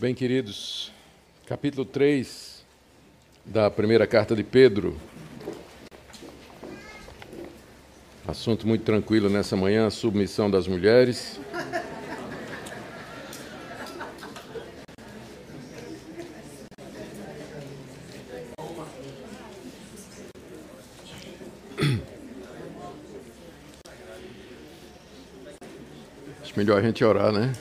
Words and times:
Bem, 0.00 0.14
queridos, 0.14 0.90
capítulo 1.44 1.84
3 1.84 2.64
da 3.44 3.70
primeira 3.70 4.06
carta 4.06 4.34
de 4.34 4.42
Pedro. 4.42 4.98
Assunto 8.26 8.66
muito 8.66 8.82
tranquilo 8.82 9.28
nessa 9.28 9.56
manhã, 9.56 9.90
submissão 9.90 10.50
das 10.50 10.66
mulheres. 10.66 11.38
Acho 26.42 26.56
melhor 26.56 26.78
a 26.78 26.82
gente 26.82 27.04
orar, 27.04 27.30
né? 27.30 27.52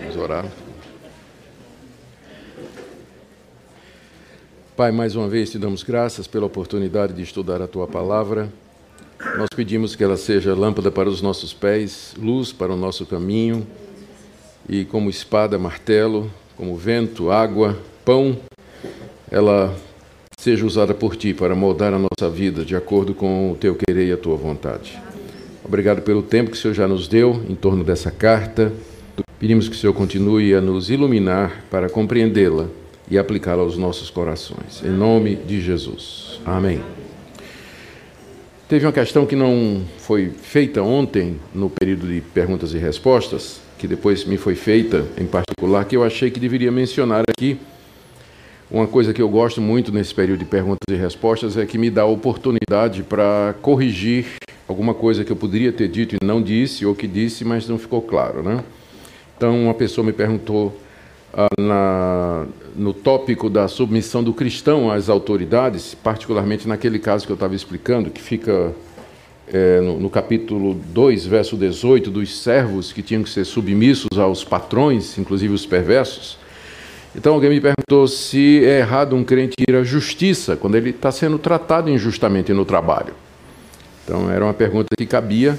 Vamos 0.00 0.16
orar. 0.16 0.69
Pai, 4.80 4.90
mais 4.90 5.14
uma 5.14 5.28
vez 5.28 5.50
te 5.50 5.58
damos 5.58 5.82
graças 5.82 6.26
pela 6.26 6.46
oportunidade 6.46 7.12
de 7.12 7.20
estudar 7.20 7.60
a 7.60 7.66
tua 7.66 7.86
palavra. 7.86 8.50
Nós 9.36 9.50
pedimos 9.54 9.94
que 9.94 10.02
ela 10.02 10.16
seja 10.16 10.54
lâmpada 10.54 10.90
para 10.90 11.06
os 11.06 11.20
nossos 11.20 11.52
pés, 11.52 12.14
luz 12.18 12.50
para 12.50 12.72
o 12.72 12.76
nosso 12.78 13.04
caminho, 13.04 13.66
e 14.66 14.86
como 14.86 15.10
espada, 15.10 15.58
martelo, 15.58 16.30
como 16.56 16.74
vento, 16.76 17.30
água, 17.30 17.78
pão, 18.06 18.38
ela 19.30 19.76
seja 20.38 20.64
usada 20.64 20.94
por 20.94 21.14
ti 21.14 21.34
para 21.34 21.54
moldar 21.54 21.92
a 21.92 21.98
nossa 21.98 22.30
vida 22.30 22.64
de 22.64 22.74
acordo 22.74 23.12
com 23.12 23.52
o 23.52 23.56
teu 23.56 23.74
querer 23.74 24.08
e 24.08 24.12
a 24.12 24.16
tua 24.16 24.36
vontade. 24.36 24.98
Obrigado 25.62 26.00
pelo 26.00 26.22
tempo 26.22 26.52
que 26.52 26.56
o 26.56 26.58
Senhor 26.58 26.72
já 26.72 26.88
nos 26.88 27.06
deu 27.06 27.44
em 27.50 27.54
torno 27.54 27.84
dessa 27.84 28.10
carta. 28.10 28.72
Pedimos 29.38 29.68
que 29.68 29.76
o 29.76 29.78
Senhor 29.78 29.92
continue 29.92 30.54
a 30.54 30.60
nos 30.62 30.88
iluminar 30.88 31.66
para 31.70 31.90
compreendê-la 31.90 32.80
e 33.10 33.18
aplicá-la 33.18 33.62
aos 33.62 33.76
nossos 33.76 34.08
corações. 34.08 34.82
Em 34.84 34.90
nome 34.90 35.34
de 35.34 35.60
Jesus. 35.60 36.40
Amém. 36.46 36.80
Teve 38.68 38.86
uma 38.86 38.92
questão 38.92 39.26
que 39.26 39.34
não 39.34 39.82
foi 39.98 40.30
feita 40.30 40.80
ontem, 40.80 41.40
no 41.52 41.68
período 41.68 42.06
de 42.06 42.20
perguntas 42.20 42.72
e 42.72 42.78
respostas, 42.78 43.60
que 43.76 43.88
depois 43.88 44.24
me 44.24 44.36
foi 44.36 44.54
feita 44.54 45.04
em 45.18 45.26
particular, 45.26 45.84
que 45.86 45.96
eu 45.96 46.04
achei 46.04 46.30
que 46.30 46.38
deveria 46.38 46.70
mencionar 46.70 47.24
aqui. 47.28 47.58
Uma 48.70 48.86
coisa 48.86 49.12
que 49.12 49.20
eu 49.20 49.28
gosto 49.28 49.60
muito 49.60 49.90
nesse 49.90 50.14
período 50.14 50.38
de 50.38 50.44
perguntas 50.44 50.86
e 50.88 50.94
respostas 50.94 51.56
é 51.56 51.66
que 51.66 51.76
me 51.76 51.90
dá 51.90 52.02
a 52.02 52.06
oportunidade 52.06 53.02
para 53.02 53.56
corrigir 53.60 54.26
alguma 54.68 54.94
coisa 54.94 55.24
que 55.24 55.32
eu 55.32 55.36
poderia 55.36 55.72
ter 55.72 55.88
dito 55.88 56.14
e 56.14 56.24
não 56.24 56.40
disse, 56.40 56.86
ou 56.86 56.94
que 56.94 57.08
disse, 57.08 57.44
mas 57.44 57.66
não 57.66 57.76
ficou 57.76 58.00
claro. 58.00 58.40
Né? 58.40 58.62
Então, 59.36 59.64
uma 59.64 59.74
pessoa 59.74 60.06
me 60.06 60.12
perguntou 60.12 60.80
ah, 61.34 61.48
na, 61.58 62.46
no 62.76 62.92
tópico 62.92 63.50
da 63.50 63.68
submissão 63.68 64.22
do 64.22 64.32
cristão 64.32 64.90
às 64.90 65.08
autoridades, 65.08 65.94
particularmente 65.94 66.66
naquele 66.66 66.98
caso 66.98 67.26
que 67.26 67.32
eu 67.32 67.34
estava 67.34 67.54
explicando, 67.54 68.10
que 68.10 68.20
fica 68.20 68.72
é, 69.52 69.80
no, 69.80 69.98
no, 69.98 70.10
capítulo 70.10 70.74
2, 70.74 71.26
verso 71.26 71.56
18, 71.56 72.10
dos 72.10 72.40
servos 72.40 72.92
que 72.92 73.02
tinham 73.02 73.22
que 73.22 73.30
ser 73.30 73.44
submissos 73.44 74.18
aos 74.18 74.44
patrões, 74.44 75.18
inclusive 75.18 75.52
os 75.52 75.66
perversos. 75.66 76.38
Então 77.14 77.34
alguém 77.34 77.50
me 77.50 77.60
perguntou 77.60 78.06
se 78.06 78.64
é 78.64 78.78
errado 78.78 79.16
um 79.16 79.24
crente 79.24 79.54
ir 79.68 79.74
à 79.74 79.82
justiça 79.82 80.56
quando 80.56 80.76
ele 80.76 80.90
está 80.90 81.10
sendo 81.10 81.38
tratado 81.38 81.90
injustamente 81.90 82.52
no 82.52 82.64
trabalho. 82.64 83.14
Então 84.04 84.30
era 84.30 84.44
uma 84.44 84.54
pergunta 84.54 84.88
que 84.96 85.06
cabia 85.06 85.58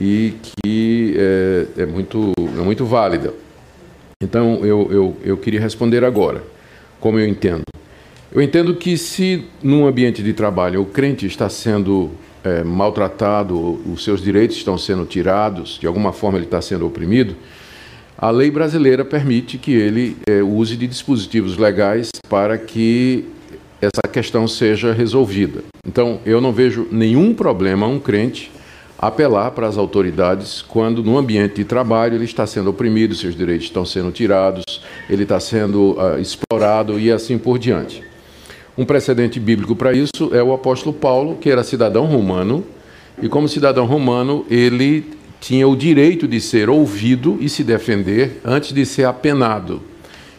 e 0.00 0.34
que 0.42 1.14
é, 1.18 1.82
é 1.82 1.86
muito, 1.86 2.32
é 2.38 2.62
muito 2.62 2.86
válida. 2.86 3.34
Então 4.22 4.64
eu, 4.64 4.88
eu, 4.90 5.16
eu 5.22 5.36
queria 5.36 5.60
responder 5.60 6.02
agora, 6.02 6.42
como 6.98 7.18
eu 7.18 7.28
entendo. 7.28 7.64
Eu 8.32 8.40
entendo 8.40 8.74
que 8.74 8.96
se 8.96 9.44
num 9.62 9.86
ambiente 9.86 10.22
de 10.22 10.32
trabalho 10.32 10.80
o 10.80 10.86
crente 10.86 11.26
está 11.26 11.50
sendo 11.50 12.10
é, 12.42 12.64
maltratado, 12.64 13.78
os 13.86 14.02
seus 14.02 14.22
direitos 14.22 14.56
estão 14.56 14.78
sendo 14.78 15.04
tirados, 15.04 15.78
de 15.78 15.86
alguma 15.86 16.14
forma 16.14 16.38
ele 16.38 16.46
está 16.46 16.62
sendo 16.62 16.86
oprimido, 16.86 17.36
a 18.16 18.30
lei 18.30 18.50
brasileira 18.50 19.04
permite 19.04 19.58
que 19.58 19.72
ele 19.72 20.16
é, 20.26 20.42
use 20.42 20.78
de 20.78 20.86
dispositivos 20.86 21.58
legais 21.58 22.08
para 22.26 22.56
que 22.56 23.26
essa 23.82 24.08
questão 24.10 24.48
seja 24.48 24.94
resolvida. 24.94 25.62
Então, 25.86 26.20
eu 26.24 26.40
não 26.40 26.52
vejo 26.52 26.88
nenhum 26.90 27.34
problema 27.34 27.86
um 27.86 28.00
crente 28.00 28.50
apelar 28.98 29.50
para 29.50 29.66
as 29.66 29.76
autoridades 29.76 30.62
quando, 30.62 31.02
no 31.02 31.18
ambiente 31.18 31.56
de 31.56 31.64
trabalho, 31.64 32.14
ele 32.14 32.24
está 32.24 32.46
sendo 32.46 32.70
oprimido, 32.70 33.14
seus 33.14 33.36
direitos 33.36 33.66
estão 33.66 33.84
sendo 33.84 34.10
tirados, 34.10 34.64
ele 35.08 35.24
está 35.24 35.38
sendo 35.38 35.96
uh, 35.98 36.18
explorado 36.18 36.98
e 36.98 37.12
assim 37.12 37.36
por 37.36 37.58
diante. 37.58 38.02
Um 38.76 38.84
precedente 38.84 39.38
bíblico 39.38 39.74
para 39.76 39.92
isso 39.92 40.30
é 40.32 40.42
o 40.42 40.52
apóstolo 40.52 40.94
Paulo, 40.94 41.36
que 41.36 41.50
era 41.50 41.62
cidadão 41.62 42.06
romano, 42.06 42.64
e 43.22 43.28
como 43.28 43.48
cidadão 43.48 43.86
romano, 43.86 44.44
ele 44.50 45.04
tinha 45.40 45.66
o 45.66 45.76
direito 45.76 46.26
de 46.26 46.40
ser 46.40 46.68
ouvido 46.68 47.38
e 47.40 47.48
se 47.48 47.62
defender 47.62 48.40
antes 48.44 48.72
de 48.72 48.84
ser 48.84 49.04
apenado. 49.04 49.80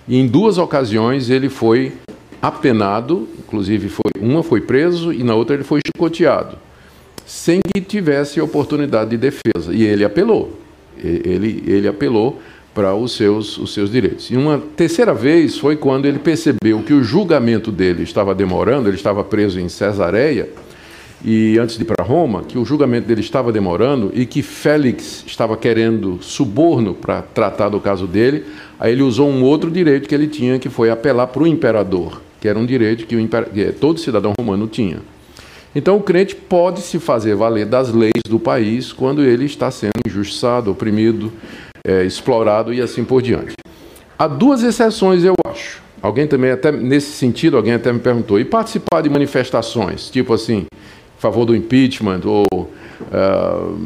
E 0.07 0.17
em 0.17 0.27
duas 0.27 0.57
ocasiões 0.57 1.29
ele 1.29 1.49
foi 1.49 1.93
apenado, 2.41 3.27
inclusive 3.39 3.89
foi, 3.89 4.11
uma 4.19 4.43
foi 4.43 4.61
preso 4.61 5.11
e 5.11 5.23
na 5.23 5.33
outra 5.33 5.55
ele 5.55 5.63
foi 5.63 5.81
chicoteado 5.85 6.66
sem 7.27 7.59
que 7.61 7.81
tivesse 7.81 8.39
oportunidade 8.39 9.09
de 9.09 9.17
defesa. 9.17 9.73
E 9.73 9.83
ele 9.83 10.05
apelou. 10.05 10.57
Ele, 11.03 11.61
ele 11.67 11.87
apelou 11.87 12.41
para 12.73 12.95
os 12.95 13.11
seus, 13.11 13.57
os 13.57 13.73
seus 13.73 13.91
direitos. 13.91 14.31
E 14.31 14.37
uma 14.37 14.63
terceira 14.75 15.13
vez 15.13 15.57
foi 15.57 15.75
quando 15.75 16.05
ele 16.05 16.19
percebeu 16.19 16.81
que 16.83 16.93
o 16.93 17.03
julgamento 17.03 17.71
dele 17.71 18.03
estava 18.03 18.33
demorando, 18.33 18.87
ele 18.87 18.95
estava 18.95 19.23
preso 19.23 19.59
em 19.59 19.67
Cesareia, 19.67 20.47
e 21.25 21.57
antes 21.57 21.75
de 21.75 21.81
ir 21.81 21.85
para 21.85 22.05
Roma, 22.05 22.43
que 22.43 22.57
o 22.57 22.63
julgamento 22.63 23.07
dele 23.07 23.21
estava 23.21 23.51
demorando 23.51 24.11
e 24.13 24.25
que 24.25 24.43
Félix 24.43 25.23
estava 25.25 25.57
querendo 25.57 26.19
suborno 26.21 26.93
para 26.93 27.23
tratar 27.23 27.69
do 27.69 27.79
caso 27.79 28.05
dele, 28.05 28.45
aí 28.79 28.91
ele 28.91 29.01
usou 29.01 29.27
um 29.27 29.43
outro 29.43 29.71
direito 29.71 30.07
que 30.07 30.13
ele 30.13 30.27
tinha, 30.27 30.59
que 30.59 30.69
foi 30.69 30.91
apelar 30.91 31.27
para 31.27 31.41
o 31.41 31.47
imperador, 31.47 32.21
que 32.39 32.47
era 32.47 32.57
um 32.57 32.65
direito 32.65 33.07
que, 33.07 33.15
o 33.15 33.19
imper... 33.19 33.49
que 33.49 33.71
todo 33.71 33.99
cidadão 33.99 34.33
romano 34.39 34.67
tinha. 34.67 34.99
Então 35.75 35.97
o 35.97 36.01
crente 36.01 36.35
pode 36.35 36.81
se 36.81 36.99
fazer 36.99 37.35
valer 37.35 37.65
das 37.65 37.91
leis 37.93 38.23
do 38.27 38.39
país 38.39 38.91
quando 38.91 39.23
ele 39.23 39.45
está 39.45 39.69
sendo 39.69 39.93
injustiçado, 40.05 40.71
oprimido, 40.71 41.31
é, 41.85 42.03
explorado 42.03 42.73
e 42.73 42.81
assim 42.81 43.03
por 43.03 43.21
diante. 43.21 43.53
Há 44.17 44.27
duas 44.27 44.63
exceções, 44.63 45.23
eu 45.23 45.35
acho. 45.45 45.81
Alguém 46.01 46.27
também, 46.27 46.51
até 46.51 46.71
nesse 46.71 47.11
sentido, 47.11 47.57
alguém 47.57 47.73
até 47.73 47.91
me 47.91 47.99
perguntou, 47.99 48.39
e 48.39 48.45
participar 48.45 49.01
de 49.01 49.09
manifestações, 49.09 50.09
tipo 50.09 50.33
assim, 50.33 50.65
a 51.17 51.21
favor 51.21 51.45
do 51.45 51.55
impeachment 51.55 52.21
ou 52.25 52.45
uh, 52.53 53.77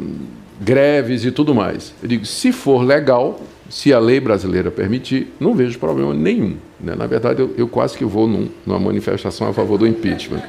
greves 0.59 1.25
e 1.25 1.31
tudo 1.31 1.55
mais. 1.55 1.93
Eu 2.01 2.07
digo, 2.07 2.25
se 2.25 2.51
for 2.51 2.83
legal, 2.83 3.41
se 3.69 3.93
a 3.93 3.99
lei 3.99 4.19
brasileira 4.19 4.69
permitir, 4.69 5.33
não 5.39 5.55
vejo 5.55 5.79
problema 5.79 6.13
nenhum. 6.13 6.57
Né? 6.79 6.95
Na 6.95 7.07
verdade, 7.07 7.41
eu, 7.41 7.53
eu 7.57 7.67
quase 7.67 7.97
que 7.97 8.05
vou 8.05 8.27
num, 8.27 8.49
numa 8.65 8.79
manifestação 8.79 9.47
a 9.47 9.53
favor 9.53 9.77
do 9.77 9.87
impeachment. 9.87 10.43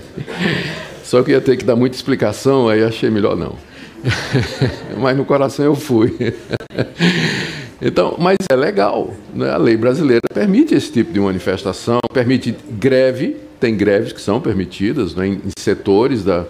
Só 1.04 1.22
que 1.22 1.32
ia 1.32 1.40
ter 1.40 1.56
que 1.56 1.64
dar 1.64 1.76
muita 1.76 1.96
explicação, 1.96 2.68
aí 2.68 2.82
achei 2.82 3.10
melhor 3.10 3.36
não. 3.36 3.56
mas 4.98 5.16
no 5.16 5.24
coração 5.24 5.64
eu 5.64 5.74
fui. 5.74 6.16
então, 7.80 8.16
mas 8.18 8.36
é 8.50 8.56
legal, 8.56 9.12
né? 9.34 9.50
a 9.50 9.56
lei 9.56 9.76
brasileira 9.76 10.22
permite 10.32 10.74
esse 10.74 10.90
tipo 10.90 11.12
de 11.12 11.20
manifestação, 11.20 12.00
permite 12.12 12.54
greve, 12.70 13.36
tem 13.60 13.76
greves 13.76 14.12
que 14.12 14.20
são 14.20 14.40
permitidas 14.40 15.14
né? 15.14 15.28
em, 15.28 15.40
setores 15.58 16.24
da, 16.24 16.44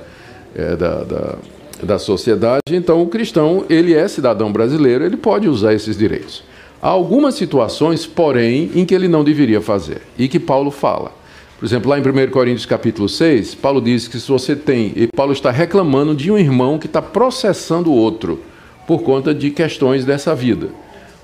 é, 0.54 0.76
da, 0.76 1.04
da, 1.04 1.38
da 1.82 1.98
sociedade. 1.98 2.62
Então, 2.70 3.02
o 3.02 3.06
cristão, 3.06 3.64
ele 3.68 3.94
é 3.94 4.06
cidadão 4.08 4.52
brasileiro, 4.52 5.04
ele 5.04 5.16
pode 5.16 5.48
usar 5.48 5.74
esses 5.74 5.96
direitos. 5.96 6.42
Há 6.80 6.88
algumas 6.88 7.34
situações, 7.34 8.06
porém, 8.06 8.70
em 8.74 8.84
que 8.84 8.94
ele 8.94 9.06
não 9.06 9.22
deveria 9.22 9.60
fazer, 9.60 10.02
e 10.18 10.26
que 10.26 10.40
Paulo 10.40 10.70
fala. 10.70 11.21
Por 11.62 11.66
exemplo, 11.66 11.90
lá 11.90 11.96
em 11.96 12.02
1 12.02 12.28
Coríntios 12.32 12.66
capítulo 12.66 13.08
6, 13.08 13.54
Paulo 13.54 13.80
diz 13.80 14.08
que 14.08 14.18
se 14.18 14.26
você 14.26 14.56
tem, 14.56 14.92
e 14.96 15.06
Paulo 15.06 15.32
está 15.32 15.52
reclamando 15.52 16.12
de 16.12 16.28
um 16.28 16.36
irmão 16.36 16.76
que 16.76 16.86
está 16.86 17.00
processando 17.00 17.88
o 17.88 17.94
outro 17.94 18.40
por 18.84 19.04
conta 19.04 19.32
de 19.32 19.48
questões 19.48 20.04
dessa 20.04 20.34
vida. 20.34 20.70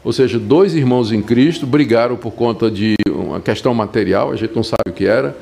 Ou 0.05 0.13
seja, 0.13 0.39
dois 0.39 0.77
irmãos 0.77 1.11
em 1.11 1.21
Cristo 1.21 1.67
brigaram 1.67 2.17
por 2.17 2.31
conta 2.31 2.71
de 2.71 2.95
uma 3.09 3.41
questão 3.41 3.75
material, 3.75 4.31
a 4.31 4.37
gente 4.37 4.55
não 4.55 4.63
sabe 4.63 4.91
o 4.91 4.93
que 4.93 5.07
era, 5.07 5.37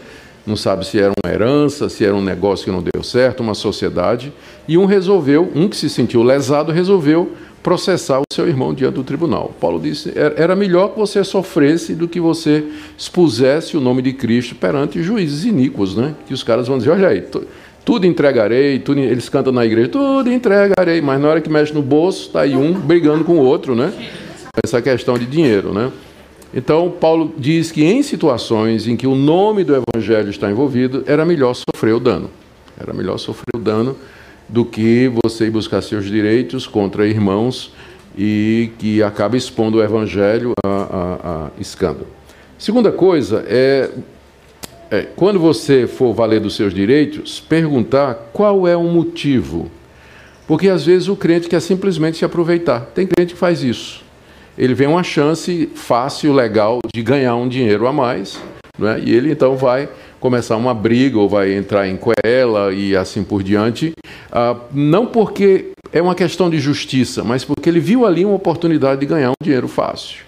não 0.46 0.56
sabe 0.56 0.86
se 0.86 0.98
era 0.98 1.12
uma 1.22 1.30
herança, 1.30 1.90
se 1.90 2.02
era 2.02 2.14
um 2.14 2.22
negócio 2.22 2.64
que 2.64 2.70
não 2.70 2.82
deu 2.82 3.02
certo, 3.02 3.40
uma 3.40 3.52
sociedade, 3.52 4.32
e 4.66 4.78
um 4.78 4.86
resolveu, 4.86 5.52
um 5.54 5.68
que 5.68 5.76
se 5.76 5.90
sentiu 5.90 6.22
lesado, 6.22 6.72
resolveu 6.72 7.32
processar 7.66 8.20
o 8.20 8.24
seu 8.32 8.46
irmão 8.46 8.72
diante 8.72 8.94
do 8.94 9.02
tribunal. 9.02 9.52
Paulo 9.60 9.80
disse: 9.80 10.12
era 10.14 10.54
melhor 10.54 10.90
que 10.92 11.00
você 11.00 11.24
sofresse 11.24 11.96
do 11.96 12.06
que 12.06 12.20
você 12.20 12.62
expusesse 12.96 13.76
o 13.76 13.80
nome 13.80 14.02
de 14.02 14.12
Cristo 14.12 14.54
perante 14.54 15.02
juízes 15.02 15.44
iníquos, 15.44 15.96
né? 15.96 16.14
Que 16.28 16.32
os 16.32 16.44
caras 16.44 16.68
vão 16.68 16.78
dizer: 16.78 16.90
olha 16.90 17.08
aí, 17.08 17.24
tudo 17.84 18.06
entregarei, 18.06 18.78
tudo, 18.78 19.00
eles 19.00 19.28
cantam 19.28 19.52
na 19.52 19.66
igreja, 19.66 19.88
tudo 19.88 20.32
entregarei, 20.32 21.00
mas 21.00 21.20
na 21.20 21.26
hora 21.26 21.40
que 21.40 21.50
mexe 21.50 21.74
no 21.74 21.82
bolso, 21.82 22.28
está 22.28 22.42
aí 22.42 22.54
um 22.54 22.72
brigando 22.72 23.24
com 23.24 23.32
o 23.32 23.42
outro, 23.42 23.74
né? 23.74 23.92
essa 24.64 24.80
questão 24.80 25.18
de 25.18 25.26
dinheiro, 25.26 25.74
né? 25.74 25.90
Então, 26.54 26.88
Paulo 26.88 27.34
diz 27.36 27.72
que 27.72 27.84
em 27.84 28.00
situações 28.00 28.86
em 28.86 28.96
que 28.96 29.08
o 29.08 29.16
nome 29.16 29.64
do 29.64 29.74
evangelho 29.74 30.30
está 30.30 30.48
envolvido, 30.48 31.02
era 31.04 31.24
melhor 31.24 31.52
sofrer 31.52 31.94
o 31.94 32.00
dano. 32.00 32.30
Era 32.78 32.92
melhor 32.92 33.18
sofrer 33.18 33.56
o 33.56 33.58
dano 33.58 33.96
do 34.48 34.64
que 34.64 35.10
você 35.24 35.50
buscar 35.50 35.82
seus 35.82 36.04
direitos 36.06 36.66
contra 36.66 37.06
irmãos 37.06 37.72
e 38.16 38.70
que 38.78 39.02
acaba 39.02 39.36
expondo 39.36 39.78
o 39.78 39.82
evangelho 39.82 40.52
a, 40.64 40.68
a, 40.68 41.46
a 41.46 41.50
escândalo. 41.60 42.06
Segunda 42.58 42.90
coisa 42.90 43.44
é, 43.46 43.90
é, 44.90 45.02
quando 45.16 45.38
você 45.38 45.86
for 45.86 46.14
valer 46.14 46.40
dos 46.40 46.56
seus 46.56 46.72
direitos, 46.72 47.40
perguntar 47.40 48.30
qual 48.32 48.66
é 48.66 48.76
o 48.76 48.84
motivo. 48.84 49.70
Porque 50.46 50.68
às 50.68 50.86
vezes 50.86 51.08
o 51.08 51.16
crente 51.16 51.48
quer 51.48 51.60
simplesmente 51.60 52.18
se 52.18 52.24
aproveitar. 52.24 52.80
Tem 52.94 53.06
crente 53.06 53.34
que 53.34 53.38
faz 53.38 53.62
isso. 53.62 54.04
Ele 54.56 54.74
vê 54.74 54.86
uma 54.86 55.02
chance 55.02 55.68
fácil, 55.74 56.32
legal, 56.32 56.78
de 56.94 57.02
ganhar 57.02 57.34
um 57.36 57.48
dinheiro 57.48 57.86
a 57.86 57.92
mais, 57.92 58.40
né? 58.78 59.02
e 59.04 59.12
ele 59.12 59.30
então 59.30 59.56
vai 59.56 59.88
começar 60.26 60.56
uma 60.56 60.74
briga 60.74 61.20
ou 61.20 61.28
vai 61.28 61.54
entrar 61.54 61.86
em 61.86 61.96
coela 61.96 62.74
e 62.74 62.96
assim 62.96 63.22
por 63.22 63.44
diante, 63.44 63.92
ah, 64.32 64.56
não 64.74 65.06
porque 65.06 65.70
é 65.92 66.02
uma 66.02 66.16
questão 66.16 66.50
de 66.50 66.58
justiça, 66.58 67.22
mas 67.22 67.44
porque 67.44 67.68
ele 67.68 67.78
viu 67.78 68.04
ali 68.04 68.24
uma 68.24 68.34
oportunidade 68.34 68.98
de 68.98 69.06
ganhar 69.06 69.30
um 69.30 69.34
dinheiro 69.40 69.68
fácil. 69.68 70.24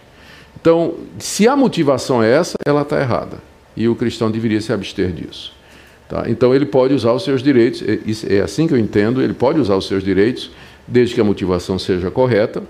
Então, 0.60 0.94
se 1.18 1.48
a 1.48 1.56
motivação 1.56 2.22
é 2.22 2.30
essa, 2.30 2.56
ela 2.64 2.82
está 2.82 3.00
errada. 3.00 3.38
E 3.76 3.88
o 3.88 3.96
cristão 3.96 4.30
deveria 4.30 4.60
se 4.60 4.72
abster 4.72 5.10
disso. 5.10 5.52
Tá? 6.08 6.26
Então, 6.28 6.54
ele 6.54 6.66
pode 6.66 6.94
usar 6.94 7.12
os 7.12 7.24
seus 7.24 7.42
direitos, 7.42 7.82
é, 7.82 8.36
é 8.36 8.40
assim 8.40 8.68
que 8.68 8.74
eu 8.74 8.78
entendo, 8.78 9.20
ele 9.20 9.34
pode 9.34 9.58
usar 9.58 9.74
os 9.74 9.88
seus 9.88 10.04
direitos, 10.04 10.48
desde 10.86 11.12
que 11.12 11.20
a 11.20 11.24
motivação 11.24 11.76
seja 11.76 12.08
correta 12.08 12.62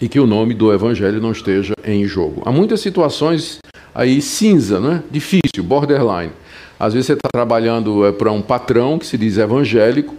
e 0.00 0.08
que 0.08 0.18
o 0.18 0.26
nome 0.26 0.54
do 0.54 0.72
evangelho 0.72 1.20
não 1.20 1.32
esteja 1.32 1.74
em 1.84 2.06
jogo. 2.06 2.42
Há 2.46 2.50
muitas 2.50 2.80
situações 2.80 3.58
aí 3.94 4.20
cinza, 4.20 4.78
né? 4.78 5.02
difícil, 5.10 5.62
borderline. 5.62 6.32
Às 6.78 6.92
vezes 6.92 7.06
você 7.06 7.12
está 7.14 7.28
trabalhando 7.32 8.04
é, 8.06 8.12
para 8.12 8.30
um 8.30 8.42
patrão 8.42 8.98
que 8.98 9.06
se 9.06 9.16
diz 9.16 9.38
evangélico, 9.38 10.14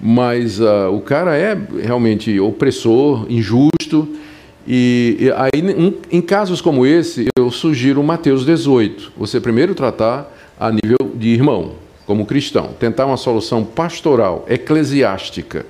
mas 0.00 0.60
uh, 0.60 0.90
o 0.92 1.00
cara 1.00 1.36
é 1.36 1.56
realmente 1.80 2.38
opressor, 2.40 3.26
injusto. 3.28 4.08
E, 4.66 5.16
e 5.20 5.30
aí, 5.32 5.94
em, 6.10 6.20
casos 6.20 6.60
como 6.60 6.84
esse, 6.84 7.28
eu 7.36 7.50
sugiro 7.50 8.02
Mateus 8.02 8.44
18. 8.44 9.12
Você 9.16 9.40
primeiro 9.40 9.74
tratar 9.74 10.32
a 10.58 10.70
nível 10.70 11.12
de 11.14 11.28
irmão, 11.28 11.72
como 12.06 12.26
cristão, 12.26 12.70
tentar 12.78 13.06
uma 13.06 13.16
solução 13.16 13.64
pastoral, 13.64 14.44
eclesiástica, 14.48 15.64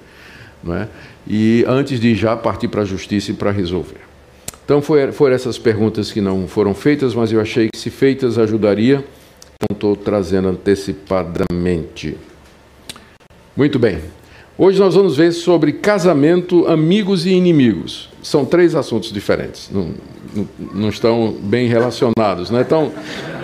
não 0.63 0.75
é? 0.75 0.89
e 1.27 1.65
antes 1.69 2.01
de 2.01 2.15
já 2.15 2.37
partir 2.37 2.69
para 2.69 2.83
a 2.83 2.85
justiça 2.85 3.31
e 3.31 3.35
para 3.35 3.51
resolver. 3.51 4.01
Então 4.65 4.81
foram 4.81 5.35
essas 5.35 5.59
perguntas 5.59 6.13
que 6.13 6.21
não 6.21 6.47
foram 6.47 6.75
feitas, 6.75 7.15
mas 7.15 7.33
eu 7.33 7.41
achei 7.41 7.69
que 7.73 7.79
se 7.79 7.91
feitas 7.91 8.39
ajudaria. 8.39 9.05
Estou 9.71 9.97
trazendo 9.97 10.49
antecipadamente. 10.49 12.17
Muito 13.57 13.79
bem. 13.79 14.01
Hoje 14.57 14.79
nós 14.79 14.95
vamos 14.95 15.17
ver 15.17 15.33
sobre 15.33 15.73
casamento, 15.73 16.67
amigos 16.69 17.27
e 17.27 17.31
inimigos. 17.31 18.09
São 18.23 18.45
três 18.45 18.75
assuntos 18.75 19.11
diferentes, 19.13 19.71
não, 19.73 19.95
não, 20.35 20.49
não 20.75 20.89
estão 20.89 21.33
bem 21.41 21.67
relacionados. 21.67 22.51
Né? 22.51 22.61
Então, 22.61 22.93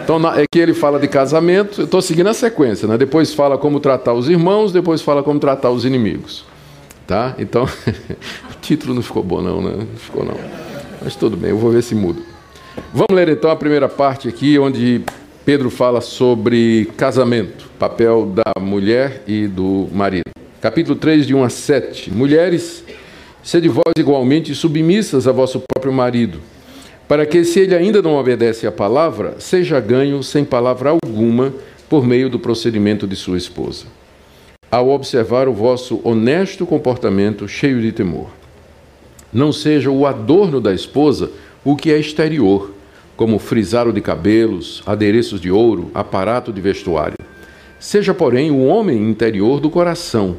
então, 0.03 0.35
é 0.35 0.45
que 0.51 0.59
ele 0.59 0.73
fala 0.73 0.99
de 0.99 1.09
casamento, 1.09 1.83
eu 1.83 1.85
estou 1.85 2.01
seguindo 2.01 2.29
a 2.29 2.35
sequência. 2.35 2.87
Né? 2.87 2.97
Depois 2.97 3.35
fala 3.35 3.59
como 3.59 3.81
tratar 3.81 4.15
os 4.15 4.29
irmãos, 4.29 4.73
depois 4.73 5.03
fala 5.03 5.23
como 5.23 5.39
tratar 5.41 5.71
os 5.71 5.85
inimigos. 5.85 6.45
Tá? 7.07 7.35
Então, 7.39 7.65
o 8.51 8.61
título 8.61 8.95
não 8.95 9.03
ficou 9.03 9.23
bom 9.23 9.43
não, 9.43 9.61
né? 9.61 9.75
Não 9.77 9.99
ficou 9.99 10.25
não. 10.25 10.37
Mas 11.03 11.17
tudo 11.17 11.37
bem, 11.37 11.51
eu 11.51 11.59
vou 11.59 11.71
ver 11.71 11.83
se 11.83 11.95
muda. 11.95 12.21
Vamos 12.93 13.09
ler 13.13 13.29
então 13.29 13.51
a 13.51 13.57
primeira 13.57 13.89
parte 13.89 14.29
aqui, 14.29 14.59
onde 14.59 15.03
Pedro 15.49 15.71
fala 15.71 16.03
sobre 16.03 16.91
casamento, 16.95 17.71
papel 17.79 18.27
da 18.27 18.61
mulher 18.61 19.23
e 19.27 19.47
do 19.47 19.89
marido. 19.91 20.25
Capítulo 20.61 20.95
3, 20.95 21.27
de 21.27 21.35
1 21.35 21.43
a 21.43 21.49
7. 21.49 22.13
Mulheres, 22.13 22.85
sede 23.43 23.67
vós 23.67 23.95
igualmente 23.99 24.55
submissas 24.55 25.27
a 25.27 25.33
vosso 25.33 25.63
próprio 25.73 25.91
marido, 25.91 26.39
para 27.09 27.25
que, 27.25 27.45
se 27.45 27.61
ele 27.61 27.75
ainda 27.75 28.03
não 28.03 28.17
obedece 28.17 28.67
à 28.67 28.71
palavra, 28.71 29.37
seja 29.39 29.81
ganho 29.81 30.23
sem 30.23 30.45
palavra 30.45 30.91
alguma 30.91 31.55
por 31.89 32.07
meio 32.07 32.29
do 32.29 32.39
procedimento 32.39 33.07
de 33.07 33.17
sua 33.17 33.39
esposa 33.39 33.87
ao 34.71 34.91
observar 34.91 35.49
o 35.49 35.55
vosso 35.55 35.99
honesto 36.05 36.67
comportamento 36.67 37.49
cheio 37.49 37.81
de 37.81 37.91
temor. 37.91 38.29
Não 39.33 39.51
seja 39.51 39.91
o 39.91 40.05
adorno 40.05 40.61
da 40.61 40.75
esposa 40.75 41.31
o 41.65 41.75
que 41.75 41.91
é 41.91 41.99
exterior, 41.99 42.75
como 43.19 43.41
frisaro 43.41 43.93
de 43.93 44.01
cabelos, 44.01 44.81
adereços 44.87 45.41
de 45.41 45.51
ouro, 45.51 45.91
aparato 45.93 46.53
de 46.53 46.61
vestuário. 46.61 47.17
Seja, 47.81 48.15
porém, 48.15 48.53
o 48.53 48.65
homem 48.65 49.11
interior 49.11 49.59
do 49.59 49.69
coração, 49.69 50.37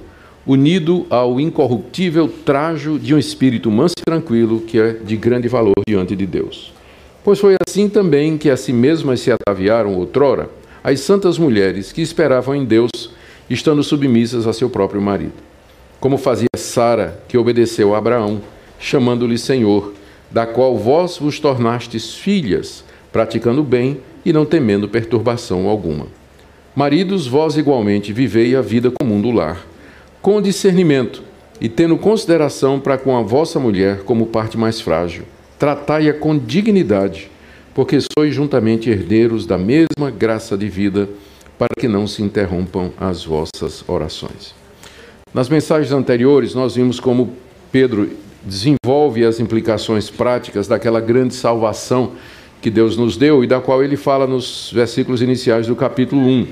unido 0.48 1.06
ao 1.10 1.42
incorruptível 1.42 2.30
trajo 2.46 2.98
de 2.98 3.14
um 3.14 3.20
espírito 3.20 3.70
manso 3.70 3.96
e 4.00 4.06
tranquilo, 4.06 4.62
que 4.62 4.80
é 4.80 4.94
de 4.94 5.18
grande 5.18 5.50
valor 5.50 5.74
diante 5.86 6.16
de 6.16 6.26
Deus. 6.26 6.74
Pois 7.22 7.38
foi 7.38 7.58
assim 7.68 7.90
também 7.90 8.38
que 8.38 8.50
a 8.50 8.56
si 8.56 8.72
mesmas 8.72 9.20
se 9.20 9.30
ataviaram 9.30 9.96
outrora 9.96 10.50
as 10.82 11.02
santas 11.02 11.38
mulheres 11.38 11.92
que 11.92 12.02
esperavam 12.02 12.56
em 12.56 12.64
Deus 12.64 12.92
estando 13.50 13.84
submissas 13.84 14.48
a 14.48 14.54
seu 14.54 14.70
próprio 14.70 15.02
marido. 15.02 15.34
Como 16.00 16.18
fazia 16.18 16.48
Sara, 16.56 17.22
que 17.28 17.38
obedeceu 17.38 17.94
a 17.94 17.98
Abraão, 17.98 18.42
chamando-lhe 18.80 19.38
Senhor, 19.38 19.99
da 20.32 20.46
qual 20.46 20.78
vós 20.78 21.18
vos 21.18 21.40
tornastes 21.40 22.14
filhas, 22.14 22.84
praticando 23.12 23.64
bem 23.64 24.00
e 24.26 24.32
não 24.32 24.46
temendo 24.46 24.88
perturbação 24.88 25.68
alguma. 25.68 26.08
Maridos, 26.76 27.28
vós 27.28 27.58
igualmente 27.58 28.14
vivei 28.14 28.56
a 28.56 28.62
vida 28.62 28.92
comum 28.92 29.20
do 29.20 29.32
lar, 29.32 29.66
com 30.22 30.42
discernimento 30.42 31.24
e 31.60 31.68
tendo 31.68 31.98
consideração 31.98 32.80
para 32.80 32.98
com 32.98 33.18
a 33.18 33.22
vossa 33.22 33.60
mulher 33.60 34.04
como 34.04 34.28
parte 34.28 34.58
mais 34.58 34.80
frágil. 34.80 35.24
Tratai-a 35.58 36.14
com 36.14 36.38
dignidade, 36.38 37.30
porque 37.74 37.98
sois 38.18 38.34
juntamente 38.34 38.90
herdeiros 38.90 39.46
da 39.46 39.58
mesma 39.58 40.10
graça 40.10 40.58
de 40.58 40.70
vida 40.70 41.10
para 41.58 41.76
que 41.78 41.88
não 41.88 42.08
se 42.08 42.24
interrompam 42.24 42.92
as 42.98 43.26
vossas 43.26 43.84
orações. 43.88 44.54
Nas 45.34 45.50
mensagens 45.50 45.92
anteriores, 45.92 46.56
nós 46.56 46.76
vimos 46.76 47.00
como 47.00 47.34
Pedro 47.72 48.10
desenvolve 48.50 49.24
as 49.24 49.40
implicações 49.40 50.10
práticas 50.10 50.68
daquela 50.68 51.00
grande 51.00 51.36
salvação 51.36 52.14
que 52.62 52.70
Deus 52.70 52.98
nos 52.98 53.16
deu 53.16 53.44
e 53.44 53.48
da 53.48 53.62
qual 53.62 53.84
ele 53.84 53.96
fala 53.96 54.28
nos 54.28 54.72
versículos 54.74 55.22
iniciais 55.22 55.68
do 55.68 55.76
capítulo 55.76 56.22
1. 56.22 56.48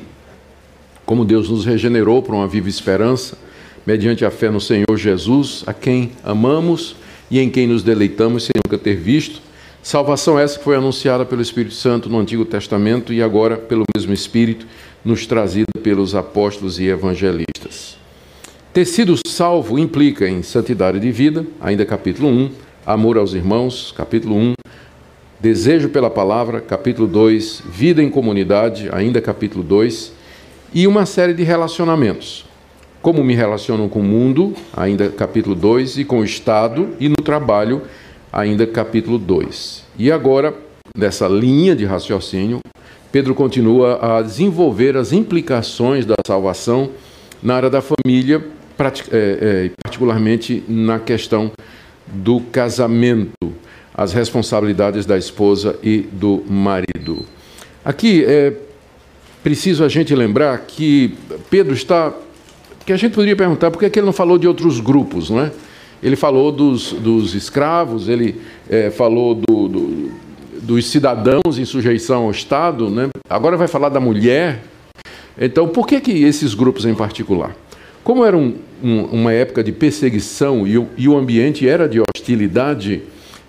Como 1.06 1.26
Deus 1.26 1.50
nos 1.50 1.66
regenerou 1.66 2.22
para 2.22 2.36
uma 2.36 2.48
viva 2.48 2.70
esperança, 2.70 3.38
mediante 3.86 4.24
a 4.24 4.32
fé 4.32 4.50
no 4.50 4.62
Senhor 4.62 4.96
Jesus, 4.96 5.64
a 5.66 5.74
quem 5.74 6.12
amamos 6.24 6.96
e 7.32 7.40
em 7.40 7.50
quem 7.50 7.68
nos 7.68 7.84
deleitamos 7.84 8.44
sem 8.44 8.54
nunca 8.66 8.78
ter 8.78 8.96
visto. 8.96 9.42
Salvação 9.82 10.38
essa 10.38 10.58
que 10.58 10.64
foi 10.64 10.76
anunciada 10.76 11.26
pelo 11.26 11.42
Espírito 11.42 11.74
Santo 11.74 12.10
no 12.10 12.20
Antigo 12.20 12.44
Testamento 12.44 13.14
e 13.14 13.22
agora 13.22 13.56
pelo 13.58 13.86
mesmo 13.96 14.14
Espírito 14.14 14.66
nos 15.04 15.26
trazida 15.26 15.72
pelos 15.82 16.14
apóstolos 16.14 16.80
e 16.80 16.88
evangelistas. 16.88 17.87
Ter 18.78 18.86
sido 18.86 19.16
salvo 19.26 19.80
implica 19.80 20.30
em 20.30 20.44
santidade 20.44 21.00
de 21.00 21.12
vida, 21.12 21.44
ainda 21.60 21.84
capítulo 21.84 22.30
1, 22.30 22.52
amor 22.86 23.18
aos 23.18 23.34
irmãos, 23.34 23.92
capítulo 23.98 24.36
1, 24.36 24.54
desejo 25.40 25.90
pela 25.90 26.12
palavra, 26.12 26.62
capítulo 26.62 27.08
2, 27.08 27.64
vida 27.72 28.04
em 28.04 28.10
comunidade, 28.12 28.88
ainda 28.92 29.20
capítulo 29.20 29.64
2, 29.64 30.14
e 30.76 30.86
uma 30.86 31.08
série 31.08 31.34
de 31.34 31.42
relacionamentos. 31.42 32.46
Como 33.02 33.24
me 33.24 33.34
relaciono 33.34 33.90
com 33.90 34.02
o 34.02 34.04
mundo, 34.04 34.54
ainda 34.72 35.10
capítulo 35.10 35.56
2, 35.56 35.98
e 35.98 36.06
com 36.06 36.20
o 36.20 36.24
Estado 36.24 36.90
e 37.00 37.10
no 37.10 37.16
trabalho, 37.16 37.82
ainda 38.32 38.68
capítulo 38.68 39.18
2. 39.18 39.86
E 39.98 40.12
agora, 40.12 40.54
nessa 40.96 41.28
linha 41.28 41.76
de 41.76 41.84
raciocínio, 41.84 42.60
Pedro 43.12 43.34
continua 43.34 44.18
a 44.20 44.22
desenvolver 44.22 44.96
as 44.96 45.12
implicações 45.14 46.06
da 46.06 46.14
salvação 46.28 46.92
na 47.42 47.56
área 47.56 47.70
da 47.72 47.82
família, 47.82 48.44
particularmente 48.78 50.64
na 50.68 51.00
questão 51.00 51.52
do 52.08 52.40
casamento, 52.40 53.32
as 53.94 54.14
responsabilidades 54.14 55.06
da 55.06 55.18
esposa 55.18 55.78
e 55.82 56.00
do 56.00 56.44
marido. 56.48 57.26
Aqui 57.84 58.24
é 58.26 58.54
preciso 59.44 59.84
a 59.84 59.90
gente 59.90 60.14
lembrar 60.14 60.58
que 60.60 61.16
Pedro 61.50 61.74
está. 61.74 62.14
que 62.86 62.94
a 62.94 62.98
gente 62.98 63.14
poderia 63.14 63.36
perguntar 63.36 63.72
por 63.72 63.80
que, 63.80 63.86
é 63.86 63.90
que 63.90 64.00
ele 64.00 64.06
não 64.06 64.14
falou 64.14 64.38
de 64.38 64.48
outros 64.48 64.80
grupos, 64.80 65.30
não 65.30 65.42
é? 65.42 65.52
Ele 66.02 66.16
falou 66.16 66.52
dos, 66.52 66.94
dos 66.94 67.34
escravos, 67.34 68.08
ele 68.08 68.40
é, 68.70 68.92
falou 68.92 69.34
do, 69.34 69.68
do 69.68 70.28
dos 70.68 70.86
cidadãos 70.88 71.58
em 71.58 71.64
sujeição 71.64 72.26
ao 72.26 72.32
Estado, 72.32 72.90
né? 72.90 73.08
agora 73.30 73.56
vai 73.56 73.70
falar 73.70 73.88
da 73.88 74.02
mulher. 74.02 74.62
Então, 75.40 75.68
por 75.68 75.88
que, 75.88 76.02
que 76.02 76.12
esses 76.12 76.54
grupos 76.54 76.86
em 76.86 76.94
particular? 76.94 77.56
Como 78.08 78.24
era 78.24 78.38
um, 78.38 78.56
um, 78.82 79.04
uma 79.04 79.34
época 79.34 79.62
de 79.62 79.74
perseguição 79.74 80.66
e 80.66 80.78
o, 80.78 80.88
e 80.96 81.10
o, 81.10 81.18
ambiente 81.18 81.68
era 81.68 81.90
de 81.90 82.00
hostilidade, 82.00 83.02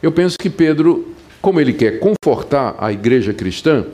eu 0.02 0.10
penso 0.10 0.36
que 0.36 0.50
Pedro, 0.50 1.14
como 1.40 1.60
ele 1.60 1.72
quer 1.72 2.00
confortar 2.00 2.74
a 2.76 2.92
igreja 2.92 3.32
cristã, 3.32 3.84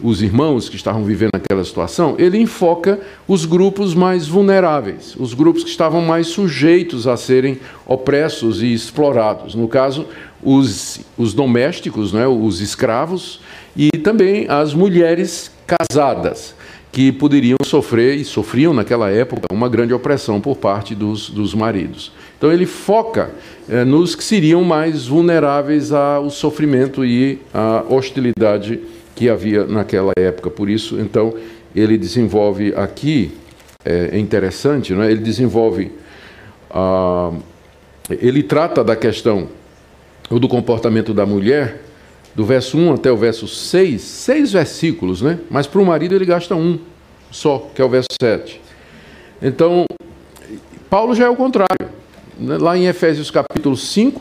os 0.00 0.22
irmãos 0.22 0.68
que 0.68 0.76
estavam 0.76 1.02
vivendo 1.02 1.32
aquela 1.34 1.64
situação, 1.64 2.14
ele 2.20 2.38
enfoca 2.38 3.00
os 3.26 3.44
grupos 3.44 3.96
mais 3.96 4.28
vulneráveis, 4.28 5.16
os 5.18 5.34
grupos 5.34 5.64
que 5.64 5.70
estavam 5.70 6.00
mais 6.00 6.28
sujeitos 6.28 7.08
a 7.08 7.16
serem 7.16 7.58
opressos 7.84 8.62
e 8.62 8.72
explorados. 8.72 9.56
No 9.56 9.66
caso, 9.66 10.06
os, 10.40 11.00
os 11.18 11.34
domésticos, 11.34 12.12
né, 12.12 12.28
os 12.28 12.60
escravos, 12.60 13.40
e 13.76 13.90
também 13.90 14.46
as 14.48 14.72
mulheres 14.72 15.50
casadas, 15.66 16.54
que 16.92 17.10
poderiam 17.10 17.56
sofrer 17.64 18.16
e 18.16 18.24
sofriam 18.24 18.74
naquela 18.74 19.10
época 19.10 19.46
uma 19.50 19.68
grande 19.68 19.94
opressão 19.94 20.40
por 20.40 20.56
parte 20.56 20.94
dos, 20.94 21.30
dos 21.30 21.54
maridos. 21.54 22.12
Então 22.36 22.52
ele 22.52 22.66
foca 22.66 23.30
é, 23.68 23.82
nos 23.82 24.14
que 24.14 24.22
seriam 24.22 24.62
mais 24.62 25.06
vulneráveis 25.06 25.90
ao 25.90 26.28
sofrimento 26.28 27.02
e 27.02 27.40
à 27.52 27.82
hostilidade 27.88 28.78
que 29.14 29.28
havia 29.28 29.64
naquela 29.64 30.12
época. 30.18 30.50
Por 30.50 30.68
isso, 30.68 31.00
então, 31.00 31.34
ele 31.74 31.96
desenvolve 31.96 32.74
aqui, 32.74 33.32
é, 33.84 34.10
é 34.12 34.18
interessante, 34.18 34.92
não 34.92 35.02
é? 35.02 35.10
ele 35.10 35.20
desenvolve, 35.20 35.92
ah, 36.70 37.32
ele 38.10 38.42
trata 38.42 38.84
da 38.84 38.96
questão 38.96 39.48
do 40.30 40.48
comportamento 40.48 41.14
da 41.14 41.24
mulher, 41.26 41.82
do 42.34 42.44
verso 42.44 42.78
1 42.78 42.94
até 42.94 43.12
o 43.12 43.16
verso 43.16 43.46
6, 43.46 44.00
seis 44.00 44.52
versículos, 44.52 45.20
né? 45.20 45.38
mas 45.50 45.66
para 45.66 45.80
o 45.80 45.86
marido 45.86 46.14
ele 46.14 46.24
gasta 46.24 46.54
um 46.54 46.78
só, 47.30 47.70
que 47.74 47.80
é 47.80 47.84
o 47.84 47.88
verso 47.88 48.08
7. 48.20 48.60
Então, 49.40 49.84
Paulo 50.88 51.14
já 51.14 51.24
é 51.24 51.28
o 51.28 51.36
contrário. 51.36 51.90
Né? 52.38 52.58
Lá 52.58 52.76
em 52.76 52.86
Efésios 52.86 53.30
capítulo 53.30 53.76
5, 53.76 54.20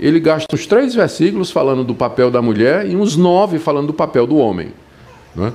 ele 0.00 0.20
gasta 0.20 0.46
uns 0.54 0.66
três 0.66 0.94
versículos 0.94 1.50
falando 1.50 1.84
do 1.84 1.94
papel 1.94 2.30
da 2.30 2.40
mulher 2.40 2.86
e 2.86 2.96
uns 2.96 3.16
nove 3.16 3.58
falando 3.58 3.88
do 3.88 3.94
papel 3.94 4.26
do 4.26 4.36
homem. 4.36 4.72
Né? 5.34 5.52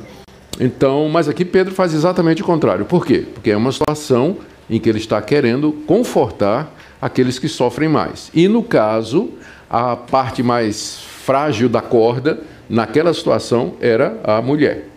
Então, 0.60 1.10
mas 1.10 1.28
aqui 1.28 1.44
Pedro 1.44 1.74
faz 1.74 1.94
exatamente 1.94 2.42
o 2.42 2.46
contrário. 2.46 2.86
Por 2.86 3.06
quê? 3.06 3.26
Porque 3.34 3.52
é 3.52 3.58
uma 3.58 3.72
situação 3.72 4.38
em 4.70 4.80
que 4.80 4.88
ele 4.88 5.00
está 5.00 5.22
querendo 5.22 5.72
confortar 5.86 6.74
aqueles 7.02 7.40
que 7.40 7.50
sofrem 7.50 7.90
mais. 7.90 8.30
E 8.34 8.48
no 8.48 8.64
caso, 8.64 9.32
a 9.74 9.98
parte 9.98 10.44
mais 10.44 11.00
frágil 11.02 11.68
da 11.68 11.82
corda, 11.82 12.44
naquela 12.70 13.12
situação, 13.12 13.76
era 13.82 14.22
a 14.24 14.40
mulher. 14.40 14.88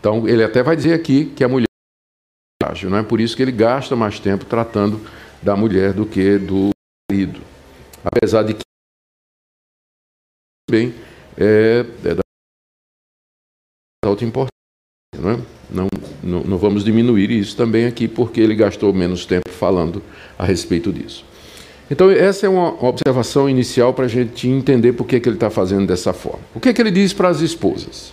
Então, 0.00 0.26
ele 0.26 0.42
até 0.42 0.64
vai 0.64 0.74
dizer 0.74 0.94
aqui 0.94 1.26
que 1.26 1.44
a 1.44 1.48
mulher 1.48 1.68
é 2.60 2.66
frágil, 2.66 2.90
não 2.90 2.98
é 2.98 3.04
por 3.04 3.20
isso 3.20 3.36
que 3.36 3.42
ele 3.42 3.52
gasta 3.52 3.94
mais 3.94 4.18
tempo 4.18 4.44
tratando 4.44 5.00
da 5.40 5.54
mulher 5.54 5.92
do 5.92 6.04
que 6.04 6.38
do 6.38 6.70
marido. 7.08 7.40
Apesar 8.04 8.42
de 8.42 8.54
que 8.54 8.62
também 10.68 10.92
é, 11.38 11.86
é 12.04 12.14
da 12.14 12.22
alta 14.04 14.24
importância. 14.24 14.50
Não, 15.16 15.30
é? 15.30 15.36
não, 15.70 15.86
não, 16.20 16.40
não 16.42 16.58
vamos 16.58 16.82
diminuir 16.82 17.30
isso 17.30 17.56
também 17.56 17.86
aqui, 17.86 18.08
porque 18.08 18.40
ele 18.40 18.56
gastou 18.56 18.92
menos 18.92 19.24
tempo 19.24 19.50
falando 19.50 20.02
a 20.36 20.44
respeito 20.44 20.92
disso. 20.92 21.24
Então, 21.90 22.10
essa 22.10 22.46
é 22.46 22.48
uma 22.48 22.84
observação 22.84 23.48
inicial 23.48 23.94
para 23.94 24.06
a 24.06 24.08
gente 24.08 24.48
entender 24.48 24.92
por 24.92 25.06
que, 25.06 25.20
que 25.20 25.28
ele 25.28 25.36
está 25.36 25.50
fazendo 25.50 25.86
dessa 25.86 26.12
forma. 26.12 26.40
O 26.54 26.58
que, 26.58 26.72
que 26.72 26.82
ele 26.82 26.90
diz 26.90 27.12
para 27.12 27.28
as 27.28 27.40
esposas? 27.40 28.12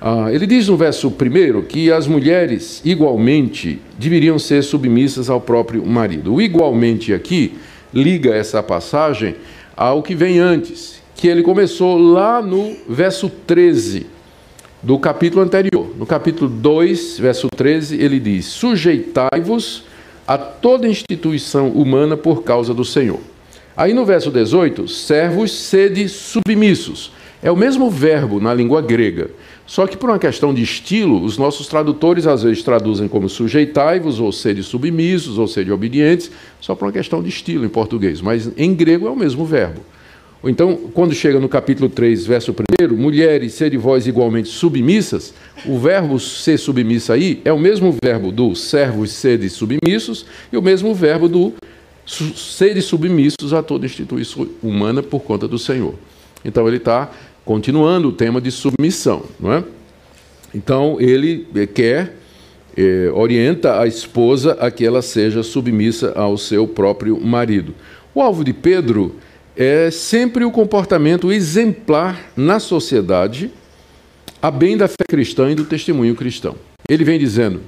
Ah, 0.00 0.32
ele 0.32 0.46
diz 0.46 0.68
no 0.68 0.76
verso 0.76 1.08
1 1.08 1.62
que 1.62 1.90
as 1.90 2.06
mulheres, 2.06 2.80
igualmente, 2.84 3.80
deveriam 3.98 4.38
ser 4.38 4.62
submissas 4.62 5.28
ao 5.28 5.40
próprio 5.40 5.84
marido. 5.84 6.34
O 6.34 6.40
igualmente 6.40 7.12
aqui 7.12 7.58
liga 7.92 8.34
essa 8.34 8.62
passagem 8.62 9.36
ao 9.76 10.02
que 10.02 10.14
vem 10.14 10.38
antes, 10.38 11.02
que 11.14 11.28
ele 11.28 11.42
começou 11.42 11.98
lá 11.98 12.40
no 12.40 12.76
verso 12.88 13.28
13 13.28 14.06
do 14.82 14.98
capítulo 14.98 15.42
anterior. 15.42 15.94
No 15.98 16.06
capítulo 16.06 16.48
2, 16.48 17.18
verso 17.18 17.48
13, 17.48 18.00
ele 18.00 18.20
diz: 18.20 18.46
Sujeitai-vos 18.46 19.84
a 20.26 20.36
toda 20.36 20.88
instituição 20.88 21.68
humana 21.68 22.16
por 22.16 22.42
causa 22.42 22.74
do 22.74 22.84
Senhor. 22.84 23.20
Aí 23.76 23.92
no 23.92 24.04
verso 24.04 24.30
18, 24.30 24.88
servos 24.88 25.52
sede 25.52 26.08
submissos. 26.08 27.12
É 27.42 27.50
o 27.50 27.56
mesmo 27.56 27.90
verbo 27.90 28.40
na 28.40 28.52
língua 28.52 28.80
grega. 28.80 29.30
Só 29.66 29.86
que 29.86 29.96
por 29.96 30.08
uma 30.08 30.18
questão 30.18 30.54
de 30.54 30.62
estilo, 30.62 31.22
os 31.22 31.36
nossos 31.36 31.66
tradutores 31.66 32.26
às 32.26 32.42
vezes 32.42 32.62
traduzem 32.62 33.08
como 33.08 33.28
sujeitai-vos, 33.28 34.18
ou 34.18 34.32
sede 34.32 34.62
submissos, 34.62 35.38
ou 35.38 35.46
sede 35.46 35.70
obedientes, 35.70 36.30
só 36.60 36.74
por 36.74 36.86
uma 36.86 36.92
questão 36.92 37.22
de 37.22 37.28
estilo 37.28 37.64
em 37.64 37.68
português. 37.68 38.20
Mas 38.20 38.50
em 38.56 38.74
grego 38.74 39.06
é 39.06 39.10
o 39.10 39.16
mesmo 39.16 39.44
verbo. 39.44 39.80
Então, 40.44 40.76
quando 40.92 41.14
chega 41.14 41.40
no 41.40 41.48
capítulo 41.48 41.88
3, 41.88 42.26
verso 42.26 42.54
1, 42.80 42.94
mulheres, 42.94 43.54
sede 43.54 43.76
vós 43.76 44.06
igualmente 44.06 44.48
submissas, 44.48 45.32
o 45.64 45.78
verbo 45.78 46.20
ser 46.20 46.58
submissa 46.58 47.14
aí 47.14 47.40
é 47.44 47.52
o 47.52 47.58
mesmo 47.58 47.94
verbo 48.02 48.30
do 48.30 48.54
servos 48.54 49.10
sede 49.12 49.48
submissos 49.48 50.26
e 50.52 50.56
o 50.56 50.62
mesmo 50.62 50.94
verbo 50.94 51.28
do 51.28 51.54
sede 52.04 52.82
submissos 52.82 53.52
a 53.52 53.62
toda 53.62 53.86
instituição 53.86 54.46
humana 54.62 55.02
por 55.02 55.20
conta 55.20 55.48
do 55.48 55.58
Senhor. 55.58 55.94
Então, 56.44 56.68
ele 56.68 56.76
está 56.76 57.10
continuando 57.44 58.08
o 58.08 58.12
tema 58.12 58.40
de 58.40 58.50
submissão, 58.50 59.24
não 59.40 59.52
é? 59.52 59.64
Então, 60.54 61.00
ele 61.00 61.46
quer, 61.74 62.14
eh, 62.76 63.10
orienta 63.12 63.80
a 63.80 63.86
esposa 63.86 64.52
a 64.60 64.70
que 64.70 64.84
ela 64.84 65.02
seja 65.02 65.42
submissa 65.42 66.12
ao 66.12 66.38
seu 66.38 66.68
próprio 66.68 67.20
marido. 67.20 67.74
O 68.14 68.22
alvo 68.22 68.44
de 68.44 68.52
Pedro 68.52 69.16
é 69.56 69.90
sempre 69.90 70.44
o 70.44 70.50
comportamento 70.50 71.32
exemplar 71.32 72.30
na 72.36 72.60
sociedade, 72.60 73.50
a 74.42 74.50
bem 74.50 74.76
da 74.76 74.86
fé 74.86 75.04
cristã 75.08 75.50
e 75.50 75.54
do 75.54 75.64
testemunho 75.64 76.14
cristão. 76.14 76.56
Ele 76.86 77.04
vem 77.04 77.18
dizendo: 77.18 77.62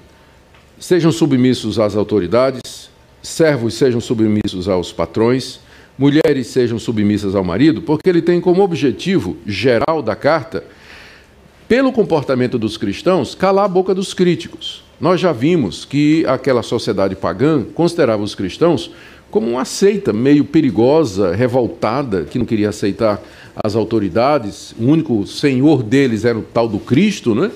sejam 0.78 1.10
submissos 1.10 1.78
às 1.78 1.96
autoridades, 1.96 2.90
servos 3.22 3.74
sejam 3.74 4.00
submissos 4.00 4.68
aos 4.68 4.92
patrões, 4.92 5.60
mulheres 5.96 6.48
sejam 6.48 6.78
submissas 6.78 7.34
ao 7.34 7.42
marido, 7.42 7.80
porque 7.80 8.08
ele 8.08 8.20
tem 8.20 8.38
como 8.38 8.62
objetivo 8.62 9.38
geral 9.46 10.02
da 10.02 10.14
carta, 10.14 10.64
pelo 11.66 11.90
comportamento 11.90 12.58
dos 12.58 12.76
cristãos, 12.76 13.34
calar 13.34 13.64
a 13.64 13.68
boca 13.68 13.94
dos 13.94 14.12
críticos. 14.12 14.84
Nós 15.00 15.20
já 15.20 15.32
vimos 15.32 15.84
que 15.84 16.26
aquela 16.26 16.62
sociedade 16.62 17.14
pagã 17.14 17.62
considerava 17.62 18.22
os 18.22 18.34
cristãos 18.34 18.90
como 19.30 19.50
uma 19.50 19.64
seita 19.64 20.12
meio 20.12 20.44
perigosa, 20.44 21.34
revoltada, 21.34 22.24
que 22.24 22.38
não 22.38 22.46
queria 22.46 22.70
aceitar 22.70 23.20
as 23.62 23.74
autoridades. 23.74 24.74
O 24.78 24.84
único 24.84 25.26
senhor 25.26 25.82
deles 25.82 26.24
era 26.24 26.38
o 26.38 26.42
tal 26.42 26.68
do 26.68 26.78
Cristo, 26.78 27.34
né? 27.34 27.50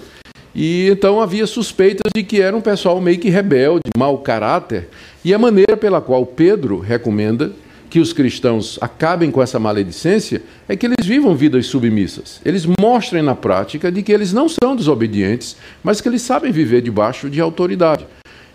E 0.55 0.89
então 0.91 1.21
havia 1.21 1.47
suspeitas 1.47 2.11
de 2.15 2.23
que 2.23 2.41
era 2.41 2.57
um 2.57 2.61
pessoal 2.61 3.01
meio 3.01 3.19
que 3.19 3.31
rebelde, 3.31 3.81
mau 3.97 4.19
caráter. 4.19 4.89
E 5.25 5.33
a 5.33 5.39
maneira 5.39 5.77
pela 5.77 6.01
qual 6.01 6.27
Pedro 6.27 6.79
recomenda 6.79 7.53
que 7.89 8.01
os 8.01 8.13
cristãos 8.13 8.79
acabem 8.81 9.31
com 9.31 9.43
essa 9.43 9.59
maledicência 9.59 10.43
é 10.67 10.75
que 10.75 10.87
eles 10.87 11.07
vivam 11.07 11.35
vidas 11.35 11.67
submissas. 11.67 12.41
Eles 12.45 12.67
mostrem 12.81 13.23
na 13.23 13.35
prática 13.35 13.93
de 13.93 14.03
que 14.03 14.13
eles 14.13 14.33
não 14.33 14.49
são 14.49 14.75
desobedientes, 14.75 15.57
mas 15.83 16.01
que 16.01 16.09
eles 16.09 16.23
sabem 16.23 16.51
viver 16.51 16.81
debaixo 16.81 17.29
de 17.29 17.41
autoridade. 17.41 18.07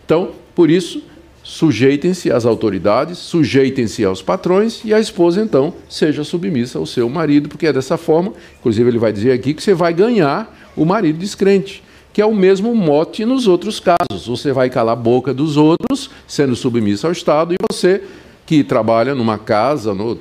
Então, 0.04 0.32
por 0.56 0.72
isso, 0.72 1.04
sujeitem-se 1.48 2.30
às 2.30 2.46
autoridades, 2.46 3.18
sujeitem-se 3.20 4.04
aos 4.04 4.22
patrões 4.22 4.82
e 4.84 4.94
a 4.94 5.00
esposa 5.00 5.42
então 5.42 5.74
seja 5.88 6.22
submissa 6.26 6.78
ao 6.78 6.86
seu 6.86 7.08
marido, 7.08 7.48
porque 7.48 7.68
é 7.68 7.72
dessa 7.72 7.96
forma, 7.96 8.34
inclusive 8.60 8.90
ele 8.90 8.98
vai 8.98 9.14
dizer 9.14 9.32
aqui 9.32 9.54
que 9.54 9.64
você 9.64 9.74
vai 9.74 9.94
ganhar 9.94 10.54
o 10.76 10.84
marido 10.84 11.18
descrente, 11.18 11.82
que 12.12 12.22
é 12.22 12.26
o 12.26 12.36
mesmo 12.36 12.76
mote 12.76 13.24
nos 13.24 13.48
outros 13.48 13.80
casos. 13.80 14.28
Você 14.28 14.52
vai 14.52 14.70
calar 14.70 14.92
a 14.92 15.00
boca 15.00 15.34
dos 15.34 15.56
outros, 15.56 16.10
sendo 16.28 16.54
submissa 16.54 17.08
ao 17.08 17.14
Estado, 17.14 17.54
e 17.54 17.58
você 17.72 18.04
que 18.46 18.62
trabalha 18.62 19.16
numa 19.16 19.38
casa 19.38 19.94
no, 19.94 20.18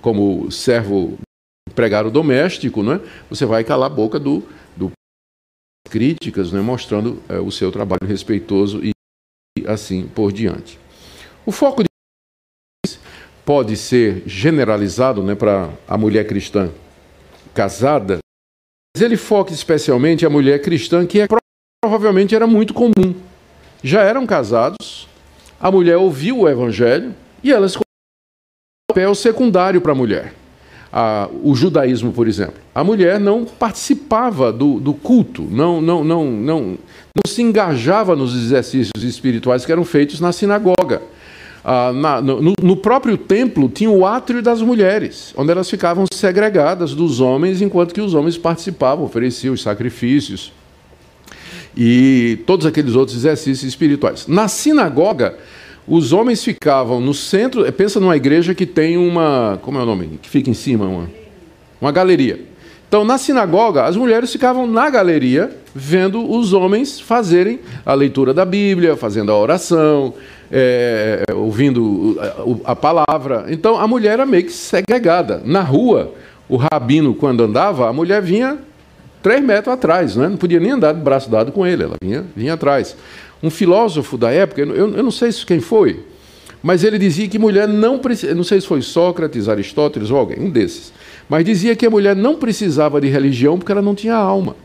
como 0.00 0.52
servo 0.52 1.18
empregado 1.68 2.12
doméstico, 2.12 2.80
né, 2.84 3.00
você 3.28 3.44
vai 3.44 3.64
calar 3.64 3.90
a 3.90 3.94
boca 3.94 4.20
do, 4.20 4.44
do 4.76 4.92
críticas, 5.90 6.52
né, 6.52 6.60
mostrando 6.60 7.20
é, 7.28 7.40
o 7.40 7.50
seu 7.50 7.72
trabalho 7.72 8.06
respeitoso 8.06 8.84
e 8.84 8.93
assim 9.66 10.06
por 10.06 10.32
diante. 10.32 10.78
O 11.46 11.52
foco 11.52 11.82
de 11.82 11.88
pode 13.44 13.76
ser 13.76 14.22
generalizado 14.26 15.22
né, 15.22 15.34
para 15.34 15.70
a 15.86 15.98
mulher 15.98 16.26
cristã 16.26 16.70
casada, 17.52 18.18
mas 18.96 19.02
ele 19.02 19.16
foca 19.16 19.52
especialmente 19.52 20.24
a 20.24 20.30
mulher 20.30 20.60
cristã 20.62 21.06
que 21.06 21.20
é, 21.20 21.26
provavelmente 21.82 22.34
era 22.34 22.46
muito 22.46 22.72
comum. 22.72 23.14
Já 23.82 24.02
eram 24.02 24.26
casados, 24.26 25.06
a 25.60 25.70
mulher 25.70 25.98
ouviu 25.98 26.40
o 26.40 26.48
evangelho 26.48 27.14
e 27.42 27.52
elas 27.52 27.76
um 27.76 27.80
papel 28.90 29.14
secundário 29.14 29.80
para 29.80 29.92
a 29.92 29.94
mulher. 29.94 30.34
A, 30.96 31.28
o 31.42 31.56
judaísmo, 31.56 32.12
por 32.12 32.28
exemplo. 32.28 32.54
A 32.72 32.84
mulher 32.84 33.18
não 33.18 33.44
participava 33.44 34.52
do, 34.52 34.78
do 34.78 34.94
culto, 34.94 35.42
não, 35.50 35.80
não, 35.80 36.04
não, 36.04 36.30
não, 36.30 36.60
não 36.60 37.26
se 37.26 37.42
engajava 37.42 38.14
nos 38.14 38.32
exercícios 38.32 39.02
espirituais 39.02 39.66
que 39.66 39.72
eram 39.72 39.84
feitos 39.84 40.20
na 40.20 40.30
sinagoga. 40.30 41.02
ah, 41.64 41.92
na, 41.92 42.20
no, 42.20 42.54
no, 42.62 42.76
próprio 42.76 43.18
templo 43.18 43.68
tinha 43.68 43.90
o 43.90 44.06
átrio 44.06 44.40
das 44.40 44.62
mulheres, 44.62 45.34
onde 45.36 45.50
elas 45.50 45.68
ficavam 45.68 46.04
segregadas 46.12 46.94
dos 46.94 47.20
homens, 47.20 47.60
enquanto 47.60 47.92
que 47.92 48.00
os 48.00 48.14
homens 48.14 48.38
participavam, 48.38 49.04
ofereciam 49.04 49.52
os 49.52 49.62
sacrifícios 49.62 50.52
e 51.76 52.38
todos 52.46 52.66
aqueles 52.66 52.94
outros 52.94 53.16
exercícios 53.16 53.64
espirituais. 53.64 54.26
Na 54.28 54.46
sinagoga, 54.46 55.36
os 55.86 56.12
homens 56.12 56.42
ficavam 56.42 57.00
no 57.00 57.14
centro. 57.14 57.70
Pensa 57.72 58.00
numa 58.00 58.16
igreja 58.16 58.54
que 58.54 58.66
tem 58.66 58.96
uma. 58.96 59.58
Como 59.62 59.78
é 59.78 59.82
o 59.82 59.86
nome? 59.86 60.18
Que 60.22 60.28
fica 60.28 60.50
em 60.50 60.54
cima, 60.54 60.86
uma, 60.86 61.10
uma 61.80 61.92
galeria. 61.92 62.40
Então, 62.88 63.04
na 63.04 63.18
sinagoga, 63.18 63.84
as 63.84 63.96
mulheres 63.96 64.30
ficavam 64.30 64.66
na 64.66 64.88
galeria, 64.88 65.50
vendo 65.74 66.30
os 66.30 66.52
homens 66.52 67.00
fazerem 67.00 67.58
a 67.84 67.92
leitura 67.92 68.32
da 68.32 68.44
Bíblia, 68.44 68.96
fazendo 68.96 69.32
a 69.32 69.36
oração, 69.36 70.14
é, 70.50 71.24
ouvindo 71.34 72.16
a 72.64 72.76
palavra. 72.76 73.46
Então 73.48 73.78
a 73.78 73.88
mulher 73.88 74.12
era 74.12 74.26
meio 74.26 74.44
que 74.44 74.52
segregada. 74.52 75.42
Na 75.44 75.60
rua, 75.60 76.14
o 76.48 76.56
rabino, 76.56 77.14
quando 77.14 77.42
andava, 77.42 77.88
a 77.88 77.92
mulher 77.92 78.22
vinha 78.22 78.58
três 79.20 79.42
metros 79.42 79.74
atrás, 79.74 80.14
né? 80.16 80.28
não 80.28 80.36
podia 80.36 80.60
nem 80.60 80.72
andar 80.72 80.92
de 80.92 81.00
braço 81.00 81.30
dado 81.30 81.50
com 81.50 81.66
ele, 81.66 81.82
ela 81.82 81.96
vinha, 82.00 82.24
vinha 82.36 82.54
atrás. 82.54 82.96
Um 83.44 83.50
filósofo 83.50 84.16
da 84.16 84.30
época, 84.30 84.62
eu, 84.62 84.74
eu 84.74 85.02
não 85.02 85.10
sei 85.10 85.30
quem 85.46 85.60
foi, 85.60 86.00
mas 86.62 86.82
ele 86.82 86.98
dizia 86.98 87.28
que 87.28 87.38
mulher 87.38 87.68
não 87.68 87.98
precisa, 87.98 88.34
não 88.34 88.42
sei 88.42 88.60
se 88.60 88.66
foi 88.66 88.80
Sócrates, 88.80 89.48
Aristóteles 89.48 90.10
ou 90.10 90.16
alguém, 90.16 90.40
um 90.40 90.48
desses, 90.48 90.92
mas 91.28 91.44
dizia 91.44 91.76
que 91.76 91.84
a 91.84 91.90
mulher 91.90 92.16
não 92.16 92.36
precisava 92.36 93.00
de 93.00 93.08
religião 93.08 93.58
porque 93.58 93.70
ela 93.70 93.82
não 93.82 93.94
tinha 93.94 94.14
alma. 94.14 94.56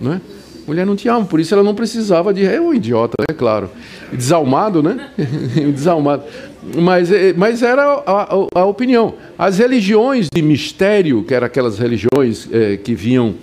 Não 0.00 0.12
é? 0.12 0.20
mulher 0.68 0.84
não 0.84 0.94
tinha 0.94 1.14
alma, 1.14 1.26
por 1.26 1.40
isso 1.40 1.54
ela 1.54 1.62
não 1.62 1.74
precisava 1.74 2.32
de. 2.32 2.44
É 2.44 2.60
um 2.60 2.74
idiota, 2.74 3.14
é 3.26 3.32
né? 3.32 3.36
claro. 3.36 3.70
Desalmado, 4.12 4.82
né? 4.82 5.10
Desalmado. 5.74 6.24
Mas, 6.76 7.10
é, 7.10 7.32
mas 7.32 7.62
era 7.62 7.82
a, 7.82 8.22
a, 8.22 8.60
a, 8.60 8.64
opinião. 8.66 9.14
As 9.38 9.58
religiões 9.58 10.28
de 10.32 10.42
mistério, 10.42 11.24
que 11.24 11.32
eram 11.32 11.46
aquelas 11.46 11.78
religiões 11.78 12.46
é, 12.52 12.76
que 12.76 12.94
vinham 12.94 13.34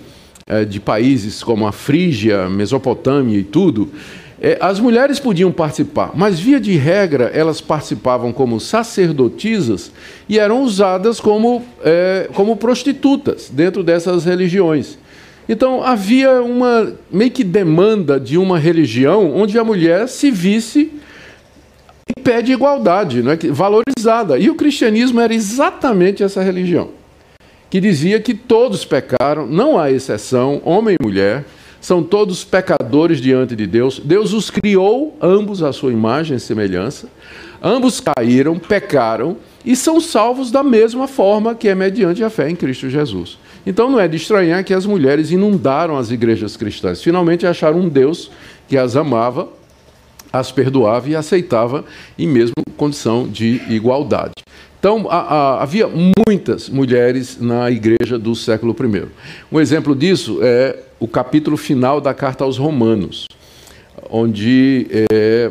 é, 0.46 0.64
de 0.64 0.78
países 0.78 1.42
como 1.42 1.66
a 1.66 1.72
Frígia, 1.72 2.48
Mesopotâmia 2.48 3.38
e 3.38 3.42
tudo, 3.44 3.90
é, 4.40 4.58
as 4.60 4.78
mulheres 4.78 5.18
podiam 5.18 5.50
participar, 5.50 6.12
mas 6.14 6.38
via 6.38 6.60
de 6.60 6.76
regra 6.76 7.30
elas 7.32 7.60
participavam 7.60 8.32
como 8.32 8.60
sacerdotisas 8.60 9.90
e 10.28 10.38
eram 10.38 10.62
usadas 10.62 11.18
como, 11.20 11.64
é, 11.82 12.28
como 12.34 12.56
prostitutas 12.56 13.48
dentro 13.50 13.82
dessas 13.82 14.24
religiões. 14.24 14.98
Então 15.48 15.82
havia 15.82 16.42
uma 16.42 16.92
meio 17.10 17.30
que 17.30 17.44
demanda 17.44 18.20
de 18.20 18.36
uma 18.36 18.58
religião 18.58 19.34
onde 19.34 19.58
a 19.58 19.64
mulher 19.64 20.08
se 20.08 20.30
visse 20.30 20.92
em 22.08 22.22
pé 22.22 22.42
de 22.42 22.52
igualdade, 22.52 23.22
não 23.22 23.32
é? 23.32 23.36
valorizada. 23.50 24.38
E 24.38 24.50
o 24.50 24.54
cristianismo 24.54 25.20
era 25.20 25.34
exatamente 25.34 26.22
essa 26.22 26.42
religião, 26.42 26.90
que 27.70 27.80
dizia 27.80 28.20
que 28.20 28.34
todos 28.34 28.84
pecaram, 28.84 29.46
não 29.46 29.78
há 29.78 29.90
exceção, 29.90 30.60
homem 30.64 30.96
e 31.00 31.02
mulher, 31.02 31.44
são 31.86 32.02
todos 32.02 32.42
pecadores 32.42 33.20
diante 33.20 33.54
de 33.54 33.64
Deus. 33.64 34.00
Deus 34.00 34.32
os 34.32 34.50
criou, 34.50 35.16
ambos 35.22 35.62
à 35.62 35.72
sua 35.72 35.92
imagem 35.92 36.36
e 36.36 36.40
semelhança. 36.40 37.08
Ambos 37.62 38.00
caíram, 38.00 38.58
pecaram 38.58 39.36
e 39.64 39.76
são 39.76 40.00
salvos 40.00 40.50
da 40.50 40.64
mesma 40.64 41.06
forma 41.06 41.54
que 41.54 41.68
é 41.68 41.76
mediante 41.76 42.24
a 42.24 42.28
fé 42.28 42.50
em 42.50 42.56
Cristo 42.56 42.90
Jesus. 42.90 43.38
Então 43.64 43.88
não 43.88 44.00
é 44.00 44.08
de 44.08 44.16
estranhar 44.16 44.64
que 44.64 44.74
as 44.74 44.84
mulheres 44.84 45.30
inundaram 45.30 45.96
as 45.96 46.10
igrejas 46.10 46.56
cristãs. 46.56 47.00
Finalmente 47.00 47.46
acharam 47.46 47.78
um 47.78 47.88
Deus 47.88 48.32
que 48.66 48.76
as 48.76 48.96
amava, 48.96 49.48
as 50.32 50.50
perdoava 50.50 51.08
e 51.08 51.14
aceitava 51.14 51.84
em 52.18 52.26
mesmo 52.26 52.54
condição 52.76 53.28
de 53.28 53.62
igualdade. 53.68 54.32
Então, 54.80 55.06
a, 55.08 55.18
a, 55.18 55.62
havia 55.62 55.88
muitas 55.88 56.68
mulheres 56.68 57.40
na 57.40 57.70
igreja 57.70 58.18
do 58.18 58.34
século 58.34 58.74
I. 58.78 59.06
Um 59.50 59.60
exemplo 59.60 59.94
disso 59.94 60.40
é 60.42 60.85
o 60.98 61.06
capítulo 61.06 61.56
final 61.56 62.00
da 62.00 62.14
carta 62.14 62.44
aos 62.44 62.56
Romanos, 62.56 63.26
onde 64.10 64.86
é, 65.12 65.50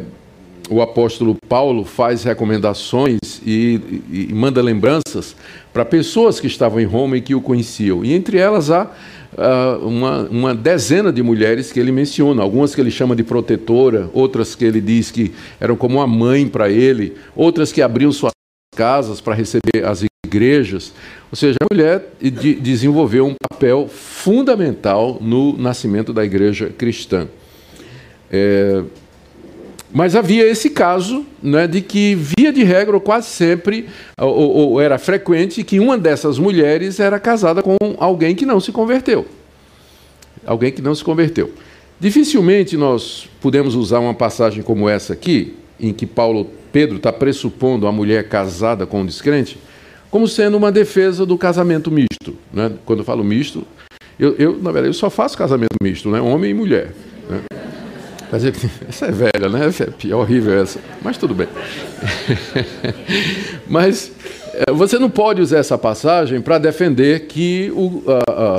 o 0.70 0.82
apóstolo 0.82 1.36
Paulo 1.48 1.84
faz 1.86 2.24
recomendações 2.24 3.20
e, 3.46 4.02
e, 4.10 4.28
e 4.30 4.34
manda 4.34 4.62
lembranças 4.62 5.36
para 5.72 5.86
pessoas 5.86 6.40
que 6.40 6.48
estavam 6.48 6.80
em 6.80 6.86
Roma 6.86 7.18
e 7.18 7.22
que 7.22 7.36
o 7.36 7.42
conheciam. 7.42 8.04
E 8.04 8.14
entre 8.14 8.38
elas 8.38 8.72
há 8.72 8.90
uh, 9.34 9.88
uma, 9.88 10.24
uma, 10.30 10.56
dezena 10.56 11.12
de 11.12 11.22
mulheres 11.22 11.72
que 11.72 11.80
ele 11.80 11.92
menciona, 11.92 12.42
algumas 12.42 12.74
que 12.74 12.82
ele 12.82 12.92
chama 12.92 13.16
de 13.16 13.24
protetora, 13.24 14.10
outras 14.14 14.56
que 14.56 14.66
ele 14.66 14.82
diz 14.82 15.12
que 15.12 15.34
eram 15.60 15.76
como 15.76 15.98
uma 15.98 16.08
mãe 16.08 16.48
para 16.48 16.70
ele, 16.70 17.16
outras 17.36 17.72
que 17.72 17.82
abriam 17.82 18.12
suas 18.12 18.32
casas 18.76 19.22
para 19.22 19.36
receber 19.36 19.86
as 19.86 20.04
igrejas. 20.26 20.92
Ou 21.36 21.38
seja, 21.38 21.58
a 21.60 21.68
mulher 21.70 22.14
de, 22.22 22.56
desenvolveu 22.56 23.28
um 23.28 23.36
papel 23.50 23.90
fundamental 23.90 25.18
no 25.20 25.52
nascimento 25.58 26.14
da 26.14 26.24
igreja 26.24 26.70
cristã. 26.70 27.28
É, 28.32 28.82
mas 29.92 30.16
havia 30.16 30.48
esse 30.48 30.70
caso 30.70 31.26
né, 31.44 31.68
de 31.68 31.82
que, 31.82 32.16
via 32.16 32.54
de 32.54 32.64
regra, 32.64 32.98
quase 33.02 33.28
sempre, 33.28 33.90
ou, 34.18 34.30
ou, 34.30 34.82
era 34.82 34.98
frequente, 34.98 35.62
que 35.62 35.78
uma 35.78 35.98
dessas 35.98 36.40
mulheres 36.40 37.02
era 37.02 37.20
casada 37.20 37.62
com 37.62 37.76
alguém 37.98 38.34
que 38.34 38.46
não 38.46 38.62
se 38.62 38.72
converteu. 38.72 39.26
Alguém 40.46 40.72
que 40.72 40.82
não 40.82 40.96
se 40.96 41.04
converteu. 41.04 41.52
Dificilmente 42.00 42.78
nós 42.78 43.28
podemos 43.42 43.76
usar 43.76 44.00
uma 44.00 44.14
passagem 44.14 44.64
como 44.64 44.88
essa 44.88 45.12
aqui, 45.12 45.54
em 45.78 45.92
que 45.92 46.06
Paulo 46.06 46.50
Pedro 46.72 46.96
está 46.96 47.12
pressupondo 47.12 47.88
a 47.88 47.92
mulher 47.92 48.30
casada 48.30 48.86
com 48.86 49.02
um 49.02 49.06
descrente, 49.06 49.58
como 50.16 50.30
sendo 50.30 50.56
uma 50.56 50.72
defesa 50.72 51.26
do 51.26 51.38
casamento 51.38 51.92
misto. 51.92 52.38
Né? 52.54 52.72
Quando 52.86 53.00
eu 53.00 53.04
falo 53.04 53.22
misto, 53.22 53.68
eu, 54.18 54.34
eu, 54.36 54.54
na 54.54 54.72
verdade, 54.72 54.88
eu 54.88 54.94
só 54.94 55.10
faço 55.10 55.38
casamento 55.38 55.76
misto, 55.84 56.10
né? 56.10 56.22
homem 56.22 56.52
e 56.52 56.54
mulher. 56.54 56.94
Né? 57.30 57.42
Quer 58.30 58.38
dizer, 58.38 58.56
essa 58.88 59.08
é 59.08 59.12
velha, 59.12 59.50
né? 59.50 59.70
É 60.10 60.16
horrível 60.16 60.58
essa. 60.58 60.80
Mas 61.04 61.18
tudo 61.18 61.36
bem. 61.36 61.50
Mas 63.68 64.10
eh, 64.54 64.72
você 64.72 64.98
não 64.98 65.10
pode 65.10 65.42
usar 65.42 65.58
essa 65.58 65.78
passagem 65.78 66.40
para 66.40 66.60
defender 66.60 67.28
que 67.28 67.70
o, 67.76 68.02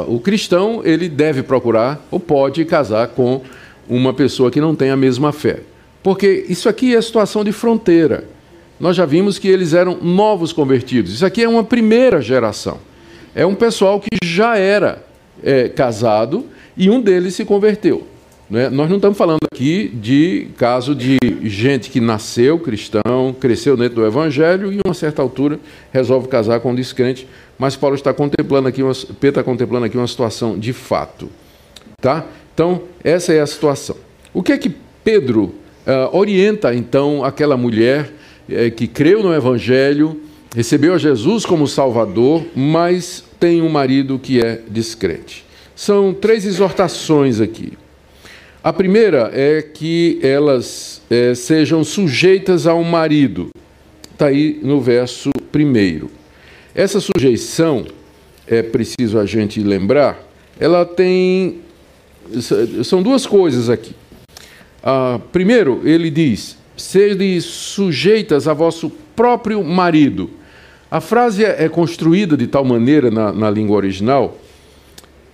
o 0.09 0.21
cristão 0.21 0.83
ele 0.85 1.09
deve 1.09 1.42
procurar 1.42 2.07
ou 2.11 2.21
pode 2.21 2.66
casar 2.66 3.09
com 3.09 3.40
uma 3.88 4.12
pessoa 4.12 4.51
que 4.51 4.61
não 4.61 4.75
tem 4.75 4.90
a 4.90 4.97
mesma 4.97 5.33
fé. 5.33 5.61
Porque 6.03 6.45
isso 6.51 6.69
aqui 6.69 6.95
é 6.95 7.01
situação 7.01 7.42
de 7.42 7.51
fronteira. 7.51 8.36
Nós 8.79 8.97
já 8.97 9.07
vimos 9.07 9.39
que 9.39 9.49
eles 9.49 9.73
eram 9.73 9.97
novos 10.01 10.53
convertidos. 10.53 11.12
Isso 11.15 11.25
aqui 11.27 11.43
é 11.43 11.49
uma 11.49 11.65
primeira 11.65 12.21
geração. 12.21 12.79
É 13.35 13.45
um 13.45 13.55
pessoal 13.55 14.01
que 14.01 14.09
já 14.25 14.57
era 14.57 15.05
é, 15.43 15.69
casado 15.69 16.47
e 16.77 16.91
um 16.91 17.01
deles 17.01 17.35
se 17.35 17.45
converteu. 17.45 18.07
Né? 18.49 18.69
Nós 18.69 18.89
não 18.89 18.97
estamos 18.97 19.19
falando 19.19 19.41
aqui 19.53 19.89
de 19.89 20.49
caso 20.57 20.95
de 20.95 21.19
gente 21.43 21.91
que 21.91 22.01
nasceu 22.01 22.59
cristão, 22.59 23.35
cresceu 23.39 23.77
dentro 23.77 23.97
do 23.97 24.07
Evangelho 24.07 24.73
e, 24.73 24.77
em 24.77 24.81
uma 24.85 24.95
certa 24.95 25.21
altura, 25.21 25.59
resolve 25.93 26.29
casar 26.29 26.61
com 26.61 26.71
um 26.71 26.75
descrente. 26.75 27.27
Mas 27.59 27.75
Paulo 27.75 27.97
está 27.97 28.12
contemplando 28.12 28.69
aqui, 28.69 28.83
uma, 28.83 28.95
Pedro 28.95 29.29
está 29.41 29.43
contemplando 29.43 29.87
aqui 29.87 29.97
uma 29.97 30.07
situação 30.07 30.59
de 30.59 30.73
fato. 30.73 31.29
Tá? 32.01 32.25
Então, 32.55 32.83
essa 33.03 33.33
é 33.33 33.41
a 33.41 33.47
situação. 33.47 33.97
O 34.33 34.43
que 34.43 34.53
é 34.53 34.59
que 34.59 34.71
Pedro 35.03 35.45
uh, 35.87 36.17
orienta, 36.17 36.75
então, 36.75 37.25
aquela 37.25 37.57
mulher 37.57 38.12
uh, 38.49 38.71
que 38.75 38.87
creu 38.87 39.23
no 39.23 39.33
Evangelho, 39.33 40.21
recebeu 40.55 40.95
a 40.95 40.99
Jesus 40.99 41.45
como 41.45 41.67
Salvador, 41.67 42.45
mas 42.55 43.25
tem 43.39 43.61
um 43.63 43.69
marido 43.69 44.19
que 44.19 44.41
é 44.41 44.61
descrente? 44.69 45.45
São 45.75 46.15
três 46.15 46.47
exortações 46.47 47.41
aqui. 47.41 47.75
A 48.65 48.73
primeira 48.73 49.31
é 49.33 49.63
que 49.63 50.19
elas 50.23 51.01
é, 51.09 51.35
sejam 51.35 51.85
sujeitas 51.85 52.67
ao 52.67 52.83
marido. 52.83 53.51
Está 54.13 54.27
aí 54.27 54.59
no 54.63 54.81
verso 54.81 55.31
primeiro. 55.53 56.11
Essa 56.75 56.99
sujeição, 57.01 57.87
é 58.47 58.63
preciso 58.63 59.19
a 59.19 59.27
gente 59.27 59.61
lembrar, 59.61 60.19
ela 60.59 60.85
tem. 60.85 61.61
São 62.83 63.03
duas 63.03 63.25
coisas 63.25 63.71
aqui. 63.71 63.95
Ah, 64.83 65.21
primeiro, 65.31 65.83
ele 65.85 66.11
diz: 66.11 66.57
sede 66.77 67.41
sujeitas 67.41 68.47
a 68.47 68.53
vosso 68.53 68.91
próprio 69.15 69.62
marido. 69.65 70.31
A 70.91 71.01
frase 71.01 71.45
é, 71.45 71.65
é 71.65 71.69
construída 71.69 72.37
de 72.37 72.47
tal 72.47 72.65
maneira 72.65 73.11
na, 73.11 73.33
na 73.33 73.51
língua 73.51 73.77
original 73.77 74.39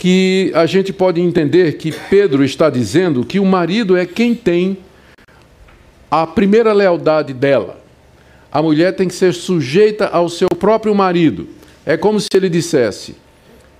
que 0.03 0.51
a 0.53 0.67
gente 0.67 0.93
pode 0.93 1.21
entender 1.21 1.77
que 1.77 1.93
Pedro 1.93 2.43
está 2.43 2.69
dizendo 2.69 3.25
que 3.25 3.39
o 3.39 3.45
marido 3.45 3.97
é 3.97 4.05
quem 4.05 4.35
tem 4.35 4.77
a 6.11 6.27
primeira 6.27 6.73
lealdade 6.73 7.33
dela. 7.33 7.81
A 8.51 8.61
mulher 8.61 8.97
tem 8.97 9.07
que 9.07 9.15
ser 9.15 9.33
sujeita 9.33 10.07
ao 10.07 10.29
seu 10.29 10.49
próprio 10.49 10.93
marido. 10.93 11.47
É 11.87 11.97
como 11.97 12.19
se 12.19 12.27
ele 12.35 12.49
dissesse: 12.49 13.15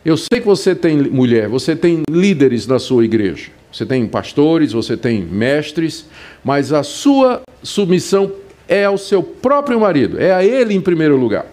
Eu 0.05 0.17
sei 0.17 0.39
que 0.39 0.47
você 0.47 0.77
tem 0.77 0.97
mulher, 0.97 1.49
você 1.49 1.75
tem 1.75 2.03
líderes 2.09 2.69
na 2.69 2.79
sua 2.79 3.05
igreja, 3.05 3.51
você 3.73 3.87
tem 3.87 4.07
pastores, 4.07 4.73
você 4.73 4.97
tem 4.97 5.23
mestres, 5.23 6.07
mas 6.45 6.73
a 6.73 6.83
sua 6.83 7.43
submissão 7.63 8.31
é 8.69 8.85
ao 8.85 8.99
seu 8.99 9.23
próprio 9.23 9.81
marido, 9.81 10.21
é 10.21 10.33
a 10.33 10.45
ele 10.45 10.75
em 10.75 10.81
primeiro 10.81 11.17
lugar. 11.17 11.47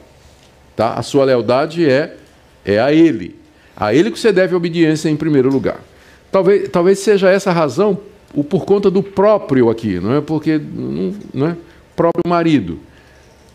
Tá? 0.75 0.93
A 0.93 1.01
sua 1.01 1.25
lealdade 1.25 1.89
é, 1.89 2.15
é 2.65 2.79
a 2.79 2.93
ele. 2.93 3.35
A 3.75 3.93
ele 3.93 4.11
que 4.11 4.19
você 4.19 4.31
deve 4.31 4.55
obediência 4.55 5.09
em 5.09 5.15
primeiro 5.15 5.49
lugar. 5.49 5.79
Talvez, 6.31 6.69
talvez 6.69 6.99
seja 6.99 7.29
essa 7.29 7.49
a 7.49 7.53
razão 7.53 7.97
o 8.33 8.43
por 8.43 8.65
conta 8.65 8.91
do 8.91 9.01
próprio 9.01 9.69
aqui, 9.69 9.99
não 9.99 10.15
é? 10.15 10.21
Porque 10.21 10.59
não, 10.59 11.13
não 11.33 11.47
é 11.47 11.57
próprio 11.95 12.23
marido. 12.27 12.79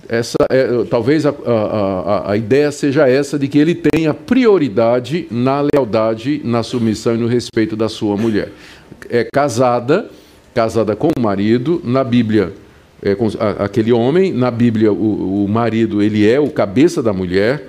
Essa 0.09 0.37
é, 0.51 0.85
talvez 0.91 1.25
a, 1.25 1.35
a, 1.47 2.33
a, 2.33 2.37
ideia 2.37 2.71
seja 2.71 3.09
essa 3.09 3.39
de 3.39 3.49
que 3.49 3.59
ele 3.59 3.75
tenha 3.75 4.13
prioridade 4.13 5.27
na 5.31 5.61
lealdade, 5.61 6.41
na 6.45 6.63
submissão 6.63 7.15
e 7.15 7.19
no 7.19 7.27
respeito 7.27 7.75
da 7.75 7.89
sua 7.89 8.17
mulher. 8.17 8.51
É 9.09 9.27
casada, 9.33 10.11
casada 10.55 10.95
com 10.95 11.11
o 11.17 11.21
marido, 11.21 11.81
na 11.85 12.05
Bíblia 12.05 12.53
é, 13.05 13.15
com, 13.15 13.29
a, 13.39 13.65
aquele 13.65 13.93
homem, 13.93 14.33
na 14.33 14.51
Bíblia 14.51 14.91
o, 14.91 15.45
o 15.45 15.49
marido 15.49 16.03
ele 16.03 16.29
é 16.29 16.41
o 16.41 16.49
cabeça 16.49 17.03
da 17.03 17.13
mulher, 17.13 17.69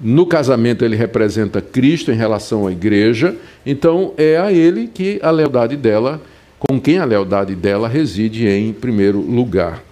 no 0.00 0.24
casamento 0.24 0.82
ele 0.82 0.96
representa 0.96 1.60
Cristo 1.60 2.10
em 2.10 2.14
relação 2.14 2.66
à 2.66 2.72
igreja, 2.72 3.36
então 3.66 4.14
é 4.16 4.38
a 4.38 4.50
ele 4.50 4.86
que 4.86 5.20
a 5.22 5.30
lealdade 5.30 5.76
dela, 5.76 6.20
com 6.58 6.80
quem 6.80 6.98
a 6.98 7.04
lealdade 7.04 7.54
dela 7.54 7.86
reside 7.86 8.48
em 8.48 8.72
primeiro 8.72 9.20
lugar. 9.20 9.89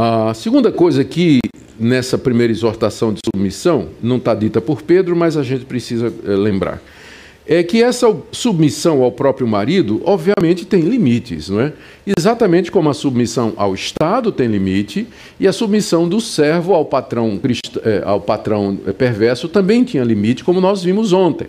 A 0.00 0.32
segunda 0.32 0.70
coisa 0.70 1.02
que 1.02 1.40
nessa 1.76 2.16
primeira 2.16 2.52
exortação 2.52 3.12
de 3.12 3.18
submissão, 3.24 3.88
não 4.00 4.16
está 4.16 4.32
dita 4.32 4.60
por 4.60 4.80
Pedro, 4.80 5.16
mas 5.16 5.36
a 5.36 5.42
gente 5.42 5.64
precisa 5.64 6.14
é, 6.24 6.30
lembrar, 6.36 6.80
é 7.44 7.64
que 7.64 7.82
essa 7.82 8.14
submissão 8.30 9.02
ao 9.02 9.10
próprio 9.10 9.44
marido, 9.44 10.00
obviamente, 10.04 10.64
tem 10.64 10.82
limites, 10.82 11.48
não 11.48 11.60
é? 11.60 11.72
Exatamente 12.16 12.70
como 12.70 12.88
a 12.88 12.94
submissão 12.94 13.54
ao 13.56 13.74
Estado 13.74 14.30
tem 14.30 14.46
limite 14.46 15.04
e 15.40 15.48
a 15.48 15.52
submissão 15.52 16.08
do 16.08 16.20
servo 16.20 16.74
ao 16.74 16.84
patrão, 16.84 17.40
é, 17.82 18.00
ao 18.04 18.20
patrão 18.20 18.78
é, 18.86 18.92
perverso 18.92 19.48
também 19.48 19.82
tinha 19.82 20.04
limite, 20.04 20.44
como 20.44 20.60
nós 20.60 20.84
vimos 20.84 21.12
ontem. 21.12 21.48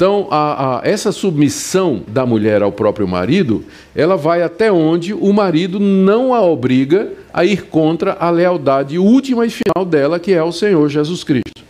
Então, 0.00 0.28
a, 0.30 0.78
a, 0.78 0.80
essa 0.82 1.12
submissão 1.12 2.02
da 2.08 2.24
mulher 2.24 2.62
ao 2.62 2.72
próprio 2.72 3.06
marido, 3.06 3.62
ela 3.94 4.16
vai 4.16 4.42
até 4.42 4.72
onde 4.72 5.12
o 5.12 5.30
marido 5.30 5.78
não 5.78 6.32
a 6.32 6.40
obriga 6.40 7.12
a 7.34 7.44
ir 7.44 7.66
contra 7.66 8.14
a 8.14 8.30
lealdade 8.30 8.96
última 8.96 9.44
e 9.44 9.50
final 9.50 9.84
dela, 9.84 10.18
que 10.18 10.32
é 10.32 10.42
o 10.42 10.52
Senhor 10.52 10.88
Jesus 10.88 11.22
Cristo. 11.22 11.62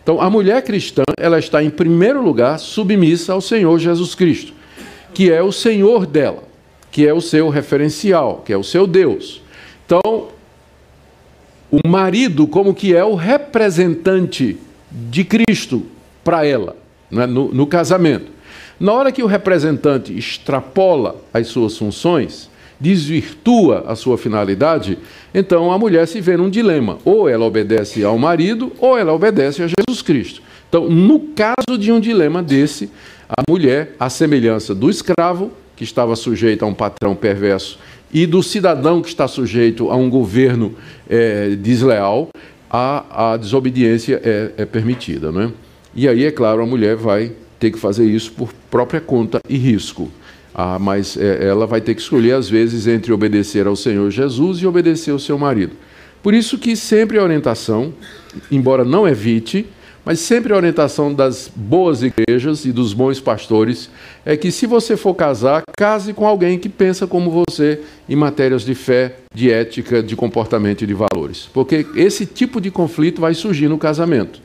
Então, 0.00 0.20
a 0.20 0.30
mulher 0.30 0.62
cristã, 0.62 1.02
ela 1.18 1.40
está 1.40 1.60
em 1.60 1.70
primeiro 1.70 2.22
lugar 2.22 2.60
submissa 2.60 3.32
ao 3.32 3.40
Senhor 3.40 3.76
Jesus 3.80 4.14
Cristo, 4.14 4.52
que 5.12 5.32
é 5.32 5.42
o 5.42 5.50
Senhor 5.50 6.06
dela, 6.06 6.44
que 6.88 7.04
é 7.04 7.12
o 7.12 7.20
seu 7.20 7.48
referencial, 7.48 8.44
que 8.46 8.52
é 8.52 8.56
o 8.56 8.62
seu 8.62 8.86
Deus. 8.86 9.42
Então, 9.84 10.28
o 11.68 11.88
marido 11.88 12.46
como 12.46 12.74
que 12.74 12.94
é 12.94 13.02
o 13.02 13.16
representante 13.16 14.56
de 14.88 15.24
Cristo 15.24 15.84
para 16.22 16.46
ela 16.46 16.80
né, 17.12 17.26
no, 17.26 17.52
no 17.52 17.66
casamento. 17.66 18.32
Na 18.80 18.92
hora 18.92 19.12
que 19.12 19.22
o 19.22 19.26
representante 19.26 20.16
extrapola 20.16 21.16
as 21.32 21.46
suas 21.46 21.76
funções, 21.76 22.50
desvirtua 22.80 23.84
a 23.86 23.94
sua 23.94 24.18
finalidade, 24.18 24.98
então 25.32 25.70
a 25.70 25.78
mulher 25.78 26.08
se 26.08 26.20
vê 26.20 26.36
num 26.36 26.50
dilema: 26.50 26.98
ou 27.04 27.28
ela 27.28 27.44
obedece 27.44 28.02
ao 28.02 28.18
marido, 28.18 28.72
ou 28.80 28.98
ela 28.98 29.12
obedece 29.12 29.62
a 29.62 29.68
Jesus 29.68 30.02
Cristo. 30.02 30.42
Então, 30.68 30.88
no 30.88 31.20
caso 31.20 31.78
de 31.78 31.92
um 31.92 32.00
dilema 32.00 32.42
desse, 32.42 32.90
a 33.28 33.42
mulher, 33.48 33.94
à 34.00 34.10
semelhança 34.10 34.74
do 34.74 34.90
escravo, 34.90 35.52
que 35.76 35.84
estava 35.84 36.16
sujeito 36.16 36.64
a 36.64 36.66
um 36.66 36.74
patrão 36.74 37.14
perverso, 37.14 37.78
e 38.12 38.26
do 38.26 38.42
cidadão 38.42 39.00
que 39.00 39.08
está 39.08 39.28
sujeito 39.28 39.90
a 39.90 39.96
um 39.96 40.10
governo 40.10 40.74
é, 41.08 41.50
desleal, 41.50 42.28
a, 42.70 43.32
a 43.32 43.36
desobediência 43.36 44.20
é, 44.24 44.52
é 44.56 44.64
permitida. 44.64 45.30
Não 45.30 45.42
é? 45.42 45.50
E 45.94 46.08
aí, 46.08 46.24
é 46.24 46.30
claro, 46.30 46.62
a 46.62 46.66
mulher 46.66 46.96
vai 46.96 47.32
ter 47.58 47.70
que 47.70 47.78
fazer 47.78 48.06
isso 48.06 48.32
por 48.32 48.52
própria 48.70 49.00
conta 49.00 49.40
e 49.48 49.56
risco. 49.56 50.10
Ah, 50.54 50.78
mas 50.78 51.16
é, 51.16 51.46
ela 51.46 51.66
vai 51.66 51.80
ter 51.80 51.94
que 51.94 52.00
escolher, 52.00 52.32
às 52.32 52.48
vezes, 52.48 52.86
entre 52.86 53.12
obedecer 53.12 53.66
ao 53.66 53.76
Senhor 53.76 54.10
Jesus 54.10 54.58
e 54.58 54.66
obedecer 54.66 55.10
ao 55.10 55.18
seu 55.18 55.38
marido. 55.38 55.72
Por 56.22 56.34
isso 56.34 56.58
que 56.58 56.76
sempre 56.76 57.18
a 57.18 57.22
orientação, 57.22 57.92
embora 58.50 58.84
não 58.84 59.06
evite, 59.06 59.66
mas 60.04 60.18
sempre 60.18 60.52
a 60.52 60.56
orientação 60.56 61.12
das 61.12 61.50
boas 61.54 62.02
igrejas 62.02 62.64
e 62.64 62.72
dos 62.72 62.92
bons 62.92 63.20
pastores 63.20 63.88
é 64.24 64.36
que 64.36 64.50
se 64.50 64.66
você 64.66 64.96
for 64.96 65.14
casar, 65.14 65.62
case 65.76 66.12
com 66.12 66.26
alguém 66.26 66.58
que 66.58 66.68
pensa 66.68 67.06
como 67.06 67.30
você 67.30 67.80
em 68.08 68.16
matérias 68.16 68.62
de 68.62 68.74
fé, 68.74 69.16
de 69.32 69.50
ética, 69.50 70.02
de 70.02 70.16
comportamento 70.16 70.82
e 70.82 70.86
de 70.86 70.94
valores. 70.94 71.48
Porque 71.52 71.86
esse 71.94 72.26
tipo 72.26 72.60
de 72.60 72.70
conflito 72.70 73.20
vai 73.20 73.34
surgir 73.34 73.68
no 73.68 73.78
casamento 73.78 74.40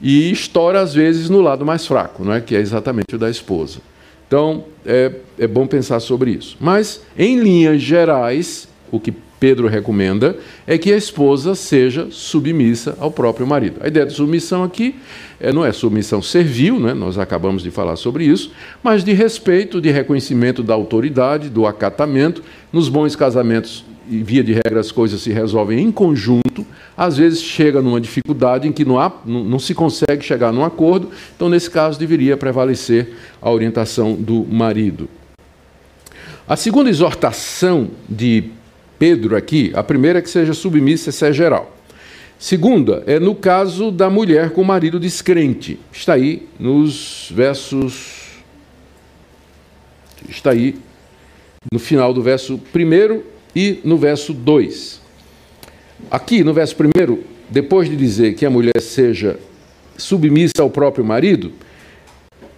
e 0.00 0.30
estoura 0.30 0.80
às 0.80 0.94
vezes 0.94 1.28
no 1.30 1.40
lado 1.40 1.64
mais 1.64 1.86
fraco, 1.86 2.24
não 2.24 2.32
é? 2.32 2.40
que 2.40 2.54
é 2.54 2.60
exatamente 2.60 3.14
o 3.14 3.18
da 3.18 3.30
esposa. 3.30 3.78
Então, 4.26 4.64
é, 4.84 5.12
é 5.38 5.46
bom 5.46 5.66
pensar 5.66 6.00
sobre 6.00 6.32
isso. 6.32 6.56
Mas, 6.60 7.00
em 7.16 7.38
linhas 7.38 7.80
gerais, 7.80 8.68
o 8.90 8.98
que 8.98 9.14
Pedro 9.38 9.68
recomenda 9.68 10.36
é 10.66 10.78
que 10.78 10.92
a 10.92 10.96
esposa 10.96 11.54
seja 11.54 12.08
submissa 12.10 12.96
ao 12.98 13.10
próprio 13.10 13.46
marido. 13.46 13.76
A 13.80 13.88
ideia 13.88 14.06
de 14.06 14.12
submissão 14.12 14.64
aqui 14.64 14.96
é, 15.38 15.52
não 15.52 15.64
é 15.64 15.72
submissão 15.72 16.22
servil, 16.22 16.80
né? 16.80 16.94
nós 16.94 17.18
acabamos 17.18 17.62
de 17.62 17.70
falar 17.70 17.96
sobre 17.96 18.24
isso, 18.24 18.50
mas 18.82 19.04
de 19.04 19.12
respeito, 19.12 19.80
de 19.80 19.90
reconhecimento 19.90 20.62
da 20.62 20.74
autoridade, 20.74 21.48
do 21.50 21.66
acatamento. 21.66 22.42
Nos 22.72 22.88
bons 22.88 23.14
casamentos, 23.14 23.84
e 24.08 24.22
via 24.22 24.42
de 24.42 24.52
regra, 24.52 24.80
as 24.80 24.92
coisas 24.92 25.20
se 25.20 25.32
resolvem 25.32 25.80
em 25.80 25.90
conjunto, 25.90 26.66
às 26.96 27.16
vezes 27.16 27.42
chega 27.42 27.82
numa 27.82 28.00
dificuldade 28.00 28.66
em 28.68 28.72
que 28.72 28.84
não, 28.84 28.98
há, 28.98 29.12
não, 29.24 29.44
não 29.44 29.58
se 29.58 29.74
consegue 29.74 30.24
chegar 30.24 30.52
num 30.52 30.64
acordo, 30.64 31.10
então, 31.34 31.48
nesse 31.48 31.70
caso, 31.70 31.98
deveria 31.98 32.36
prevalecer 32.36 33.14
a 33.40 33.50
orientação 33.50 34.14
do 34.14 34.44
marido. 34.44 35.08
A 36.48 36.56
segunda 36.56 36.88
exortação 36.88 37.90
de 38.08 38.44
Pedro 38.98 39.36
aqui, 39.36 39.72
a 39.74 39.82
primeira 39.82 40.20
é 40.20 40.22
que 40.22 40.30
seja 40.30 40.54
submissa, 40.54 41.10
essa 41.10 41.26
é 41.26 41.32
geral. 41.32 41.76
Segunda, 42.38 43.02
é 43.06 43.18
no 43.18 43.34
caso 43.34 43.90
da 43.90 44.10
mulher 44.10 44.50
com 44.50 44.60
o 44.60 44.64
marido 44.64 45.00
descrente. 45.00 45.78
Está 45.90 46.14
aí 46.14 46.46
nos 46.58 47.32
versos. 47.34 48.26
Está 50.28 50.50
aí 50.50 50.76
no 51.72 51.78
final 51.78 52.12
do 52.12 52.22
verso 52.22 52.60
1 52.74 53.35
e 53.56 53.80
no 53.82 53.96
verso 53.96 54.34
2. 54.34 55.00
Aqui, 56.10 56.44
no 56.44 56.52
verso 56.52 56.76
1, 56.78 57.18
depois 57.48 57.88
de 57.88 57.96
dizer 57.96 58.34
que 58.34 58.44
a 58.44 58.50
mulher 58.50 58.78
seja 58.82 59.38
submissa 59.96 60.60
ao 60.60 60.68
próprio 60.68 61.02
marido, 61.02 61.50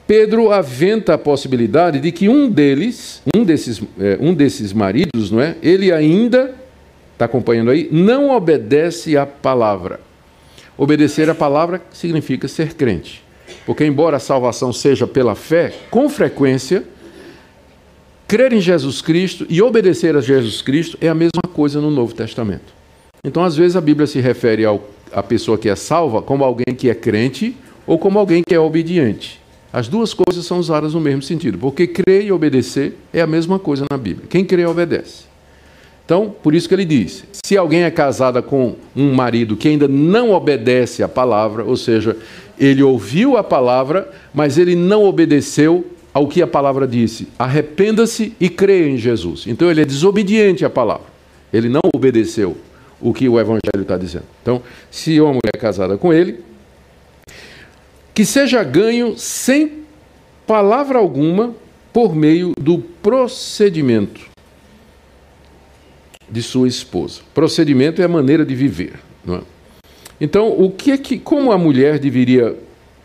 Pedro 0.09 0.51
aventa 0.51 1.15
a 1.15 1.19
possibilidade 1.19 2.01
de 2.01 2.11
que 2.11 2.29
um 2.29 2.51
deles, 2.51 3.23
um 3.37 3.45
desses, 3.45 3.81
é, 4.01 4.19
um 4.21 4.35
desses 4.35 4.73
maridos, 4.73 5.31
não 5.31 5.41
é? 5.41 5.55
Ele 5.63 5.93
ainda, 5.93 6.57
está 7.13 7.27
acompanhando 7.27 7.71
aí, 7.71 7.89
não 7.93 8.31
obedece 8.31 9.17
à 9.17 9.25
palavra. 9.25 10.01
Obedecer 10.77 11.31
à 11.31 11.35
palavra 11.35 11.81
significa 11.93 12.49
ser 12.49 12.75
crente. 12.75 13.23
Porque, 13.65 13.85
embora 13.85 14.17
a 14.17 14.21
salvação 14.21 14.73
seja 14.73 15.07
pela 15.07 15.35
fé, 15.35 15.73
com 15.91 16.09
frequência, 16.09 16.85
crer 18.29 18.53
em 18.53 18.61
Jesus 18.61 19.01
Cristo 19.01 19.47
e 19.49 19.63
obedecer 19.63 20.15
a 20.15 20.21
Jesus 20.21 20.61
Cristo 20.61 20.99
é 21.01 21.09
a 21.09 21.15
mesma 21.15 21.43
coisa 21.55 21.81
no 21.81 21.91
Novo 21.91 22.15
Testamento. 22.15 22.77
Então, 23.25 23.43
às 23.43 23.57
vezes, 23.57 23.75
a 23.75 23.81
Bíblia 23.81 24.07
se 24.07 24.21
refere 24.21 24.65
à 25.11 25.23
pessoa 25.23 25.57
que 25.57 25.69
é 25.69 25.75
salva 25.75 26.21
como 26.21 26.45
alguém 26.45 26.75
que 26.77 26.91
é 26.91 26.95
crente 26.95 27.57
ou 27.87 27.99
como 27.99 28.19
alguém 28.19 28.43
que 28.47 28.55
é 28.55 28.61
obediente. 28.61 29.41
As 29.73 29.89
duas 29.89 30.13
coisas 30.13 30.45
são 30.45 30.59
usadas 30.59 30.93
no 30.93 31.01
mesmo 31.01 31.23
sentido, 31.23 31.59
porque 31.59 31.87
crer 31.87 32.25
e 32.25 32.31
obedecer 32.31 32.97
é 33.13 33.21
a 33.23 33.27
mesma 33.27 33.59
coisa 33.59 33.87
na 33.91 33.97
Bíblia. 33.97 34.27
Quem 34.29 34.45
crê, 34.45 34.65
obedece. 34.67 35.25
Então, 36.05 36.35
por 36.43 36.55
isso 36.55 36.69
que 36.69 36.75
ele 36.75 36.85
diz: 36.85 37.25
se 37.45 37.57
alguém 37.57 37.83
é 37.83 37.91
casada 37.91 38.41
com 38.41 38.77
um 38.95 39.13
marido 39.13 39.57
que 39.57 39.69
ainda 39.69 39.89
não 39.89 40.33
obedece 40.33 41.03
à 41.03 41.09
palavra, 41.09 41.65
ou 41.65 41.77
seja, 41.77 42.17
ele 42.59 42.83
ouviu 42.83 43.37
a 43.37 43.45
palavra, 43.45 44.11
mas 44.33 44.59
ele 44.59 44.75
não 44.75 45.05
obedeceu 45.05 45.85
ao 46.13 46.27
que 46.27 46.43
a 46.43 46.47
palavra 46.47 46.87
disse, 46.87 47.29
arrependa-se 47.39 48.35
e 48.41 48.49
creia 48.49 48.89
em 48.89 48.97
Jesus. 48.97 49.47
Então, 49.47 49.71
ele 49.71 49.83
é 49.83 49.85
desobediente 49.85 50.65
à 50.65 50.71
palavra. 50.71 51.07
Ele 51.53 51.69
não 51.69 51.81
obedeceu 51.95 52.57
o 53.01 53.13
que 53.13 53.29
o 53.29 53.39
Evangelho 53.39 53.83
está 53.83 53.97
dizendo. 53.97 54.25
Então, 54.43 54.63
se 54.91 55.21
uma 55.21 55.31
mulher 55.31 55.53
é 55.55 55.59
casada 55.59 55.97
com 55.97 56.13
ele, 56.13 56.41
que 58.15 58.25
seja 58.25 58.65
ganho 58.65 59.17
sem 59.17 59.85
palavra 60.47 60.99
alguma 60.99 61.55
por 61.93 62.15
meio 62.15 62.53
do 62.59 62.79
procedimento 62.79 64.29
de 66.31 66.43
sua 66.43 66.69
esposa. 66.69 67.21
Procedimento 67.33 68.03
é 68.03 68.05
a 68.05 68.09
maneira 68.09 68.45
de 68.45 68.55
viver. 68.55 69.01
É? 69.29 69.41
Então, 70.21 70.51
o 70.51 70.71
que 70.71 70.91
é 70.91 70.99
que, 70.99 71.19
como 71.19 71.53
a 71.53 71.59
mulher 71.59 71.99
deveria, 71.99 72.57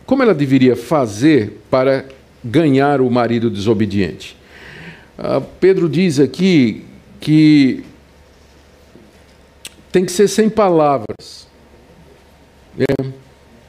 como 0.06 0.24
ela 0.24 0.34
deveria 0.34 0.76
fazer 0.76 1.62
para 1.70 2.06
ganhar 2.44 3.02
o 3.02 3.10
marido 3.10 3.50
desobediente? 3.50 4.36
Ah, 5.18 5.42
Pedro 5.60 5.88
diz 5.88 6.20
aqui 6.20 6.84
que 7.20 7.84
tem 9.92 10.04
que 10.04 10.12
ser 10.12 10.28
sem 10.28 10.50
palavras. 10.50 11.48
É, 12.78 13.06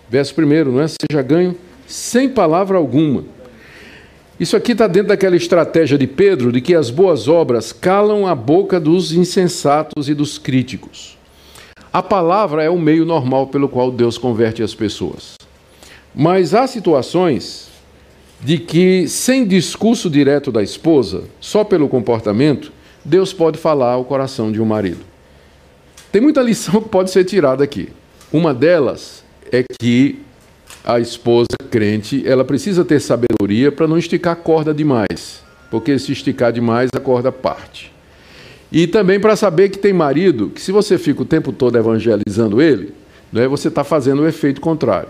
verso 0.09 0.35
primeiro, 0.35 0.73
não 0.73 0.81
é? 0.81 0.87
Seja 0.89 1.23
ganho 1.23 1.57
sem 1.87 2.29
palavra 2.29 2.79
alguma. 2.79 3.25
Isso 4.41 4.57
aqui 4.57 4.73
está 4.73 4.87
dentro 4.87 5.09
daquela 5.09 5.37
estratégia 5.37 5.97
de 5.97 6.07
Pedro 6.07 6.51
de 6.51 6.61
que 6.61 6.75
as 6.75 6.91
boas 6.91 7.29
obras 7.29 7.73
calam 7.73 8.27
a 8.27 8.35
boca 8.35 8.81
dos 8.81 9.13
insensatos 9.13 10.09
e 10.09 10.15
dos 10.15 10.39
críticos. 10.39 11.17
A 11.93 12.03
palavra 12.03 12.65
é 12.65 12.71
o 12.71 12.79
meio 12.79 13.05
normal 13.05 13.47
pelo 13.47 13.69
qual 13.69 13.93
Deus 13.93 14.19
converte 14.19 14.63
as 14.63 14.75
pessoas. 14.75 15.37
Mas 16.13 16.53
há 16.53 16.67
situações 16.67 17.69
de 18.41 18.59
que, 18.59 19.09
sem 19.09 19.47
discurso 19.47 20.11
direto 20.11 20.53
da 20.53 20.63
esposa, 20.63 21.25
só 21.41 21.65
pelo 21.65 21.89
comportamento, 21.89 22.73
Deus 23.05 23.33
pode 23.33 23.59
falar 23.59 23.93
ao 23.93 24.05
coração 24.05 24.51
de 24.51 24.61
um 24.61 24.65
marido. 24.65 25.01
Tem 26.13 26.21
muita 26.21 26.41
lição 26.43 26.81
que 26.81 26.89
pode 26.89 27.11
ser 27.11 27.25
tirada 27.25 27.65
aqui. 27.65 27.89
Uma 28.33 28.55
delas 28.55 29.25
é 29.51 29.65
que 29.81 30.21
a 30.85 31.01
esposa 31.01 31.57
crente, 31.71 32.23
ela 32.27 32.45
precisa 32.45 32.85
ter 32.85 33.01
sabedoria 33.01 33.73
para 33.73 33.89
não 33.89 33.97
esticar 33.97 34.35
a 34.35 34.37
corda 34.37 34.75
demais, 34.75 35.43
porque 35.71 35.99
se 35.99 36.13
esticar 36.13 36.53
demais, 36.53 36.91
a 36.95 37.01
corda 37.01 37.33
parte. 37.33 37.93
E 38.71 38.87
também 38.87 39.19
para 39.19 39.37
saber 39.37 39.71
que 39.71 39.79
tem 39.79 39.93
marido, 39.93 40.51
que 40.51 40.61
se 40.61 40.73
você 40.73 40.99
fica 40.99 41.23
o 41.23 41.25
tempo 41.25 41.53
todo 41.53 41.79
evangelizando 41.79 42.61
ele, 42.61 42.93
né, 43.33 43.49
você 43.49 43.69
está 43.69 43.83
fazendo 43.83 44.23
o 44.23 44.29
efeito 44.29 44.61
contrário. 44.61 45.09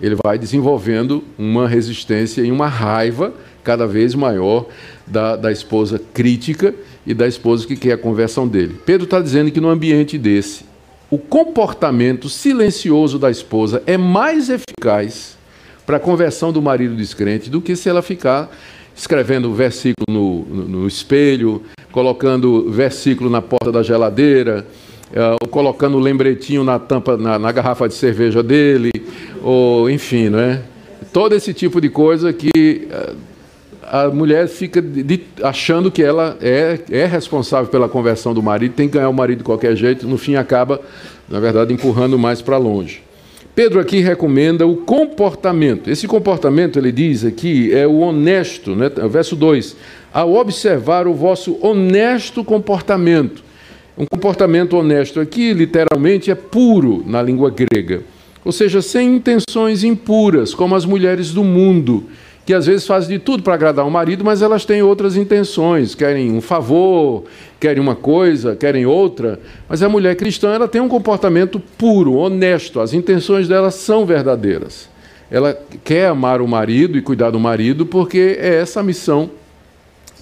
Ele 0.00 0.16
vai 0.22 0.38
desenvolvendo 0.38 1.22
uma 1.38 1.68
resistência 1.68 2.42
e 2.42 2.50
uma 2.50 2.68
raiva 2.68 3.32
cada 3.62 3.86
vez 3.86 4.14
maior 4.14 4.66
da, 5.06 5.36
da 5.36 5.52
esposa 5.52 6.00
crítica 6.12 6.74
e 7.06 7.14
da 7.14 7.26
esposa 7.26 7.66
que 7.66 7.76
quer 7.76 7.92
a 7.92 7.98
conversão 7.98 8.46
dele. 8.48 8.76
Pedro 8.84 9.04
está 9.04 9.20
dizendo 9.20 9.50
que 9.50 9.60
no 9.60 9.68
ambiente 9.68 10.18
desse, 10.18 10.64
o 11.10 11.18
comportamento 11.18 12.28
silencioso 12.28 13.18
da 13.18 13.30
esposa 13.30 13.82
é 13.86 13.96
mais 13.96 14.48
eficaz 14.48 15.36
para 15.84 15.98
a 15.98 16.00
conversão 16.00 16.52
do 16.52 16.62
marido 16.62 16.96
descrente 16.96 17.50
do 17.50 17.60
que 17.60 17.76
se 17.76 17.88
ela 17.88 18.02
ficar 18.02 18.50
escrevendo 18.96 19.52
versículo 19.52 20.06
no, 20.08 20.40
no, 20.44 20.68
no 20.68 20.88
espelho, 20.88 21.62
colocando 21.90 22.70
versículo 22.70 23.28
na 23.28 23.42
porta 23.42 23.72
da 23.72 23.82
geladeira, 23.82 24.66
uh, 25.12 25.48
colocando 25.48 25.98
lembretinho 25.98 26.64
na 26.64 26.78
tampa, 26.78 27.16
na, 27.16 27.38
na, 27.38 27.52
garrafa 27.52 27.88
de 27.88 27.94
cerveja 27.94 28.42
dele, 28.42 28.90
ou 29.42 29.88
enfim, 29.90 30.28
não 30.28 30.38
é? 30.38 30.62
Todo 31.12 31.34
esse 31.34 31.52
tipo 31.52 31.80
de 31.80 31.88
coisa 31.88 32.32
que 32.32 32.88
uh, 32.90 33.16
a 33.82 34.08
mulher 34.08 34.48
fica 34.48 34.80
de, 34.80 35.02
de, 35.02 35.20
achando 35.42 35.90
que 35.90 36.02
ela 36.02 36.36
é, 36.40 36.78
é 36.90 37.04
responsável 37.04 37.70
pela 37.70 37.88
conversão 37.88 38.32
do 38.32 38.42
marido, 38.42 38.74
tem 38.74 38.88
que 38.88 38.94
ganhar 38.94 39.08
o 39.08 39.12
marido 39.12 39.38
de 39.38 39.44
qualquer 39.44 39.76
jeito, 39.76 40.06
no 40.06 40.16
fim 40.16 40.36
acaba, 40.36 40.80
na 41.28 41.38
verdade, 41.40 41.72
empurrando 41.72 42.18
mais 42.18 42.40
para 42.40 42.56
longe. 42.56 43.02
Pedro 43.54 43.78
aqui 43.80 44.00
recomenda 44.00 44.66
o 44.66 44.76
comportamento. 44.76 45.90
Esse 45.90 46.08
comportamento, 46.08 46.78
ele 46.78 46.90
diz 46.90 47.22
aqui, 47.22 47.70
é 47.74 47.86
o 47.86 47.98
honesto, 47.98 48.74
né? 48.74 48.90
verso 49.10 49.36
2. 49.36 49.76
Ao 50.10 50.32
observar 50.34 51.06
o 51.06 51.12
vosso 51.12 51.58
honesto 51.60 52.42
comportamento. 52.42 53.44
Um 53.96 54.06
comportamento 54.06 54.76
honesto 54.76 55.20
aqui, 55.20 55.52
literalmente, 55.52 56.30
é 56.30 56.34
puro 56.34 57.04
na 57.06 57.20
língua 57.22 57.50
grega. 57.50 58.02
Ou 58.44 58.50
seja, 58.50 58.82
sem 58.82 59.16
intenções 59.16 59.84
impuras, 59.84 60.54
como 60.54 60.74
as 60.74 60.84
mulheres 60.84 61.32
do 61.32 61.44
mundo 61.44 62.06
que 62.44 62.52
às 62.52 62.66
vezes 62.66 62.86
fazem 62.86 63.18
de 63.18 63.24
tudo 63.24 63.42
para 63.42 63.54
agradar 63.54 63.86
o 63.86 63.90
marido, 63.90 64.24
mas 64.24 64.42
elas 64.42 64.64
têm 64.64 64.82
outras 64.82 65.16
intenções, 65.16 65.94
querem 65.94 66.32
um 66.32 66.40
favor, 66.40 67.24
querem 67.60 67.80
uma 67.80 67.94
coisa, 67.94 68.56
querem 68.56 68.84
outra. 68.84 69.38
Mas 69.68 69.82
a 69.82 69.88
mulher 69.88 70.16
cristã 70.16 70.52
ela 70.52 70.66
tem 70.66 70.80
um 70.80 70.88
comportamento 70.88 71.60
puro, 71.78 72.14
honesto, 72.14 72.80
as 72.80 72.92
intenções 72.92 73.46
dela 73.46 73.70
são 73.70 74.04
verdadeiras. 74.04 74.88
Ela 75.30 75.58
quer 75.84 76.08
amar 76.08 76.42
o 76.42 76.48
marido 76.48 76.98
e 76.98 77.02
cuidar 77.02 77.30
do 77.30 77.38
marido 77.38 77.86
porque 77.86 78.36
é 78.38 78.56
essa 78.56 78.80
a 78.80 78.82
missão 78.82 79.30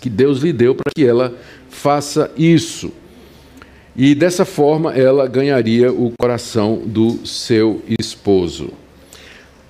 que 0.00 0.10
Deus 0.10 0.40
lhe 0.40 0.52
deu 0.52 0.74
para 0.74 0.92
que 0.94 1.04
ela 1.04 1.34
faça 1.68 2.30
isso. 2.36 2.92
E 3.96 4.14
dessa 4.14 4.44
forma 4.44 4.92
ela 4.94 5.26
ganharia 5.26 5.92
o 5.92 6.12
coração 6.18 6.80
do 6.84 7.26
seu 7.26 7.82
esposo. 7.98 8.70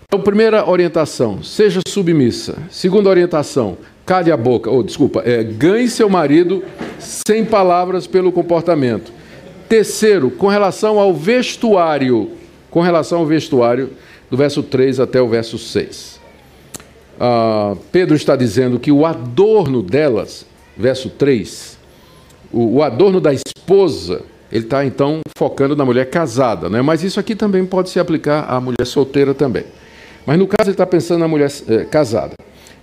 Então, 0.07 0.21
primeira 0.21 0.69
orientação, 0.69 1.43
seja 1.43 1.81
submissa. 1.87 2.59
Segunda 2.71 3.09
orientação, 3.09 3.79
cale 4.05 4.33
a 4.33 4.37
boca. 4.37 4.71
Oh, 4.71 4.83
desculpa, 4.83 5.23
é, 5.25 5.45
ganhe 5.45 5.89
seu 5.89 6.09
marido 6.09 6.65
sem 6.99 7.45
palavras 7.45 8.07
pelo 8.07 8.33
comportamento. 8.33 9.13
Terceiro, 9.69 10.31
com 10.31 10.49
relação 10.49 10.99
ao 10.99 11.15
vestuário, 11.15 12.33
com 12.71 12.81
relação 12.81 13.21
ao 13.21 13.27
vestuário, 13.27 13.91
do 14.29 14.37
verso 14.37 14.63
3 14.63 15.01
até 15.01 15.23
o 15.23 15.29
verso 15.29 15.59
6. 15.59 16.21
Ah, 17.19 17.77
Pedro 17.93 18.17
está 18.17 18.35
dizendo 18.35 18.79
que 18.79 18.91
o 18.91 19.05
adorno 19.05 19.83
delas, 19.83 20.47
verso 20.77 21.11
3, 21.11 21.79
o, 22.53 22.79
o 22.79 22.83
adorno 22.83 23.21
da 23.21 23.33
esposa, 23.33 23.60
ele 24.51 24.65
está 24.65 24.85
então 24.85 25.21
focando 25.37 25.77
na 25.77 25.85
mulher 25.85 26.11
casada, 26.11 26.69
né? 26.69 26.83
mas 26.83 27.05
isso 27.05 27.21
aqui 27.21 27.35
também 27.35 27.65
pode 27.65 27.89
se 27.89 28.01
aplicar 28.01 28.45
à 28.49 28.61
mulher 28.61 28.85
solteira 28.85 29.33
também. 29.33 29.65
Mas 30.27 30.39
no 30.39 30.47
caso 30.47 30.69
ele 30.69 30.73
está 30.73 30.87
pensando 30.87 31.21
na 31.21 31.29
mulher 31.29 31.51
é, 31.69 31.85
casada. 31.85 32.35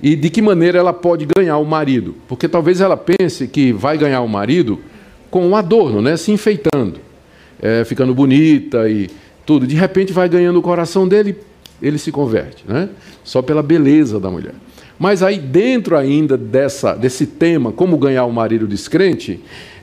E 0.01 0.15
de 0.15 0.29
que 0.29 0.41
maneira 0.41 0.77
ela 0.77 0.93
pode 0.93 1.25
ganhar 1.25 1.57
o 1.57 1.65
marido? 1.65 2.15
Porque 2.27 2.47
talvez 2.47 2.81
ela 2.81 2.95
pense 2.95 3.47
que 3.47 3.71
vai 3.73 3.97
ganhar 3.97 4.21
o 4.21 4.29
marido 4.29 4.79
com 5.29 5.45
um 5.45 5.55
adorno, 5.55 6.01
né? 6.01 6.15
se 6.15 6.31
enfeitando, 6.31 6.99
é, 7.61 7.83
ficando 7.83 8.13
bonita 8.15 8.89
e 8.89 9.09
tudo. 9.45 9.67
De 9.67 9.75
repente 9.75 10.13
vai 10.13 10.29
ganhando 10.29 10.57
o 10.59 10.61
coração 10.61 11.07
dele, 11.07 11.35
ele 11.81 11.97
se 11.97 12.11
converte, 12.11 12.63
né? 12.67 12.89
só 13.23 13.41
pela 13.41 13.61
beleza 13.61 14.19
da 14.19 14.29
mulher. 14.29 14.53
Mas 14.97 15.21
aí 15.21 15.37
dentro 15.37 15.95
ainda 15.95 16.37
dessa, 16.37 16.95
desse 16.95 17.27
tema, 17.27 17.71
como 17.71 17.97
ganhar 17.97 18.25
o 18.25 18.31
marido 18.31 18.67
descrente, 18.67 19.39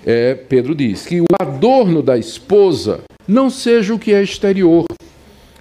é, 0.06 0.34
Pedro 0.34 0.74
diz 0.74 1.06
que 1.06 1.20
o 1.20 1.26
adorno 1.40 2.02
da 2.02 2.16
esposa 2.18 3.00
não 3.26 3.48
seja 3.48 3.94
o 3.94 3.98
que 3.98 4.12
é 4.12 4.22
exterior, 4.22 4.84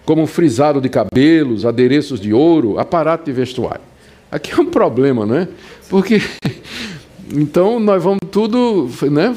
como 0.06 0.28
frisado 0.28 0.82
de 0.82 0.90
cabelos, 0.90 1.66
adereços 1.66 2.20
de 2.20 2.34
ouro, 2.34 2.78
aparato 2.78 3.26
de 3.26 3.32
vestuário. 3.32 3.82
Aqui 4.30 4.52
é 4.52 4.60
um 4.60 4.66
problema, 4.66 5.26
não 5.26 5.38
é? 5.38 5.48
Porque 5.90 6.22
então 7.34 7.80
nós 7.80 8.04
vamos 8.04 8.20
tudo, 8.30 8.90
né? 9.10 9.36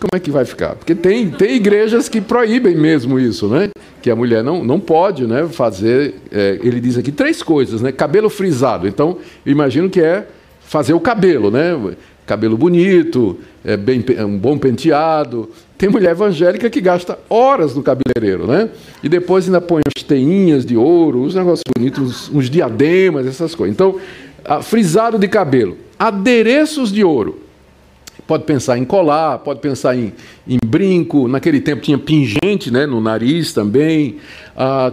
Como 0.00 0.10
é 0.14 0.18
que 0.18 0.30
vai 0.30 0.44
ficar? 0.44 0.74
Porque 0.74 0.94
tem, 0.94 1.30
tem 1.30 1.56
igrejas 1.56 2.08
que 2.08 2.20
proíbem 2.20 2.74
mesmo 2.74 3.20
isso, 3.20 3.46
né? 3.48 3.68
Que 4.02 4.10
a 4.10 4.16
mulher 4.16 4.42
não, 4.42 4.64
não 4.64 4.80
pode, 4.80 5.26
né? 5.26 5.46
Fazer, 5.46 6.14
é, 6.32 6.58
ele 6.62 6.80
diz 6.80 6.96
aqui 6.96 7.12
três 7.12 7.42
coisas, 7.42 7.82
né? 7.82 7.92
Cabelo 7.92 8.30
frisado. 8.30 8.88
Então, 8.88 9.18
eu 9.44 9.52
imagino 9.52 9.90
que 9.90 10.00
é 10.00 10.26
fazer 10.60 10.94
o 10.94 11.00
cabelo, 11.00 11.50
né? 11.50 11.78
Cabelo 12.30 12.56
bonito, 12.56 13.40
é 13.64 13.76
bem, 13.76 14.04
um 14.20 14.38
bom 14.38 14.56
penteado, 14.56 15.50
tem 15.76 15.88
mulher 15.88 16.12
evangélica 16.12 16.70
que 16.70 16.80
gasta 16.80 17.18
horas 17.28 17.74
no 17.74 17.82
cabeleireiro, 17.82 18.46
né? 18.46 18.68
E 19.02 19.08
depois 19.08 19.46
ainda 19.46 19.60
põe 19.60 19.82
as 19.84 20.04
teinhas 20.04 20.64
de 20.64 20.76
ouro, 20.76 21.22
os 21.22 21.34
negócios 21.34 21.64
bonitos, 21.76 21.98
uns, 22.00 22.30
uns 22.32 22.48
diademas, 22.48 23.26
essas 23.26 23.52
coisas. 23.52 23.74
Então, 23.74 23.96
frisado 24.62 25.18
de 25.18 25.26
cabelo, 25.26 25.76
adereços 25.98 26.92
de 26.92 27.02
ouro. 27.02 27.40
Pode 28.28 28.44
pensar 28.44 28.78
em 28.78 28.84
colar, 28.84 29.38
pode 29.40 29.58
pensar 29.58 29.96
em, 29.96 30.12
em 30.46 30.58
brinco. 30.64 31.26
Naquele 31.26 31.60
tempo 31.60 31.82
tinha 31.82 31.98
pingente 31.98 32.70
né, 32.70 32.86
no 32.86 33.00
nariz 33.00 33.52
também, 33.52 34.18
ah, 34.56 34.92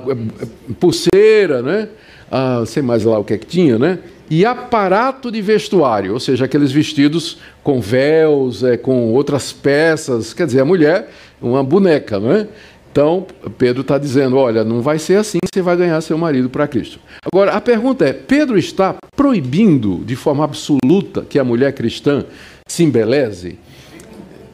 pulseira, 0.80 1.62
né? 1.62 1.88
Ah, 2.32 2.64
sei 2.66 2.82
mais 2.82 3.04
lá 3.04 3.20
o 3.20 3.24
que 3.24 3.36
é 3.36 3.38
que 3.38 3.46
tinha, 3.46 3.78
né? 3.78 4.00
E 4.30 4.46
aparato 4.46 5.32
de 5.32 5.42
vestuário, 5.42 6.14
ou 6.14 6.20
seja, 6.20 6.46
aqueles 6.46 6.72
vestidos 6.72 7.38
com 7.64 7.80
véus, 7.80 8.64
é, 8.64 8.76
com 8.78 9.14
outras 9.14 9.54
peças, 9.54 10.34
quer 10.34 10.46
dizer, 10.46 10.62
a 10.62 10.66
mulher, 10.66 11.10
uma 11.42 11.64
boneca, 11.64 12.20
não 12.20 12.32
é? 12.32 12.48
Então, 12.92 13.28
Pedro 13.60 13.82
está 13.82 13.98
dizendo: 13.98 14.38
olha, 14.38 14.64
não 14.64 14.82
vai 14.82 14.98
ser 14.98 15.18
assim 15.18 15.38
que 15.40 15.50
você 15.54 15.62
vai 15.62 15.78
ganhar 15.78 16.02
seu 16.02 16.18
marido 16.18 16.50
para 16.50 16.68
Cristo. 16.68 17.00
Agora, 17.32 17.52
a 17.52 17.62
pergunta 17.62 18.04
é: 18.04 18.12
Pedro 18.12 18.58
está 18.58 18.96
proibindo 19.16 20.04
de 20.04 20.16
forma 20.16 20.44
absoluta 20.44 21.22
que 21.22 21.38
a 21.38 21.44
mulher 21.44 21.74
cristã 21.74 22.26
se 22.68 22.84
embeleze? 22.84 23.60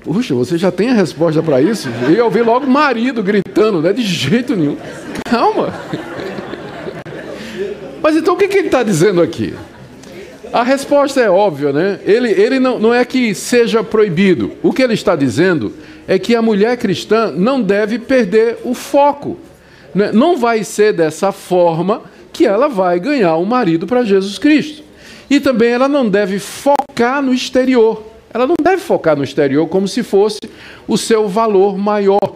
Puxa, 0.04 0.36
você 0.36 0.58
já 0.58 0.70
tem 0.70 0.90
a 0.90 0.94
resposta 0.94 1.42
para 1.42 1.62
isso? 1.62 1.88
E 2.10 2.18
eu 2.18 2.30
vi 2.30 2.42
logo 2.42 2.68
marido 2.68 3.24
gritando, 3.24 3.82
não 3.82 3.90
é 3.90 3.94
de 3.94 4.04
jeito 4.04 4.58
nenhum. 4.58 4.76
Calma. 5.24 5.74
Mas 8.04 8.18
então 8.18 8.34
o 8.34 8.38
que, 8.38 8.50
que 8.50 8.58
ele 8.58 8.68
está 8.68 8.84
dizendo 8.84 9.22
aqui? 9.22 9.54
A 10.52 10.62
resposta 10.62 11.22
é 11.22 11.30
óbvia, 11.30 11.72
né? 11.72 12.00
Ele, 12.04 12.30
ele 12.30 12.60
não, 12.60 12.78
não 12.78 12.94
é 12.94 13.06
que 13.06 13.34
seja 13.34 13.82
proibido. 13.82 14.52
O 14.62 14.74
que 14.74 14.84
ele 14.84 14.94
está 14.94 15.16
dizendo 15.16 15.74
é 16.06 16.20
que 16.20 16.36
a 16.36 16.42
mulher 16.42 16.76
cristã 16.76 17.32
não 17.32 17.62
deve 17.62 17.98
perder 17.98 18.58
o 18.66 18.74
foco. 18.74 19.38
Né? 19.96 20.12
Não 20.12 20.36
vai 20.36 20.66
ser 20.66 20.92
dessa 20.92 21.32
forma 21.32 22.02
que 22.34 22.46
ela 22.46 22.68
vai 22.68 23.00
ganhar 23.00 23.38
um 23.38 23.46
marido 23.46 23.88
para 23.88 24.04
Jesus 24.04 24.38
Cristo. 24.38 24.84
E 25.30 25.40
também 25.40 25.72
ela 25.72 25.88
não 25.88 26.08
deve 26.10 26.40
focar 26.40 27.22
no 27.22 27.34
exterior. 27.34 28.04
Ela 28.34 28.46
não 28.46 28.56
deve 28.62 28.82
focar 28.82 29.16
no 29.16 29.24
exterior 29.24 29.66
como 29.68 29.88
se 29.88 30.04
fosse 30.04 30.40
o 30.88 30.98
seu 30.98 31.28
valor 31.28 31.78
maior. 31.78 32.36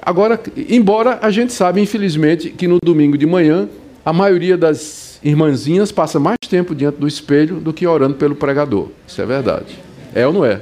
Agora, 0.00 0.40
embora 0.68 1.18
a 1.20 1.30
gente 1.30 1.52
sabe, 1.52 1.80
infelizmente, 1.80 2.50
que 2.50 2.68
no 2.68 2.78
domingo 2.82 3.18
de 3.18 3.26
manhã, 3.26 3.68
a 4.04 4.12
maioria 4.12 4.56
das 4.56 5.18
irmãzinhas 5.22 5.92
passa 5.92 6.18
mais 6.18 6.38
tempo 6.48 6.74
diante 6.74 6.96
do 6.96 7.06
espelho 7.06 7.56
do 7.56 7.72
que 7.72 7.86
orando 7.86 8.14
pelo 8.14 8.34
pregador. 8.34 8.88
Isso 9.06 9.20
é 9.20 9.26
verdade. 9.26 9.78
É 10.14 10.26
ou 10.26 10.32
não 10.32 10.44
é? 10.44 10.60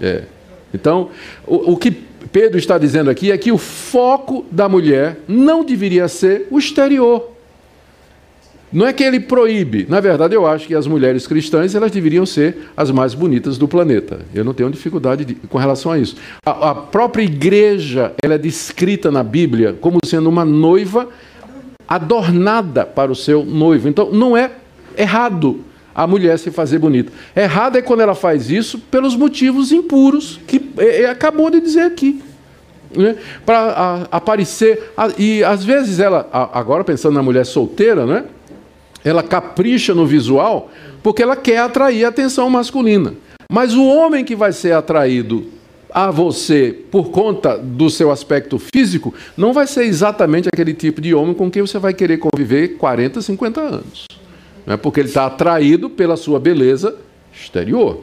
É. 0.00 0.22
Então, 0.72 1.10
o, 1.46 1.72
o 1.72 1.76
que 1.76 1.90
Pedro 2.32 2.58
está 2.58 2.78
dizendo 2.78 3.10
aqui 3.10 3.30
é 3.30 3.38
que 3.38 3.52
o 3.52 3.58
foco 3.58 4.44
da 4.50 4.68
mulher 4.68 5.18
não 5.28 5.64
deveria 5.64 6.08
ser 6.08 6.48
o 6.50 6.58
exterior. 6.58 7.34
Não 8.72 8.84
é 8.84 8.92
que 8.92 9.04
ele 9.04 9.20
proíbe. 9.20 9.86
Na 9.88 10.00
verdade, 10.00 10.34
eu 10.34 10.44
acho 10.44 10.66
que 10.66 10.74
as 10.74 10.84
mulheres 10.84 11.28
cristãs 11.28 11.76
elas 11.76 11.92
deveriam 11.92 12.26
ser 12.26 12.70
as 12.76 12.90
mais 12.90 13.14
bonitas 13.14 13.56
do 13.56 13.68
planeta. 13.68 14.22
Eu 14.34 14.42
não 14.42 14.52
tenho 14.52 14.68
dificuldade 14.68 15.24
de, 15.24 15.34
com 15.34 15.58
relação 15.58 15.92
a 15.92 15.98
isso. 15.98 16.16
A, 16.44 16.70
a, 16.70 16.74
própria 16.74 17.22
igreja 17.22 18.12
ela 18.20 18.34
é 18.34 18.38
descrita 18.38 19.12
na 19.12 19.22
Bíblia 19.22 19.76
como 19.80 20.00
sendo 20.04 20.28
uma 20.28 20.44
noiva 20.44 21.08
adornada 21.88 22.84
para 22.84 23.10
o 23.10 23.14
seu 23.14 23.44
noivo. 23.44 23.88
Então, 23.88 24.10
não 24.10 24.36
é 24.36 24.50
errado 24.96 25.64
a 25.94 26.06
mulher 26.06 26.38
se 26.38 26.50
fazer 26.50 26.78
bonita. 26.78 27.12
Errado 27.36 27.76
é 27.76 27.82
quando 27.82 28.00
ela 28.00 28.14
faz 28.14 28.50
isso 28.50 28.78
pelos 28.78 29.14
motivos 29.14 29.70
impuros 29.70 30.40
que 30.46 30.70
ele 30.76 31.06
acabou 31.06 31.50
de 31.50 31.60
dizer 31.60 31.82
aqui. 31.82 32.20
Né? 32.96 33.16
Para 33.46 34.08
aparecer. 34.10 34.92
A, 34.96 35.10
e 35.16 35.44
às 35.44 35.64
vezes 35.64 36.00
ela, 36.00 36.28
a, 36.32 36.58
agora 36.58 36.82
pensando 36.82 37.14
na 37.14 37.22
mulher 37.22 37.46
solteira, 37.46 38.04
né? 38.04 38.24
ela 39.04 39.22
capricha 39.22 39.94
no 39.94 40.06
visual 40.06 40.70
porque 41.02 41.22
ela 41.22 41.36
quer 41.36 41.58
atrair 41.58 42.04
a 42.04 42.08
atenção 42.08 42.48
masculina. 42.48 43.14
Mas 43.52 43.74
o 43.74 43.84
homem 43.84 44.24
que 44.24 44.34
vai 44.34 44.52
ser 44.52 44.72
atraído 44.72 45.46
a 45.94 46.10
você 46.10 46.76
por 46.90 47.10
conta 47.10 47.56
do 47.56 47.88
seu 47.88 48.10
aspecto 48.10 48.58
físico 48.58 49.14
não 49.36 49.52
vai 49.52 49.64
ser 49.64 49.84
exatamente 49.84 50.48
aquele 50.52 50.74
tipo 50.74 51.00
de 51.00 51.14
homem 51.14 51.32
com 51.32 51.48
quem 51.48 51.62
você 51.62 51.78
vai 51.78 51.94
querer 51.94 52.18
conviver 52.18 52.76
40, 52.76 53.22
50 53.22 53.60
anos. 53.60 54.06
Né? 54.66 54.76
Porque 54.76 54.98
ele 54.98 55.08
está 55.08 55.26
atraído 55.26 55.88
pela 55.88 56.16
sua 56.16 56.40
beleza 56.40 56.96
exterior 57.32 58.00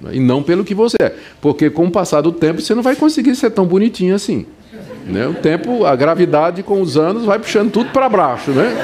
né? 0.00 0.12
e 0.14 0.20
não 0.20 0.42
pelo 0.42 0.64
que 0.64 0.74
você 0.74 0.96
é. 1.02 1.14
Porque 1.42 1.68
com 1.68 1.84
o 1.86 1.90
passar 1.90 2.22
do 2.22 2.32
tempo 2.32 2.62
você 2.62 2.74
não 2.74 2.82
vai 2.82 2.96
conseguir 2.96 3.36
ser 3.36 3.50
tão 3.50 3.66
bonitinho 3.66 4.14
assim. 4.14 4.46
Né? 5.06 5.26
O 5.26 5.34
tempo, 5.34 5.84
a 5.84 5.94
gravidade 5.94 6.62
com 6.62 6.80
os 6.80 6.96
anos 6.96 7.26
vai 7.26 7.38
puxando 7.38 7.70
tudo 7.70 7.90
para 7.90 8.08
baixo, 8.08 8.52
né? 8.52 8.74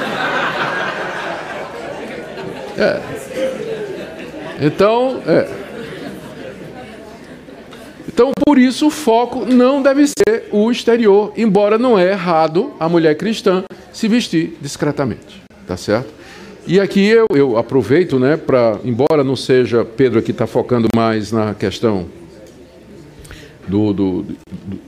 É. 2.77 3.01
Então, 4.61 5.19
é. 5.25 5.60
Então, 8.13 8.31
por 8.45 8.57
isso, 8.57 8.87
o 8.87 8.89
foco 8.89 9.45
não 9.45 9.81
deve 9.81 10.05
ser 10.07 10.49
o 10.51 10.69
exterior, 10.69 11.31
embora 11.37 11.77
não 11.77 11.97
é 11.97 12.11
errado 12.11 12.73
a 12.79 12.89
mulher 12.89 13.15
cristã 13.15 13.63
se 13.93 14.07
vestir 14.07 14.57
discretamente. 14.61 15.41
Tá 15.65 15.77
certo? 15.77 16.09
E 16.67 16.79
aqui 16.79 17.07
eu, 17.07 17.25
eu 17.33 17.57
aproveito, 17.57 18.19
né, 18.19 18.37
para, 18.37 18.77
embora 18.83 19.23
não 19.23 19.35
seja, 19.35 19.83
Pedro 19.83 20.19
aqui 20.19 20.31
está 20.31 20.45
focando 20.45 20.87
mais 20.95 21.31
na 21.31 21.55
questão 21.55 22.05
do, 23.67 23.93
do, 23.93 24.21
do, 24.23 24.35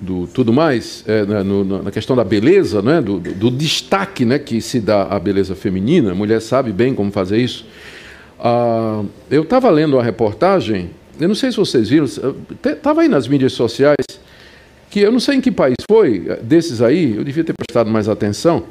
do 0.01 0.27
tudo 0.27 0.51
mais, 0.51 1.03
é, 1.07 1.25
na, 1.25 1.43
no, 1.43 1.83
na, 1.83 1.91
questão 1.91 2.15
da 2.15 2.23
beleza, 2.23 2.81
né, 2.81 3.01
do, 3.01 3.19
do, 3.19 3.49
destaque 3.49 4.25
né, 4.25 4.37
que 4.37 4.61
se 4.61 4.79
dá 4.79 5.03
à 5.03 5.17
beleza 5.19 5.55
feminina, 5.55 6.11
a 6.11 6.15
mulher 6.15 6.41
sabe 6.41 6.71
bem 6.71 6.93
como 6.93 7.11
fazer 7.11 7.37
isso. 7.37 7.65
Ah, 8.39 9.03
eu 9.31 9.43
estava 9.43 9.69
lendo 9.69 9.95
uma 9.95 10.03
reportagem, 10.03 10.91
eu 11.23 11.27
não 11.29 11.35
sei 11.35 11.51
se 11.51 11.57
vocês 11.57 11.87
viram, 11.87 12.05
estava 12.05 13.01
aí 13.01 13.07
nas 13.07 13.27
mídias 13.27 13.53
sociais, 13.53 14.05
que 14.89 14.99
eu 14.99 15.11
não 15.11 15.19
sei 15.19 15.37
em 15.37 15.41
que 15.41 15.51
país 15.51 15.75
foi, 15.89 16.19
desses 16.43 16.81
aí, 16.81 17.15
eu 17.15 17.23
devia 17.23 17.43
ter 17.43 17.53
prestado 17.53 17.89
mais 17.89 18.09
atenção, 18.09 18.65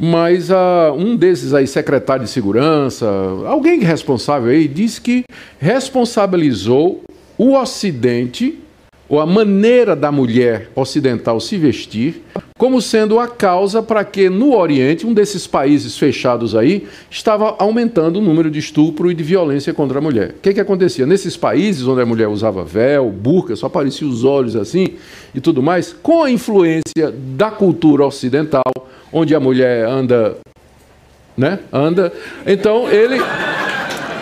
mas 0.00 0.50
ah, 0.50 0.92
um 0.96 1.16
desses 1.16 1.54
aí, 1.54 1.66
secretário 1.66 2.24
de 2.24 2.30
segurança, 2.30 3.06
alguém 3.46 3.80
responsável 3.80 4.50
aí, 4.50 4.68
disse 4.68 5.00
que 5.00 5.24
responsabilizou 5.58 7.02
o 7.38 7.54
Ocidente 7.56 8.58
ou 9.10 9.18
a 9.18 9.26
maneira 9.26 9.96
da 9.96 10.12
mulher 10.12 10.70
ocidental 10.72 11.40
se 11.40 11.56
vestir, 11.56 12.22
como 12.56 12.80
sendo 12.80 13.18
a 13.18 13.26
causa 13.26 13.82
para 13.82 14.04
que 14.04 14.30
no 14.30 14.56
Oriente, 14.56 15.04
um 15.04 15.12
desses 15.12 15.48
países 15.48 15.98
fechados 15.98 16.54
aí, 16.54 16.86
estava 17.10 17.56
aumentando 17.58 18.20
o 18.20 18.22
número 18.22 18.48
de 18.48 18.60
estupro 18.60 19.10
e 19.10 19.14
de 19.14 19.24
violência 19.24 19.74
contra 19.74 19.98
a 19.98 20.00
mulher. 20.00 20.30
O 20.30 20.34
que, 20.40 20.54
que 20.54 20.60
acontecia? 20.60 21.06
Nesses 21.06 21.36
países 21.36 21.88
onde 21.88 22.00
a 22.00 22.06
mulher 22.06 22.28
usava 22.28 22.64
véu, 22.64 23.10
burca, 23.10 23.56
só 23.56 23.66
apareciam 23.66 24.08
os 24.08 24.22
olhos 24.22 24.54
assim 24.54 24.94
e 25.34 25.40
tudo 25.40 25.60
mais, 25.60 25.92
com 25.92 26.22
a 26.22 26.30
influência 26.30 27.12
da 27.36 27.50
cultura 27.50 28.06
ocidental, 28.06 28.62
onde 29.12 29.34
a 29.34 29.40
mulher 29.40 29.88
anda, 29.88 30.36
né? 31.36 31.58
Anda. 31.72 32.12
Então 32.46 32.88
ele 32.88 33.16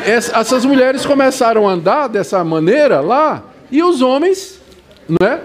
essas 0.06 0.64
mulheres 0.64 1.04
começaram 1.04 1.68
a 1.68 1.72
andar 1.72 2.08
dessa 2.08 2.42
maneira 2.42 3.00
lá 3.02 3.44
e 3.70 3.82
os 3.82 4.00
homens 4.00 4.57
não 5.08 5.26
é? 5.26 5.40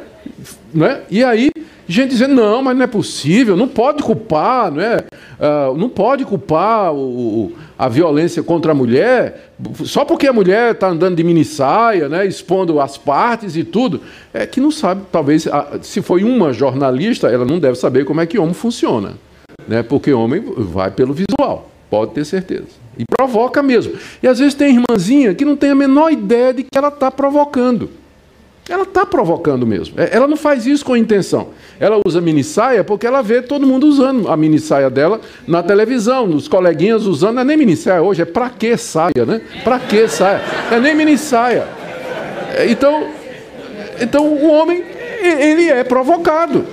Não 0.73 0.85
é? 0.85 1.01
E 1.09 1.23
aí, 1.23 1.51
gente 1.87 2.11
dizendo, 2.11 2.35
não, 2.35 2.61
mas 2.61 2.75
não 2.75 2.83
é 2.83 2.87
possível, 2.87 3.55
não 3.55 3.67
pode 3.67 4.03
culpar, 4.03 4.71
não 4.71 4.81
é? 4.81 4.97
Uh, 5.39 5.77
não 5.77 5.89
pode 5.89 6.25
culpar 6.25 6.93
o, 6.93 7.51
a 7.77 7.87
violência 7.87 8.41
contra 8.41 8.71
a 8.71 8.75
mulher, 8.75 9.51
só 9.83 10.05
porque 10.05 10.27
a 10.27 10.33
mulher 10.33 10.71
está 10.71 10.87
andando 10.87 11.15
de 11.15 11.23
mini 11.23 11.43
saia, 11.43 12.07
né, 12.07 12.25
expondo 12.25 12.79
as 12.79 12.97
partes 12.97 13.55
e 13.55 13.63
tudo. 13.63 14.01
É 14.33 14.45
que 14.45 14.61
não 14.61 14.71
sabe, 14.71 15.03
talvez, 15.11 15.47
se 15.81 16.01
foi 16.01 16.23
uma 16.23 16.53
jornalista, 16.53 17.27
ela 17.27 17.45
não 17.45 17.59
deve 17.59 17.75
saber 17.77 18.05
como 18.05 18.21
é 18.21 18.25
que 18.25 18.39
homem 18.39 18.53
funciona. 18.53 19.13
Né, 19.67 19.83
porque 19.83 20.11
homem 20.11 20.43
vai 20.57 20.91
pelo 20.91 21.13
visual, 21.13 21.69
pode 21.89 22.13
ter 22.13 22.25
certeza. 22.25 22.83
E 22.97 23.03
provoca 23.05 23.63
mesmo. 23.63 23.93
E 24.21 24.27
às 24.27 24.39
vezes 24.39 24.53
tem 24.53 24.75
irmãzinha 24.75 25.33
que 25.33 25.45
não 25.45 25.55
tem 25.55 25.71
a 25.71 25.75
menor 25.75 26.11
ideia 26.11 26.53
de 26.53 26.63
que 26.63 26.77
ela 26.77 26.89
está 26.89 27.09
provocando. 27.09 27.89
Ela 28.69 28.83
está 28.83 29.05
provocando 29.05 29.67
mesmo. 29.67 29.99
É, 29.99 30.15
ela 30.15 30.27
não 30.27 30.37
faz 30.37 30.65
isso 30.65 30.85
com 30.85 30.95
intenção. 30.95 31.49
Ela 31.79 31.99
usa 32.05 32.21
mini 32.21 32.43
saia 32.43 32.83
porque 32.83 33.05
ela 33.05 33.21
vê 33.21 33.41
todo 33.41 33.67
mundo 33.67 33.85
usando 33.85 34.29
a 34.29 34.37
mini 34.37 34.57
saia 34.57 34.89
dela 34.89 35.19
na 35.45 35.61
televisão, 35.61 36.25
nos 36.25 36.47
coleguinhas 36.47 37.05
usando. 37.05 37.35
Não 37.35 37.41
é 37.41 37.45
nem 37.45 37.57
mini 37.57 37.75
saia 37.75 38.01
hoje, 38.01 38.21
é 38.21 38.25
para 38.25 38.49
que 38.49 38.77
saia, 38.77 39.25
né? 39.25 39.41
Para 39.63 39.79
que 39.79 40.07
saia? 40.07 40.41
É 40.71 40.79
nem 40.79 40.95
mini 40.95 41.17
saia. 41.17 41.67
É, 42.55 42.67
então, 42.69 43.07
então 43.99 44.25
o 44.25 44.49
homem, 44.49 44.81
ele 45.21 45.69
é 45.69 45.83
provocado. 45.83 46.65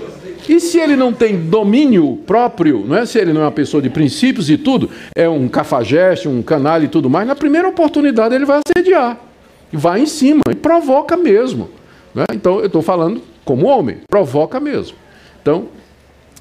E 0.48 0.58
se 0.58 0.78
ele 0.78 0.96
não 0.96 1.12
tem 1.12 1.36
domínio 1.36 2.18
próprio, 2.26 2.84
não 2.86 2.96
é? 2.96 3.06
se 3.06 3.18
ele 3.18 3.32
não 3.32 3.42
é 3.42 3.44
uma 3.44 3.52
pessoa 3.52 3.82
de 3.82 3.88
princípios 3.90 4.50
e 4.50 4.56
tudo, 4.56 4.90
é 5.14 5.28
um 5.28 5.48
cafajeste, 5.48 6.26
um 6.26 6.42
canalha 6.42 6.84
e 6.84 6.88
tudo 6.88 7.08
mais, 7.08 7.26
na 7.26 7.36
primeira 7.36 7.68
oportunidade 7.68 8.34
ele 8.34 8.44
vai 8.44 8.60
assediar. 8.66 9.16
E 9.72 9.76
vai 9.76 10.00
em 10.00 10.06
cima, 10.06 10.42
e 10.50 10.54
provoca 10.54 11.16
mesmo. 11.16 11.68
Né? 12.14 12.24
Então, 12.32 12.58
eu 12.58 12.66
estou 12.66 12.82
falando 12.82 13.22
como 13.44 13.66
homem, 13.66 13.98
provoca 14.08 14.60
mesmo. 14.60 14.96
Então, 15.40 15.68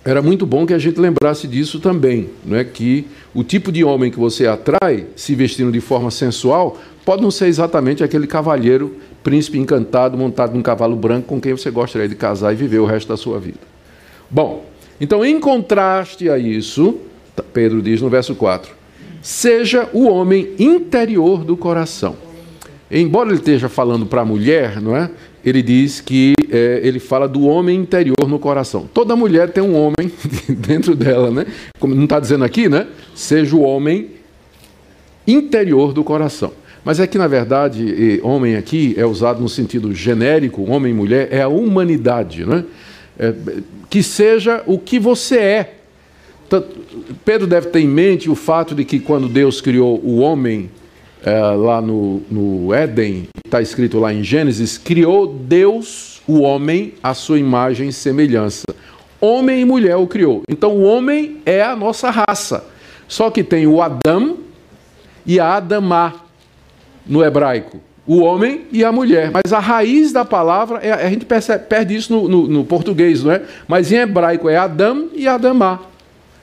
era 0.03 0.21
muito 0.21 0.45
bom 0.45 0.65
que 0.65 0.73
a 0.73 0.77
gente 0.77 0.99
lembrasse 0.99 1.47
disso 1.47 1.79
também, 1.79 2.29
não 2.45 2.57
é 2.57 2.63
que 2.63 3.05
o 3.33 3.43
tipo 3.43 3.71
de 3.71 3.83
homem 3.83 4.09
que 4.09 4.17
você 4.17 4.47
atrai, 4.47 5.07
se 5.15 5.35
vestindo 5.35 5.71
de 5.71 5.81
forma 5.81 6.09
sensual, 6.09 6.77
pode 7.05 7.21
não 7.21 7.29
ser 7.29 7.47
exatamente 7.47 8.03
aquele 8.03 8.25
cavalheiro, 8.25 8.95
príncipe 9.21 9.59
encantado, 9.59 10.17
montado 10.17 10.55
num 10.55 10.61
cavalo 10.61 10.95
branco 10.95 11.27
com 11.27 11.41
quem 11.41 11.51
você 11.51 11.69
gostaria 11.69 12.07
de 12.07 12.15
casar 12.15 12.53
e 12.53 12.55
viver 12.55 12.79
o 12.79 12.85
resto 12.85 13.09
da 13.09 13.17
sua 13.17 13.39
vida. 13.39 13.59
Bom, 14.29 14.65
então 15.01 15.23
em 15.25 15.39
contraste 15.39 16.29
a 16.29 16.37
isso, 16.37 16.97
Pedro 17.53 17.81
diz 17.81 18.01
no 18.01 18.09
verso 18.09 18.35
4: 18.35 18.71
seja 19.21 19.89
o 19.91 20.07
homem 20.07 20.53
interior 20.57 21.43
do 21.43 21.57
coração 21.57 22.29
Embora 22.91 23.29
ele 23.29 23.37
esteja 23.37 23.69
falando 23.69 24.05
para 24.05 24.21
a 24.21 24.25
mulher, 24.25 24.81
não 24.81 24.97
é? 24.97 25.11
Ele 25.43 25.61
diz 25.61 26.01
que 26.01 26.33
é, 26.49 26.81
ele 26.83 26.99
fala 26.99 27.27
do 27.27 27.45
homem 27.47 27.79
interior 27.79 28.27
no 28.27 28.39
coração. 28.39 28.89
Toda 28.93 29.15
mulher 29.15 29.51
tem 29.51 29.63
um 29.63 29.75
homem 29.75 30.11
dentro 30.49 30.95
dela, 30.95 31.31
né? 31.31 31.45
Como 31.79 31.95
não 31.95 32.03
está 32.03 32.19
dizendo 32.19 32.43
aqui, 32.43 32.67
né? 32.67 32.87
Seja 33.15 33.55
o 33.55 33.61
homem 33.61 34.11
interior 35.25 35.93
do 35.93 36.03
coração. 36.03 36.51
Mas 36.83 36.99
é 36.99 37.07
que, 37.07 37.17
na 37.17 37.27
verdade, 37.27 38.19
homem 38.23 38.55
aqui 38.55 38.95
é 38.97 39.05
usado 39.05 39.41
no 39.41 39.49
sentido 39.49 39.93
genérico, 39.93 40.69
homem 40.69 40.91
e 40.91 40.95
mulher, 40.95 41.27
é 41.31 41.41
a 41.41 41.47
humanidade, 41.47 42.45
né? 42.45 42.63
É, 43.17 43.33
que 43.89 44.01
seja 44.01 44.63
o 44.65 44.79
que 44.79 44.97
você 44.97 45.37
é. 45.37 45.73
Pedro 47.23 47.45
deve 47.45 47.67
ter 47.67 47.79
em 47.79 47.87
mente 47.87 48.29
o 48.29 48.35
fato 48.35 48.73
de 48.73 48.83
que 48.83 48.99
quando 48.99 49.27
Deus 49.27 49.61
criou 49.61 49.99
o 50.03 50.19
homem 50.19 50.69
é, 51.23 51.39
lá 51.39 51.81
no, 51.81 52.21
no 52.29 52.73
Éden, 52.73 53.27
está 53.45 53.61
escrito 53.61 53.99
lá 53.99 54.13
em 54.13 54.23
Gênesis, 54.23 54.77
criou 54.77 55.27
Deus 55.27 56.21
o 56.27 56.41
homem 56.41 56.93
à 57.03 57.13
sua 57.13 57.39
imagem 57.39 57.89
e 57.89 57.93
semelhança. 57.93 58.63
Homem 59.19 59.61
e 59.61 59.65
mulher 59.65 59.97
o 59.97 60.07
criou. 60.07 60.43
Então 60.47 60.77
o 60.77 60.83
homem 60.83 61.41
é 61.45 61.61
a 61.61 61.75
nossa 61.75 62.09
raça. 62.09 62.65
Só 63.07 63.29
que 63.29 63.43
tem 63.43 63.67
o 63.67 63.81
Adão 63.81 64.37
e 65.25 65.39
a 65.39 65.55
Adamá 65.55 66.15
no 67.05 67.23
hebraico. 67.23 67.81
o 68.07 68.21
homem 68.21 68.65
e 68.71 68.83
a 68.83 68.91
mulher. 68.91 69.29
Mas 69.31 69.53
a 69.53 69.59
raiz 69.59 70.11
da 70.11 70.25
palavra, 70.25 70.79
é, 70.79 70.91
a 70.91 71.09
gente 71.09 71.25
percebe, 71.25 71.65
perde 71.65 71.95
isso 71.95 72.11
no, 72.11 72.27
no, 72.27 72.47
no, 72.47 72.65
português, 72.65 73.23
não 73.23 73.31
é? 73.31 73.43
Mas 73.67 73.91
em 73.91 73.97
hebraico 73.97 74.49
é 74.49 74.57
Adam 74.57 75.09
e 75.13 75.27
Adamá. 75.27 75.79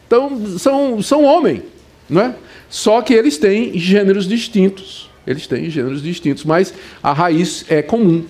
Então, 0.07 0.59
são, 0.59 1.03
são 1.03 1.25
homem, 1.25 1.63
não 2.09 2.23
é? 2.23 2.35
Só 2.69 3.01
que 3.03 3.15
eles 3.15 3.39
têm 3.39 3.79
gêneros 3.79 4.27
distintos. 4.27 5.11
Eles 5.27 5.47
têm 5.47 5.69
gêneros 5.71 6.03
distintos, 6.03 6.45
mas 6.45 6.73
a 7.03 7.13
raiz 7.13 7.65
é 7.69 7.83
comum. 7.83 8.25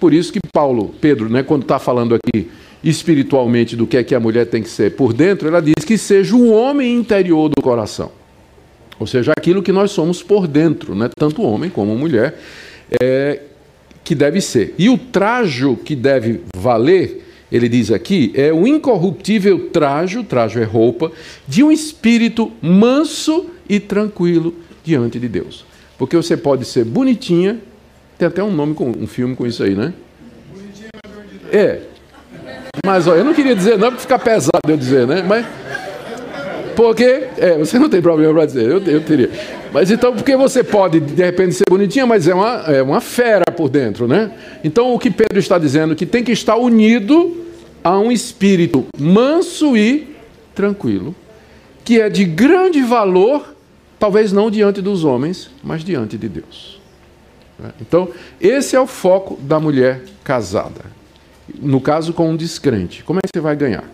Por 0.00 0.14
isso 0.14 0.32
que 0.32 0.38
Paulo, 0.52 0.94
Pedro, 1.00 1.28
né, 1.28 1.42
quando 1.42 1.62
está 1.62 1.78
falando 1.78 2.14
aqui 2.14 2.50
espiritualmente 2.82 3.74
do 3.74 3.86
que 3.86 3.96
é 3.96 4.04
que 4.04 4.14
a 4.14 4.20
mulher 4.20 4.46
tem 4.46 4.62
que 4.62 4.68
ser 4.68 4.94
por 4.94 5.12
dentro, 5.12 5.48
ela 5.48 5.60
diz 5.60 5.84
que 5.84 5.98
seja 5.98 6.36
o 6.36 6.50
homem 6.50 6.94
interior 6.94 7.48
do 7.48 7.60
coração. 7.60 8.12
Ou 8.98 9.06
seja, 9.06 9.32
aquilo 9.36 9.62
que 9.62 9.72
nós 9.72 9.90
somos 9.90 10.22
por 10.22 10.46
dentro, 10.46 10.94
né? 10.94 11.08
tanto 11.16 11.42
homem 11.42 11.70
como 11.70 11.96
mulher, 11.96 12.38
é, 13.00 13.40
que 14.02 14.14
deve 14.14 14.40
ser. 14.40 14.74
E 14.78 14.88
o 14.88 14.96
trajo 14.96 15.76
que 15.76 15.94
deve 15.94 16.40
valer, 16.56 17.24
ele 17.50 17.68
diz 17.68 17.90
aqui, 17.90 18.32
é 18.34 18.52
o 18.52 18.66
incorruptível 18.66 19.70
trajo, 19.70 20.24
trajo 20.24 20.58
é 20.58 20.64
roupa, 20.64 21.12
de 21.46 21.62
um 21.62 21.70
espírito 21.70 22.50
manso 22.60 23.46
e 23.68 23.78
tranquilo 23.78 24.54
diante 24.84 25.18
de 25.18 25.28
Deus. 25.28 25.64
Porque 25.98 26.16
você 26.16 26.36
pode 26.36 26.64
ser 26.64 26.84
bonitinha, 26.84 27.58
tem 28.16 28.28
até 28.28 28.42
um 28.42 28.52
nome 28.52 28.74
com 28.74 28.90
um 28.90 29.06
filme 29.06 29.34
com 29.34 29.46
isso 29.46 29.62
aí, 29.62 29.74
né? 29.74 29.92
É. 31.52 31.80
Mas 32.84 33.06
ó, 33.06 33.14
eu 33.14 33.24
não 33.24 33.34
queria 33.34 33.54
dizer 33.54 33.78
não, 33.78 33.88
porque 33.88 34.02
fica 34.02 34.18
pesado 34.18 34.60
eu 34.68 34.76
dizer, 34.76 35.06
né? 35.06 35.24
Mas 35.26 35.44
porque 36.78 37.26
é, 37.38 37.58
você 37.58 37.76
não 37.76 37.88
tem 37.88 38.00
problema 38.00 38.32
para 38.32 38.46
dizer, 38.46 38.64
eu, 38.64 38.80
eu 38.80 39.00
teria. 39.00 39.28
Mas 39.72 39.90
então, 39.90 40.14
porque 40.14 40.36
você 40.36 40.62
pode 40.62 41.00
de 41.00 41.24
repente 41.24 41.54
ser 41.54 41.64
bonitinha, 41.68 42.06
mas 42.06 42.28
é 42.28 42.34
uma, 42.34 42.54
é 42.68 42.80
uma 42.80 43.00
fera 43.00 43.46
por 43.50 43.68
dentro, 43.68 44.06
né? 44.06 44.30
Então, 44.62 44.94
o 44.94 44.98
que 44.98 45.10
Pedro 45.10 45.40
está 45.40 45.58
dizendo 45.58 45.96
que 45.96 46.06
tem 46.06 46.22
que 46.22 46.30
estar 46.30 46.56
unido 46.56 47.44
a 47.82 47.98
um 47.98 48.12
espírito 48.12 48.86
manso 48.96 49.76
e 49.76 50.14
tranquilo, 50.54 51.16
que 51.84 52.00
é 52.00 52.08
de 52.08 52.24
grande 52.24 52.80
valor, 52.82 53.56
talvez 53.98 54.32
não 54.32 54.50
diante 54.50 54.80
dos 54.80 55.04
homens, 55.04 55.50
mas 55.62 55.84
diante 55.84 56.16
de 56.16 56.28
Deus. 56.28 56.78
Então, 57.80 58.08
esse 58.40 58.76
é 58.76 58.80
o 58.80 58.86
foco 58.86 59.36
da 59.40 59.58
mulher 59.58 60.02
casada. 60.22 60.82
No 61.60 61.80
caso, 61.80 62.12
com 62.12 62.30
um 62.30 62.36
descrente. 62.36 63.02
Como 63.02 63.18
é 63.18 63.22
que 63.22 63.30
você 63.34 63.40
vai 63.40 63.56
ganhar? 63.56 63.84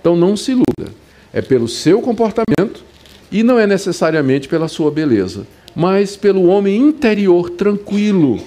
Então, 0.00 0.16
não 0.16 0.36
se 0.36 0.52
iluda. 0.52 0.92
É 1.32 1.40
pelo 1.40 1.68
seu 1.68 2.00
comportamento 2.02 2.84
e 3.30 3.42
não 3.42 3.58
é 3.58 3.66
necessariamente 3.66 4.48
pela 4.48 4.68
sua 4.68 4.90
beleza, 4.90 5.46
mas 5.74 6.16
pelo 6.16 6.46
homem 6.46 6.76
interior 6.76 7.48
tranquilo 7.48 8.38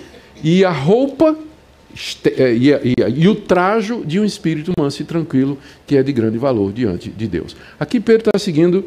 e 0.43 0.63
a 0.63 0.69
roupa 0.69 1.35
é, 2.37 2.53
e, 2.53 2.93
e, 3.17 3.27
o 3.27 3.35
trajo 3.35 4.03
de 4.05 4.19
um 4.19 4.25
espírito 4.25 4.73
manso 4.77 5.01
e 5.01 5.05
tranquilo 5.05 5.57
que 5.87 5.95
é 5.95 6.03
de 6.03 6.11
grande 6.11 6.37
valor 6.37 6.71
diante 6.71 7.09
de 7.09 7.25
Deus. 7.25 7.55
Aqui 7.79 7.99
Pedro 7.99 8.29
está 8.29 8.37
seguindo 8.37 8.85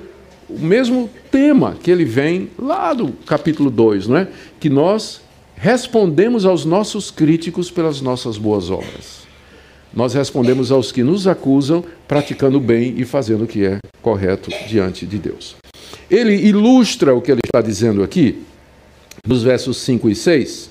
o 0.48 0.58
mesmo 0.58 1.10
tema 1.30 1.76
que 1.82 1.90
ele 1.90 2.04
vem 2.04 2.50
lá 2.58 2.94
do 2.94 3.08
capítulo 3.26 3.70
2, 3.70 4.08
não 4.08 4.16
é? 4.16 4.28
Que 4.58 4.70
nós 4.70 5.20
respondemos 5.56 6.46
aos 6.46 6.64
nossos 6.64 7.10
críticos 7.10 7.70
pelas 7.70 8.00
nossas 8.00 8.38
boas 8.38 8.70
obras. 8.70 9.26
Nós 9.92 10.14
respondemos 10.14 10.70
aos 10.70 10.92
que 10.92 11.02
nos 11.02 11.26
acusam 11.26 11.84
praticando 12.06 12.60
bem 12.60 12.94
e 12.96 13.04
fazendo 13.04 13.44
o 13.44 13.46
que 13.46 13.64
é 13.64 13.78
correto 14.00 14.50
diante 14.68 15.04
de 15.04 15.18
Deus. 15.18 15.56
Ele 16.10 16.34
ilustra 16.34 17.14
o 17.14 17.20
que 17.20 17.32
ele 17.32 17.40
está 17.44 17.60
dizendo 17.60 18.02
aqui, 18.02 18.42
nos 19.26 19.42
versos 19.42 19.78
5 19.78 20.08
e 20.08 20.14
6, 20.14 20.70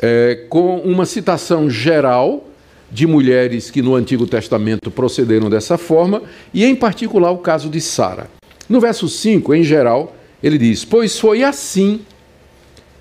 é, 0.00 0.46
com 0.48 0.78
uma 0.78 1.04
citação 1.04 1.68
geral 1.68 2.46
de 2.90 3.06
mulheres 3.06 3.70
que 3.70 3.82
no 3.82 3.94
Antigo 3.94 4.26
Testamento 4.26 4.90
procederam 4.90 5.48
dessa 5.48 5.78
forma, 5.78 6.22
e 6.52 6.64
em 6.64 6.74
particular 6.74 7.30
o 7.30 7.38
caso 7.38 7.68
de 7.68 7.80
Sara. 7.80 8.28
No 8.70 8.78
verso 8.78 9.08
5, 9.08 9.52
em 9.52 9.64
geral, 9.64 10.14
ele 10.40 10.56
diz: 10.56 10.84
Pois 10.84 11.18
foi 11.18 11.42
assim 11.42 12.02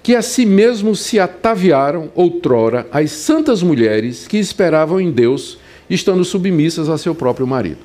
que 0.02 0.16
a 0.16 0.22
si 0.24 0.44
mesmo 0.44 0.96
se 0.96 1.20
ataviaram 1.20 2.12
outrora 2.16 2.88
as 2.92 3.12
santas 3.12 3.62
mulheres 3.62 4.28
que 4.28 4.38
esperavam 4.38 5.00
em 5.00 5.12
Deus, 5.12 5.60
estando 5.88 6.26
submissas 6.26 6.90
a 6.90 6.98
seu 6.98 7.14
próprio 7.14 7.46
marido. 7.46 7.78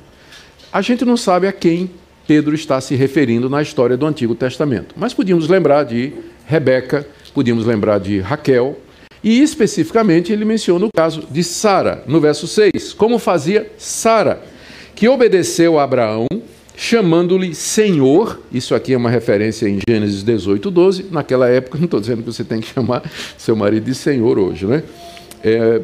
A 0.73 0.81
gente 0.81 1.05
não 1.05 1.15
sabe 1.15 1.45
a 1.45 1.53
quem 1.53 1.91
Pedro 2.27 2.55
está 2.55 2.81
se 2.81 2.95
referindo 2.95 3.47
na 3.51 3.61
história 3.61 3.95
do 3.95 4.07
Antigo 4.07 4.33
Testamento, 4.33 4.95
mas 4.97 5.13
podíamos 5.13 5.47
lembrar 5.47 5.83
de 5.83 6.11
Rebeca, 6.47 7.07
podíamos 7.35 7.67
lembrar 7.67 7.99
de 7.99 8.19
Raquel, 8.19 8.79
e 9.23 9.43
especificamente 9.43 10.33
ele 10.33 10.43
menciona 10.43 10.87
o 10.87 10.91
caso 10.91 11.27
de 11.29 11.43
Sara, 11.43 12.03
no 12.07 12.19
verso 12.19 12.47
6, 12.47 12.93
como 12.93 13.19
fazia 13.19 13.71
Sara, 13.77 14.41
que 14.95 15.07
obedeceu 15.07 15.77
a 15.77 15.83
Abraão 15.83 16.25
chamando-lhe 16.75 17.55
Senhor. 17.55 18.39
Isso 18.51 18.75
aqui 18.75 18.93
é 18.93 18.97
uma 18.97 19.09
referência 19.09 19.67
em 19.67 19.79
Gênesis 19.87 20.23
18, 20.23 20.69
12. 20.69 21.05
Naquela 21.11 21.47
época, 21.47 21.77
não 21.79 21.85
estou 21.85 21.99
dizendo 21.99 22.23
que 22.23 22.31
você 22.31 22.43
tem 22.43 22.59
que 22.59 22.67
chamar 22.67 23.03
seu 23.37 23.55
marido 23.55 23.85
de 23.85 23.95
Senhor 23.95 24.37
hoje, 24.37 24.65
né? 24.65 24.83
É, 25.43 25.81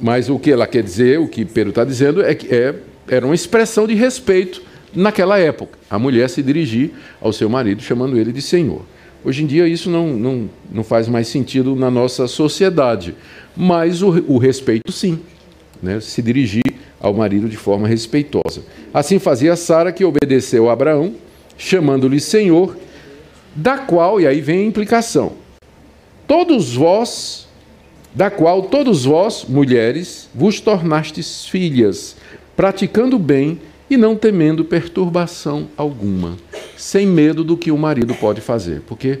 mas 0.00 0.30
o 0.30 0.38
que 0.38 0.50
ela 0.50 0.66
quer 0.66 0.82
dizer, 0.82 1.18
o 1.18 1.28
que 1.28 1.44
Pedro 1.44 1.70
está 1.70 1.84
dizendo, 1.84 2.22
é 2.22 2.34
que 2.34 2.54
é, 2.54 2.74
era 3.08 3.26
uma 3.26 3.34
expressão 3.34 3.86
de 3.86 3.94
respeito 3.94 4.62
naquela 4.94 5.38
época. 5.38 5.78
A 5.90 5.98
mulher 5.98 6.28
se 6.30 6.42
dirigir 6.42 6.92
ao 7.20 7.32
seu 7.32 7.48
marido 7.48 7.82
chamando 7.82 8.18
ele 8.18 8.32
de 8.32 8.40
Senhor. 8.40 8.82
Hoje 9.24 9.42
em 9.42 9.46
dia 9.46 9.66
isso 9.66 9.90
não, 9.90 10.08
não, 10.16 10.48
não 10.72 10.84
faz 10.84 11.08
mais 11.08 11.26
sentido 11.26 11.74
na 11.74 11.90
nossa 11.90 12.28
sociedade, 12.28 13.14
mas 13.56 14.00
o, 14.00 14.08
o 14.28 14.38
respeito 14.38 14.92
sim, 14.92 15.18
né? 15.82 15.98
se 15.98 16.22
dirigir 16.22 16.62
ao 17.00 17.12
marido 17.14 17.48
de 17.48 17.56
forma 17.56 17.86
respeitosa. 17.86 18.62
Assim 18.92 19.18
fazia 19.18 19.56
Sara, 19.56 19.92
que 19.92 20.04
obedeceu 20.04 20.68
a 20.68 20.72
Abraão, 20.72 21.14
chamando-lhe 21.56 22.20
Senhor, 22.20 22.76
da 23.54 23.78
qual, 23.78 24.20
e 24.20 24.26
aí 24.26 24.40
vem 24.40 24.60
a 24.60 24.66
implicação, 24.66 25.32
todos 26.26 26.74
vós, 26.74 27.46
da 28.14 28.30
qual 28.30 28.62
todos 28.62 29.04
vós, 29.04 29.44
mulheres, 29.48 30.28
vos 30.34 30.60
tornastes 30.60 31.46
filhas, 31.46 32.16
praticando 32.56 33.18
bem 33.18 33.60
e 33.88 33.96
não 33.96 34.16
temendo 34.16 34.64
perturbação 34.64 35.68
alguma, 35.76 36.36
sem 36.76 37.06
medo 37.06 37.44
do 37.44 37.56
que 37.56 37.70
o 37.70 37.78
marido 37.78 38.14
pode 38.14 38.40
fazer. 38.40 38.82
Porque, 38.86 39.20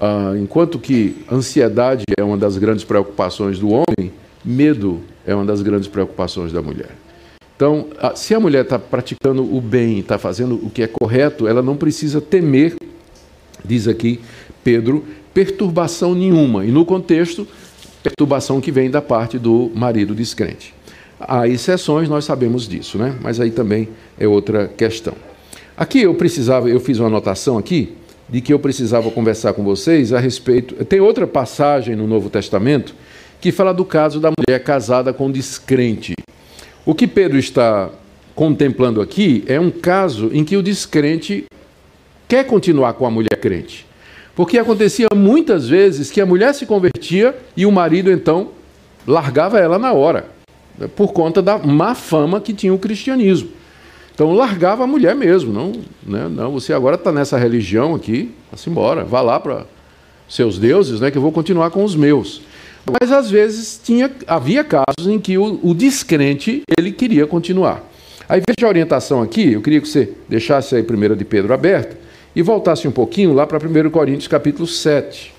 ah, 0.00 0.34
enquanto 0.36 0.78
que 0.78 1.24
ansiedade 1.30 2.04
é 2.16 2.22
uma 2.22 2.36
das 2.36 2.58
grandes 2.58 2.84
preocupações 2.84 3.58
do 3.58 3.70
homem, 3.70 4.12
medo 4.44 5.00
é 5.26 5.34
uma 5.34 5.44
das 5.44 5.62
grandes 5.62 5.88
preocupações 5.88 6.52
da 6.52 6.60
mulher. 6.60 6.90
Então, 7.62 7.86
se 8.16 8.34
a 8.34 8.40
mulher 8.40 8.64
está 8.64 8.76
praticando 8.76 9.40
o 9.40 9.60
bem, 9.60 10.00
está 10.00 10.18
fazendo 10.18 10.56
o 10.56 10.68
que 10.68 10.82
é 10.82 10.88
correto, 10.88 11.46
ela 11.46 11.62
não 11.62 11.76
precisa 11.76 12.20
temer, 12.20 12.74
diz 13.64 13.86
aqui 13.86 14.18
Pedro, 14.64 15.04
perturbação 15.32 16.12
nenhuma. 16.12 16.64
E 16.64 16.72
no 16.72 16.84
contexto, 16.84 17.46
perturbação 18.02 18.60
que 18.60 18.72
vem 18.72 18.90
da 18.90 19.00
parte 19.00 19.38
do 19.38 19.70
marido 19.76 20.12
descrente. 20.12 20.74
Há 21.20 21.46
exceções, 21.46 22.08
nós 22.08 22.24
sabemos 22.24 22.66
disso, 22.66 22.98
né? 22.98 23.16
mas 23.22 23.38
aí 23.38 23.52
também 23.52 23.90
é 24.18 24.26
outra 24.26 24.66
questão. 24.66 25.14
Aqui 25.76 26.02
eu 26.02 26.16
precisava, 26.16 26.68
eu 26.68 26.80
fiz 26.80 26.98
uma 26.98 27.06
anotação 27.06 27.56
aqui, 27.56 27.92
de 28.28 28.40
que 28.40 28.52
eu 28.52 28.58
precisava 28.58 29.08
conversar 29.08 29.52
com 29.52 29.62
vocês 29.62 30.12
a 30.12 30.18
respeito. 30.18 30.84
Tem 30.84 30.98
outra 30.98 31.28
passagem 31.28 31.94
no 31.94 32.08
Novo 32.08 32.28
Testamento 32.28 32.92
que 33.40 33.52
fala 33.52 33.72
do 33.72 33.84
caso 33.84 34.18
da 34.18 34.32
mulher 34.36 34.58
casada 34.64 35.12
com 35.12 35.30
descrente. 35.30 36.14
O 36.84 36.94
que 36.94 37.06
Pedro 37.06 37.38
está 37.38 37.90
contemplando 38.34 39.00
aqui 39.00 39.44
é 39.46 39.60
um 39.60 39.70
caso 39.70 40.30
em 40.32 40.44
que 40.44 40.56
o 40.56 40.62
descrente 40.62 41.44
quer 42.26 42.44
continuar 42.44 42.94
com 42.94 43.06
a 43.06 43.10
mulher 43.10 43.36
crente. 43.40 43.86
Porque 44.34 44.58
acontecia 44.58 45.06
muitas 45.14 45.68
vezes 45.68 46.10
que 46.10 46.20
a 46.20 46.26
mulher 46.26 46.52
se 46.54 46.66
convertia 46.66 47.36
e 47.56 47.64
o 47.64 47.70
marido 47.70 48.10
então 48.10 48.48
largava 49.06 49.60
ela 49.60 49.78
na 49.78 49.92
hora, 49.92 50.26
por 50.96 51.12
conta 51.12 51.40
da 51.40 51.58
má 51.58 51.94
fama 51.94 52.40
que 52.40 52.52
tinha 52.52 52.74
o 52.74 52.78
cristianismo. 52.78 53.50
Então 54.14 54.32
largava 54.32 54.82
a 54.82 54.86
mulher 54.86 55.14
mesmo, 55.14 55.52
não, 55.52 55.72
né, 56.02 56.28
não 56.28 56.52
você 56.52 56.72
agora 56.72 56.96
está 56.96 57.12
nessa 57.12 57.38
religião 57.38 57.94
aqui, 57.94 58.32
vá 58.50 58.58
embora, 58.66 59.04
vá 59.04 59.20
lá 59.20 59.38
para 59.38 59.66
seus 60.28 60.58
deuses, 60.58 61.00
né, 61.00 61.10
que 61.10 61.18
eu 61.18 61.22
vou 61.22 61.32
continuar 61.32 61.70
com 61.70 61.84
os 61.84 61.94
meus. 61.94 62.42
Mas 62.84 63.12
às 63.12 63.30
vezes 63.30 63.80
tinha, 63.82 64.10
havia 64.26 64.64
casos 64.64 65.06
em 65.06 65.18
que 65.18 65.38
o, 65.38 65.60
o 65.62 65.74
descrente 65.74 66.62
ele 66.78 66.90
queria 66.90 67.26
continuar. 67.26 67.82
Aí 68.28 68.40
veja 68.40 68.66
a 68.66 68.68
orientação 68.68 69.22
aqui, 69.22 69.52
eu 69.52 69.62
queria 69.62 69.80
que 69.80 69.88
você 69.88 70.12
deixasse 70.28 70.74
aí 70.74 70.82
1 70.82 71.16
de 71.16 71.24
Pedro 71.24 71.52
aberto 71.52 71.96
e 72.34 72.42
voltasse 72.42 72.88
um 72.88 72.92
pouquinho 72.92 73.32
lá 73.32 73.46
para 73.46 73.58
1 73.58 73.90
Coríntios 73.90 74.28
capítulo 74.28 74.66
7. 74.66 75.32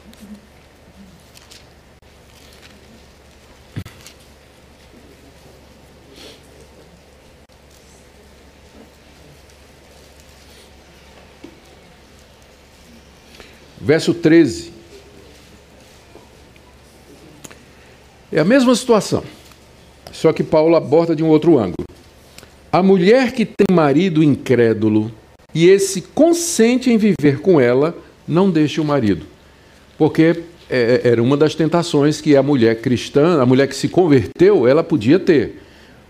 Verso 13.81 14.13
13. 14.13 14.72
É 18.33 18.39
a 18.39 18.45
mesma 18.45 18.73
situação, 18.73 19.23
só 20.11 20.33
que 20.33 20.43
Paulo 20.43 20.75
aborda 20.75 21.15
de 21.15 21.23
um 21.23 21.27
outro 21.27 21.59
ângulo. 21.59 21.85
A 22.71 22.81
mulher 22.81 23.31
que 23.31 23.45
tem 23.45 23.67
marido 23.71 24.23
incrédulo 24.23 25.11
e 25.53 25.69
esse 25.69 26.01
consente 26.01 26.89
em 26.89 26.97
viver 26.97 27.41
com 27.41 27.61
ela, 27.61 27.95
não 28.27 28.49
deixe 28.49 28.81
o 28.81 28.83
marido. 28.83 29.27
Porque 29.99 30.43
é, 30.67 31.01
é, 31.03 31.09
era 31.09 31.21
uma 31.21 31.37
das 31.37 31.53
tentações 31.53 32.19
que 32.19 32.35
a 32.35 32.41
mulher 32.41 32.81
cristã, 32.81 33.39
a 33.39 33.45
mulher 33.45 33.67
que 33.67 33.75
se 33.75 33.87
converteu, 33.87 34.67
ela 34.67 34.83
podia 34.83 35.19
ter. 35.19 35.61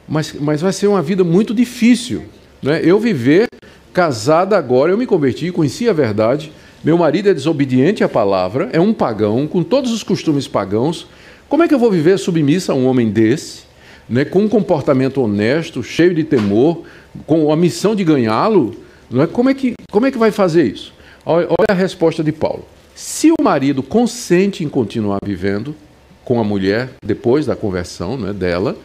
Mas, 0.08 0.34
mas 0.40 0.62
vai 0.62 0.72
ser 0.72 0.88
uma 0.88 1.02
vida 1.02 1.26
muito 1.26 1.54
difícil. 1.54 2.24
Né? 2.62 2.80
Eu 2.82 3.02
viver 3.02 3.48
casada 3.92 4.58
agora, 4.58 4.94
eu 4.94 4.98
me 4.98 5.06
converti, 5.06 5.52
conheci 5.52 5.90
a 5.90 5.94
verdade. 5.94 6.54
Meu 6.82 6.98
marido 6.98 7.28
é 7.28 7.34
desobediente 7.34 8.02
à 8.02 8.08
palavra, 8.08 8.70
é 8.72 8.80
um 8.80 8.94
pagão, 8.94 9.46
com 9.46 9.62
todos 9.62 9.92
os 9.92 10.04
costumes 10.04 10.48
pagãos. 10.48 11.08
Como 11.50 11.64
é 11.64 11.68
que 11.68 11.74
eu 11.74 11.80
vou 11.80 11.92
viver 11.92 12.18
submissa 12.18 12.74
a 12.74 12.76
um 12.76 12.88
homem 12.88 13.10
desse, 13.10 13.64
né, 14.10 14.26
com 14.26 14.40
um 14.40 14.50
comportamento 14.50 15.22
honesto, 15.22 15.84
cheio 15.84 16.14
de 16.14 16.24
temor, 16.24 16.84
com 17.26 17.52
a 17.52 17.56
missão 17.56 17.96
de 17.96 18.04
ganhá-lo? 18.04 18.76
Né? 19.10 19.28
Como, 19.28 19.50
é 19.50 19.54
que, 19.54 19.74
como 19.92 20.06
é 20.06 20.12
que 20.12 20.18
vai 20.18 20.32
fazer 20.32 20.64
isso? 20.64 20.94
Olha 21.26 21.48
a 21.70 21.74
resposta 21.74 22.24
de 22.24 22.32
Paulo. 22.32 22.66
Se 22.96 23.32
o 23.32 23.36
marido 23.42 23.82
consente 23.82 24.64
em 24.64 24.70
continuar 24.70 25.20
vivendo 25.24 25.76
com 26.24 26.40
a 26.40 26.44
mulher 26.44 26.90
depois 27.04 27.46
da 27.46 27.56
conversão 27.56 28.18
né, 28.18 28.34
dela, 28.34 28.78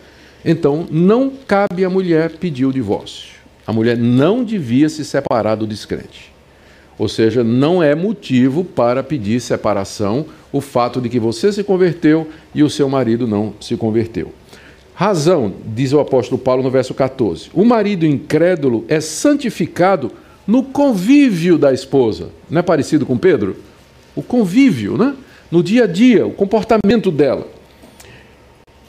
então 0.45 0.87
não 0.91 1.31
cabe 1.47 1.85
à 1.85 1.91
mulher 1.91 2.31
pedir 2.33 2.67
o 2.67 2.73
divórcio. 2.73 3.37
A 3.67 3.73
mulher 3.73 3.97
não 3.97 4.45
devia 4.45 4.89
se 4.89 5.05
separar 5.05 5.57
do 5.57 5.67
descrente. 5.67 6.33
Ou 6.99 7.09
seja, 7.09 7.45
não 7.45 7.83
é 7.83 7.95
motivo 7.95 8.65
para 8.65 9.03
pedir 9.03 9.41
separação 9.41 10.27
o 10.53 10.61
fato 10.61 11.01
de 11.01 11.09
que 11.09 11.21
você 11.21 11.53
se 11.53 11.63
converteu 11.63 12.29
e 12.55 12.63
o 12.63 12.71
seu 12.71 12.89
marido 12.89 13.27
não 13.27 13.55
se 13.61 13.77
converteu. 13.77 14.33
Razão, 14.95 15.53
diz 15.67 15.93
o 15.93 16.01
apóstolo 16.01 16.41
Paulo 16.41 16.63
no 16.63 16.71
verso 16.71 16.93
14: 16.93 17.51
o 17.55 17.65
marido 17.65 18.05
incrédulo 18.05 18.85
é 18.89 19.01
santificado 19.01 20.11
no 20.47 20.65
convívio 20.65 21.57
da 21.57 21.73
esposa. 21.73 22.31
Não 22.51 22.59
é 22.59 22.63
parecido 22.63 23.07
com 23.07 23.17
Pedro? 23.17 23.57
o 24.19 24.23
convívio, 24.23 24.99
né? 24.99 25.15
no 25.49 25.63
dia 25.63 25.85
a 25.85 25.87
dia, 25.87 26.27
o 26.27 26.33
comportamento 26.33 27.09
dela. 27.13 27.47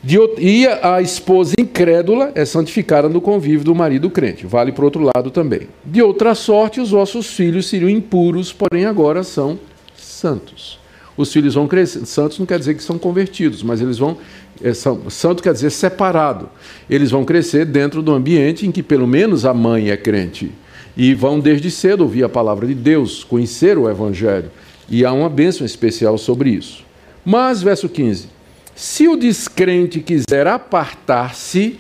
E 0.04 0.66
a 0.66 1.02
esposa 1.02 1.56
incrédula 1.60 2.32
é 2.34 2.46
santificada 2.46 3.10
no 3.10 3.20
convívio 3.20 3.66
do 3.66 3.76
marido 3.76 4.10
crente. 4.10 4.46
Vale 4.46 4.72
para 4.72 4.86
outro 4.86 5.04
lado 5.04 5.30
também. 5.30 5.68
De 5.86 6.02
outra 6.02 6.34
sorte, 6.36 6.80
os 6.80 6.92
vossos 6.92 7.28
filhos 7.28 7.68
seriam 7.68 7.90
impuros, 7.90 8.54
porém 8.54 8.86
agora 8.86 9.24
são 9.24 9.60
santos. 9.98 10.80
Os 11.18 11.34
filhos 11.34 11.56
vão 11.56 11.68
crescer. 11.68 12.06
Santos 12.06 12.40
não 12.40 12.46
quer 12.46 12.58
dizer 12.58 12.76
que 12.76 12.84
são 12.84 12.98
convertidos, 12.98 13.62
mas 13.62 13.82
eles 13.82 13.98
vão. 13.98 14.18
É, 14.64 14.74
são, 14.74 15.10
santo 15.10 15.44
quer 15.44 15.52
dizer 15.52 15.70
separado. 15.70 16.50
Eles 16.90 17.12
vão 17.12 17.26
crescer 17.26 17.66
dentro 17.66 18.02
do 18.02 18.14
ambiente 18.14 18.66
em 18.66 18.72
que 18.72 18.82
pelo 18.82 19.06
menos 19.06 19.46
a 19.46 19.54
mãe 19.54 19.90
é 19.90 19.98
crente. 19.98 20.50
E 20.96 21.14
vão 21.14 21.42
desde 21.42 21.70
cedo 21.70 22.02
ouvir 22.02 22.24
a 22.24 22.30
palavra 22.30 22.66
de 22.66 22.74
Deus, 22.74 23.26
conhecer 23.26 23.78
o 23.78 23.90
Evangelho. 23.90 24.50
E 24.90 25.04
há 25.04 25.12
uma 25.12 25.30
bênção 25.30 25.66
especial 25.66 26.18
sobre 26.18 26.52
isso. 26.52 26.86
Mas, 27.26 27.62
verso 27.62 27.90
15: 27.90 28.39
se 28.80 29.10
o 29.10 29.18
descrente 29.18 30.00
quiser 30.00 30.48
apartar-se, 30.48 31.78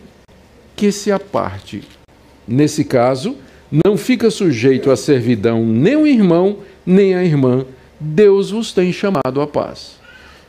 que 0.76 0.92
se 0.92 1.10
aparte. 1.10 1.82
Nesse 2.46 2.84
caso, 2.84 3.38
não 3.72 3.96
fica 3.96 4.30
sujeito 4.30 4.92
à 4.92 4.98
servidão 4.98 5.66
nem 5.66 5.96
o 5.96 6.06
irmão, 6.06 6.58
nem 6.86 7.16
a 7.16 7.24
irmã. 7.24 7.66
Deus 7.98 8.52
vos 8.52 8.74
tem 8.74 8.92
chamado 8.92 9.40
à 9.40 9.48
paz. 9.48 9.94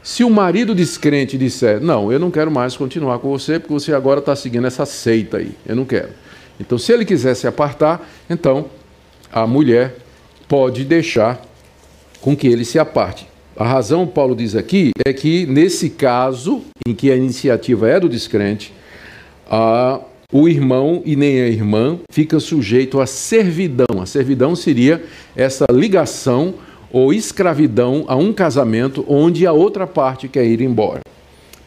Se 0.02 0.24
o 0.24 0.30
marido 0.30 0.74
descrente 0.74 1.38
disser, 1.38 1.80
não, 1.80 2.10
eu 2.10 2.18
não 2.18 2.32
quero 2.32 2.50
mais 2.50 2.76
continuar 2.76 3.20
com 3.20 3.28
você, 3.28 3.60
porque 3.60 3.72
você 3.72 3.94
agora 3.94 4.18
está 4.18 4.34
seguindo 4.34 4.66
essa 4.66 4.84
seita 4.84 5.36
aí, 5.36 5.52
eu 5.64 5.76
não 5.76 5.84
quero. 5.84 6.10
Então, 6.58 6.76
se 6.76 6.92
ele 6.92 7.04
quiser 7.04 7.36
se 7.36 7.46
apartar, 7.46 8.10
então 8.28 8.66
a 9.32 9.46
mulher 9.46 9.98
pode 10.48 10.84
deixar 10.84 11.40
com 12.20 12.36
que 12.36 12.48
ele 12.48 12.64
se 12.64 12.76
aparte. 12.76 13.30
A 13.60 13.64
razão, 13.64 14.06
Paulo 14.06 14.34
diz 14.34 14.56
aqui, 14.56 14.90
é 15.04 15.12
que 15.12 15.44
nesse 15.44 15.90
caso, 15.90 16.62
em 16.88 16.94
que 16.94 17.12
a 17.12 17.14
iniciativa 17.14 17.90
é 17.90 18.00
do 18.00 18.08
descrente, 18.08 18.72
a, 19.50 20.00
o 20.32 20.48
irmão 20.48 21.02
e 21.04 21.14
nem 21.14 21.42
a 21.42 21.46
irmã 21.46 21.98
fica 22.10 22.40
sujeito 22.40 23.02
à 23.02 23.06
servidão. 23.06 24.00
A 24.00 24.06
servidão 24.06 24.56
seria 24.56 25.04
essa 25.36 25.66
ligação 25.70 26.54
ou 26.90 27.12
escravidão 27.12 28.06
a 28.08 28.16
um 28.16 28.32
casamento 28.32 29.04
onde 29.06 29.46
a 29.46 29.52
outra 29.52 29.86
parte 29.86 30.26
quer 30.26 30.46
ir 30.46 30.62
embora. 30.62 31.02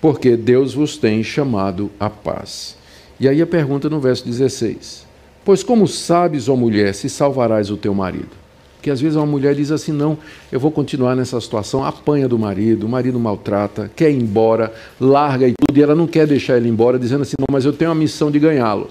Porque 0.01 0.35
Deus 0.35 0.73
vos 0.73 0.97
tem 0.97 1.21
chamado 1.21 1.91
à 1.99 2.09
paz. 2.09 2.75
E 3.19 3.29
aí 3.29 3.39
a 3.39 3.45
pergunta 3.45 3.87
no 3.87 3.99
verso 3.99 4.25
16: 4.25 5.05
Pois 5.45 5.61
como 5.61 5.87
sabes, 5.87 6.49
ó 6.49 6.55
mulher, 6.55 6.95
se 6.95 7.07
salvarás 7.07 7.69
o 7.69 7.77
teu 7.77 7.93
marido? 7.93 8.42
Porque 8.83 8.91
às 8.91 8.99
vezes 8.99 9.15
uma 9.15 9.25
mulher 9.25 9.55
diz 9.55 9.71
assim: 9.71 9.93
não, 9.93 10.17
eu 10.51 10.59
vou 10.59 10.69
continuar 10.69 11.15
nessa 11.15 11.39
situação, 11.39 11.85
apanha 11.85 12.27
do 12.27 12.37
marido, 12.37 12.85
o 12.85 12.89
marido 12.89 13.17
maltrata, 13.17 13.89
quer 13.95 14.11
ir 14.11 14.21
embora, 14.21 14.73
larga 14.99 15.47
e 15.47 15.53
tudo, 15.53 15.79
e 15.79 15.81
ela 15.81 15.95
não 15.95 16.05
quer 16.05 16.27
deixar 16.27 16.57
ele 16.57 16.67
embora, 16.67 16.99
dizendo 16.99 17.21
assim: 17.21 17.35
não, 17.39 17.47
mas 17.49 17.63
eu 17.63 17.71
tenho 17.71 17.91
a 17.91 17.95
missão 17.95 18.29
de 18.29 18.39
ganhá-lo. 18.39 18.89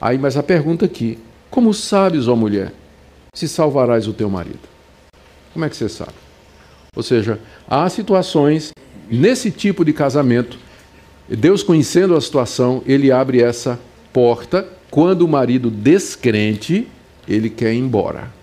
Aí, 0.00 0.16
mas 0.16 0.38
a 0.38 0.42
pergunta 0.42 0.86
aqui: 0.86 1.18
como 1.50 1.74
sabes, 1.74 2.26
ó 2.26 2.34
mulher, 2.34 2.72
se 3.34 3.46
salvarás 3.46 4.08
o 4.08 4.14
teu 4.14 4.30
marido? 4.30 4.66
Como 5.52 5.62
é 5.62 5.68
que 5.68 5.76
você 5.76 5.90
sabe? 5.90 6.14
Ou 6.96 7.02
seja, 7.02 7.38
há 7.68 7.86
situações 7.90 8.72
nesse 9.10 9.50
tipo 9.50 9.84
de 9.84 9.92
casamento, 9.92 10.56
Deus 11.28 11.62
conhecendo 11.62 12.16
a 12.16 12.20
situação, 12.22 12.82
ele 12.86 13.12
abre 13.12 13.42
essa 13.42 13.78
porta 14.10 14.66
quando 14.90 15.20
o 15.20 15.28
marido 15.28 15.70
descrente, 15.70 16.88
ele 17.28 17.50
quer 17.50 17.74
ir 17.74 17.78
embora 17.78 18.42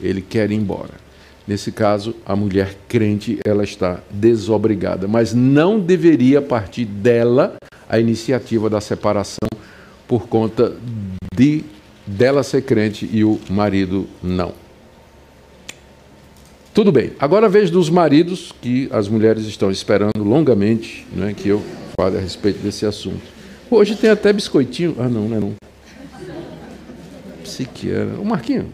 ele 0.00 0.20
quer 0.20 0.50
ir 0.50 0.54
embora. 0.54 1.06
Nesse 1.46 1.70
caso, 1.70 2.16
a 2.26 2.34
mulher 2.34 2.76
crente, 2.88 3.38
ela 3.44 3.62
está 3.62 4.00
desobrigada, 4.10 5.06
mas 5.06 5.32
não 5.32 5.78
deveria 5.78 6.42
partir 6.42 6.84
dela 6.84 7.56
a 7.88 8.00
iniciativa 8.00 8.68
da 8.68 8.80
separação 8.80 9.48
por 10.08 10.26
conta 10.26 10.76
de 11.34 11.62
dela 12.06 12.42
ser 12.42 12.62
crente 12.62 13.08
e 13.12 13.24
o 13.24 13.38
marido 13.48 14.06
não. 14.22 14.52
Tudo 16.74 16.92
bem. 16.92 17.12
Agora 17.18 17.48
vejo 17.48 17.72
dos 17.72 17.88
maridos 17.88 18.52
que 18.60 18.88
as 18.92 19.08
mulheres 19.08 19.46
estão 19.46 19.70
esperando 19.70 20.22
longamente, 20.22 21.06
né, 21.12 21.32
que 21.34 21.48
eu 21.48 21.62
fale 21.98 22.18
a 22.18 22.20
respeito 22.20 22.58
desse 22.58 22.84
assunto. 22.84 23.22
Hoje 23.70 23.96
tem 23.96 24.10
até 24.10 24.32
biscoitinho. 24.32 24.94
Ah, 24.98 25.08
não, 25.08 25.28
não 25.28 25.36
é 25.36 25.40
não. 25.40 25.54
Psiquiatra. 27.42 28.20
O 28.20 28.24
Marquinho. 28.24 28.66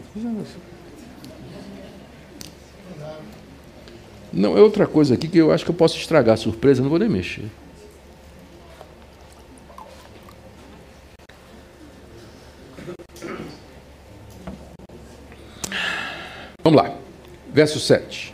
Não, 4.33 4.57
é 4.57 4.61
outra 4.61 4.87
coisa 4.87 5.13
aqui 5.13 5.27
que 5.27 5.37
eu 5.37 5.51
acho 5.51 5.63
que 5.63 5.69
eu 5.69 5.75
posso 5.75 5.95
estragar 5.95 6.35
surpresa, 6.37 6.81
não 6.81 6.89
vou 6.89 6.97
nem 6.97 7.07
mexer. 7.07 7.45
Vamos 16.63 16.81
lá. 16.81 16.95
Verso 17.53 17.79
7. 17.79 18.33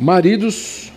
Maridos, 0.00 0.90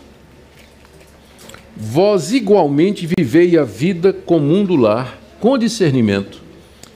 vós 1.76 2.32
igualmente 2.32 3.06
vivei 3.18 3.58
a 3.58 3.64
vida 3.64 4.14
comum 4.14 4.64
do 4.64 4.78
lar, 4.78 5.20
com 5.42 5.58
discernimento, 5.58 6.42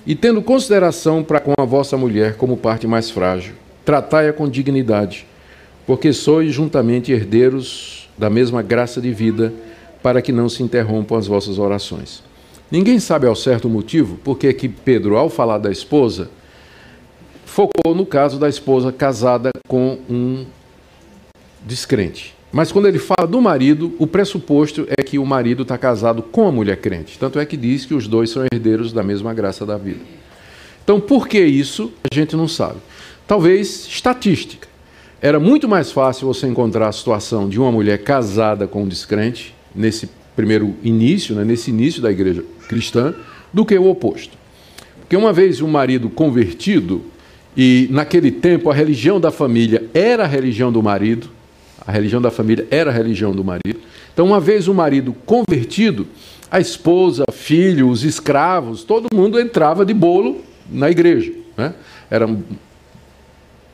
e 0.08 0.16
tendo 0.16 0.42
consideração 0.42 1.26
para 1.26 1.42
com 1.42 1.54
a 1.60 1.66
vossa 1.66 1.98
mulher 1.98 2.38
como 2.38 2.56
parte 2.56 2.88
mais 2.88 3.12
frágil, 3.12 3.56
tratai-a 3.84 4.32
com 4.32 4.48
dignidade 4.48 5.28
porque 5.90 6.14
sois 6.14 6.54
juntamente 6.54 7.12
herdeiros 7.12 8.08
da 8.16 8.30
mesma 8.30 8.62
graça 8.62 9.02
de 9.02 9.12
vida, 9.12 9.52
para 10.04 10.22
que 10.22 10.32
não 10.32 10.48
se 10.48 10.62
interrompam 10.62 11.18
as 11.18 11.26
vossas 11.26 11.58
orações. 11.58 12.22
Ninguém 12.70 13.00
sabe 13.00 13.26
ao 13.26 13.36
certo 13.36 13.68
o 13.68 13.72
motivo 13.72 14.20
porque 14.24 14.54
que 14.54 14.70
Pedro, 14.70 15.18
ao 15.18 15.32
falar 15.32 15.58
da 15.58 15.72
esposa, 15.72 16.30
focou 17.44 17.96
no 17.96 18.06
caso 18.06 18.38
da 18.38 18.48
esposa 18.48 18.92
casada 18.92 19.50
com 19.68 19.98
um 20.08 20.46
descrente. 21.66 22.36
Mas 22.52 22.72
quando 22.72 22.88
ele 22.88 23.00
fala 23.00 23.28
do 23.28 23.42
marido, 23.42 23.96
o 23.98 24.06
pressuposto 24.06 24.86
é 24.96 25.02
que 25.02 25.18
o 25.18 25.26
marido 25.26 25.64
está 25.64 25.76
casado 25.76 26.22
com 26.22 26.48
a 26.48 26.52
mulher 26.52 26.78
crente. 26.78 27.18
Tanto 27.18 27.40
é 27.40 27.46
que 27.48 27.58
diz 27.58 27.88
que 27.88 27.96
os 27.96 28.08
dois 28.08 28.30
são 28.30 28.46
herdeiros 28.54 28.94
da 28.94 29.02
mesma 29.02 29.34
graça 29.34 29.66
da 29.66 29.76
vida. 29.76 30.02
Então, 30.84 31.00
por 31.00 31.28
que 31.28 31.44
isso? 31.44 31.92
A 32.12 32.14
gente 32.14 32.36
não 32.36 32.48
sabe. 32.48 32.78
Talvez 33.26 33.88
estatística. 33.88 34.69
Era 35.22 35.38
muito 35.38 35.68
mais 35.68 35.92
fácil 35.92 36.28
você 36.28 36.48
encontrar 36.48 36.88
a 36.88 36.92
situação 36.94 37.50
de 37.50 37.60
uma 37.60 37.72
mulher 37.72 37.98
casada 38.04 38.66
com 38.66 38.84
um 38.84 38.88
descrente, 38.88 39.54
nesse 39.76 40.10
primeiro 40.34 40.76
início, 40.82 41.36
né, 41.36 41.44
nesse 41.44 41.70
início 41.72 42.02
da 42.02 42.10
igreja 42.10 42.44
cristã, 42.70 43.14
do 43.52 43.66
que 43.66 43.78
o 43.78 43.90
oposto. 43.90 44.38
Porque 45.02 45.18
uma 45.18 45.34
vez 45.34 45.60
um 45.60 45.68
marido 45.68 46.10
convertido, 46.10 47.04
e 47.58 47.90
naquele 47.92 48.32
tempo 48.32 48.70
a 48.70 48.74
religião 48.74 49.20
da 49.20 49.30
família 49.30 49.90
era 49.94 50.24
a 50.24 50.28
religião 50.28 50.72
do 50.72 50.82
marido, 50.82 51.30
a 51.86 51.92
religião 51.92 52.22
da 52.22 52.32
família 52.32 52.66
era 52.72 52.90
a 52.90 52.94
religião 52.94 53.34
do 53.34 53.44
marido. 53.44 53.80
Então, 54.14 54.26
uma 54.26 54.40
vez 54.40 54.68
o 54.68 54.74
marido 54.74 55.14
convertido, 55.26 56.08
a 56.50 56.60
esposa, 56.60 57.26
filho, 57.32 57.90
os 57.90 58.04
escravos, 58.04 58.84
todo 58.84 59.08
mundo 59.14 59.40
entrava 59.40 59.86
de 59.86 59.94
bolo 59.94 60.42
na 60.72 60.90
igreja. 60.90 61.32
Né? 61.58 61.74
Eram 62.10 62.42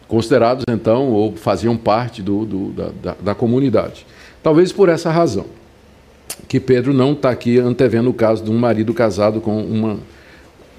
considerados, 0.07 0.63
então, 0.69 1.09
ou 1.09 1.35
faziam 1.35 1.75
parte 1.75 2.21
do, 2.21 2.45
do, 2.45 2.71
da, 2.71 2.91
da, 3.01 3.15
da 3.21 3.35
comunidade. 3.35 4.05
Talvez 4.43 4.71
por 4.71 4.89
essa 4.89 5.11
razão 5.11 5.45
que 6.47 6.59
Pedro 6.59 6.93
não 6.93 7.13
está 7.13 7.29
aqui 7.29 7.57
antevendo 7.57 8.09
o 8.09 8.13
caso 8.13 8.43
de 8.43 8.51
um 8.51 8.57
marido 8.57 8.93
casado 8.93 9.41
com 9.41 9.63
uma, 9.63 9.99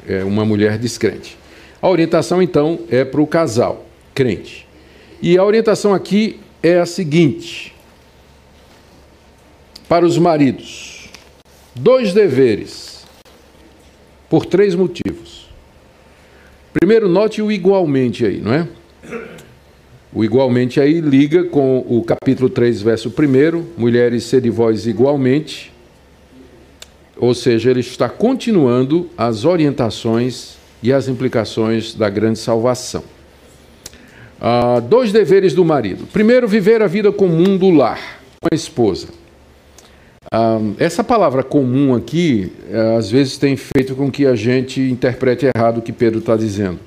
é, 0.07 0.23
uma 0.23 0.45
mulher 0.45 0.79
descrente. 0.79 1.37
A 1.81 1.89
orientação, 1.89 2.41
então, 2.41 2.79
é 2.91 3.05
para 3.05 3.21
o 3.21 3.27
casal 3.27 3.85
crente. 4.15 4.67
E 5.21 5.37
a 5.37 5.45
orientação 5.45 5.93
aqui 5.93 6.41
é 6.63 6.79
a 6.79 6.87
seguinte: 6.87 7.75
para 9.89 10.05
os 10.05 10.19
maridos, 10.19 11.11
dois 11.75 12.13
deveres, 12.13 13.05
por 14.29 14.47
três 14.47 14.75
motivos. 14.75 15.49
Primeiro, 16.73 17.09
note 17.09 17.41
o 17.41 17.51
igualmente 17.51 18.25
aí, 18.25 18.41
não 18.41 18.53
é? 18.53 18.69
O 20.13 20.25
igualmente 20.25 20.81
aí 20.81 21.01
liga 21.01 21.45
com 21.45 21.85
o 21.87 22.03
capítulo 22.03 22.49
3, 22.49 22.81
verso 22.81 23.11
1, 23.11 23.65
mulheres 23.77 24.25
sede 24.25 24.49
vós 24.49 24.87
igualmente, 24.87 25.73
ou 27.19 27.35
seja, 27.35 27.71
ele 27.71 27.81
está 27.81 28.09
continuando 28.09 29.11
as 29.17 29.45
orientações 29.45 30.57
e 30.83 30.93
as 30.93 31.09
implicações 31.09 31.95
da 31.95 32.09
grande 32.09 32.39
salvação. 32.39 33.03
Ah, 34.41 34.81
dois 34.81 35.13
deveres 35.13 35.55
do 35.55 35.65
marido. 35.65 36.07
Primeiro, 36.13 36.47
viver 36.47 36.83
a 36.83 36.87
vida 36.87 37.11
comum 37.11 37.57
do 37.57 37.71
lar, 37.71 38.21
com 38.41 38.49
a 38.53 38.55
esposa. 38.55 39.09
Ah, 40.33 40.59
essa 40.79 41.03
palavra 41.03 41.43
comum 41.43 41.95
aqui, 41.95 42.53
eh, 42.71 42.97
às 42.99 43.11
vezes 43.11 43.39
tem 43.39 43.57
feito 43.57 43.95
com 43.95 44.11
que 44.11 44.27
a 44.27 44.35
gente 44.35 44.81
interprete 44.81 45.47
errado 45.55 45.79
o 45.79 45.83
que 45.83 45.93
Pedro 45.93 46.19
está 46.19 46.37
dizendo. 46.37 46.79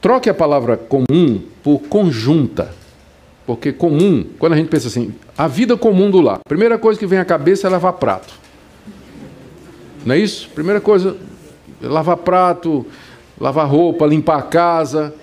Troque 0.00 0.30
a 0.30 0.34
palavra 0.34 0.76
comum 0.76 1.42
por 1.62 1.80
conjunta. 1.80 2.74
Porque 3.46 3.72
comum, 3.72 4.24
quando 4.38 4.52
a 4.52 4.56
gente 4.56 4.68
pensa 4.68 4.88
assim, 4.88 5.12
a 5.36 5.48
vida 5.48 5.76
comum 5.76 6.10
do 6.10 6.20
lar, 6.20 6.40
primeira 6.46 6.78
coisa 6.78 6.98
que 6.98 7.06
vem 7.06 7.18
à 7.18 7.24
cabeça 7.24 7.66
é 7.66 7.70
lavar 7.70 7.94
prato. 7.94 8.32
Não 10.04 10.14
é 10.14 10.18
isso? 10.18 10.48
Primeira 10.54 10.80
coisa, 10.80 11.16
lavar 11.82 12.16
prato, 12.18 12.86
lavar 13.38 13.68
roupa, 13.68 14.06
limpar 14.06 14.38
a 14.38 14.42
casa. 14.42 15.14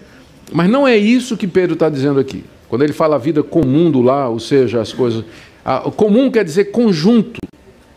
Mas 0.52 0.70
não 0.70 0.88
é 0.88 0.96
isso 0.96 1.38
que 1.38 1.48
Pedro 1.48 1.74
está 1.74 1.90
dizendo 1.90 2.20
aqui. 2.20 2.44
Quando 2.70 2.84
ele 2.84 2.94
fala 2.94 3.16
a 3.16 3.20
vida 3.20 3.42
comum 3.42 3.90
do 3.90 4.02
lar, 4.02 4.30
ou 4.30 4.40
seja, 4.40 4.82
as 4.82 4.92
coisas. 4.94 5.24
A, 5.64 5.80
comum 5.92 6.30
quer 6.30 6.44
dizer 6.44 6.66
conjunto. 6.66 7.40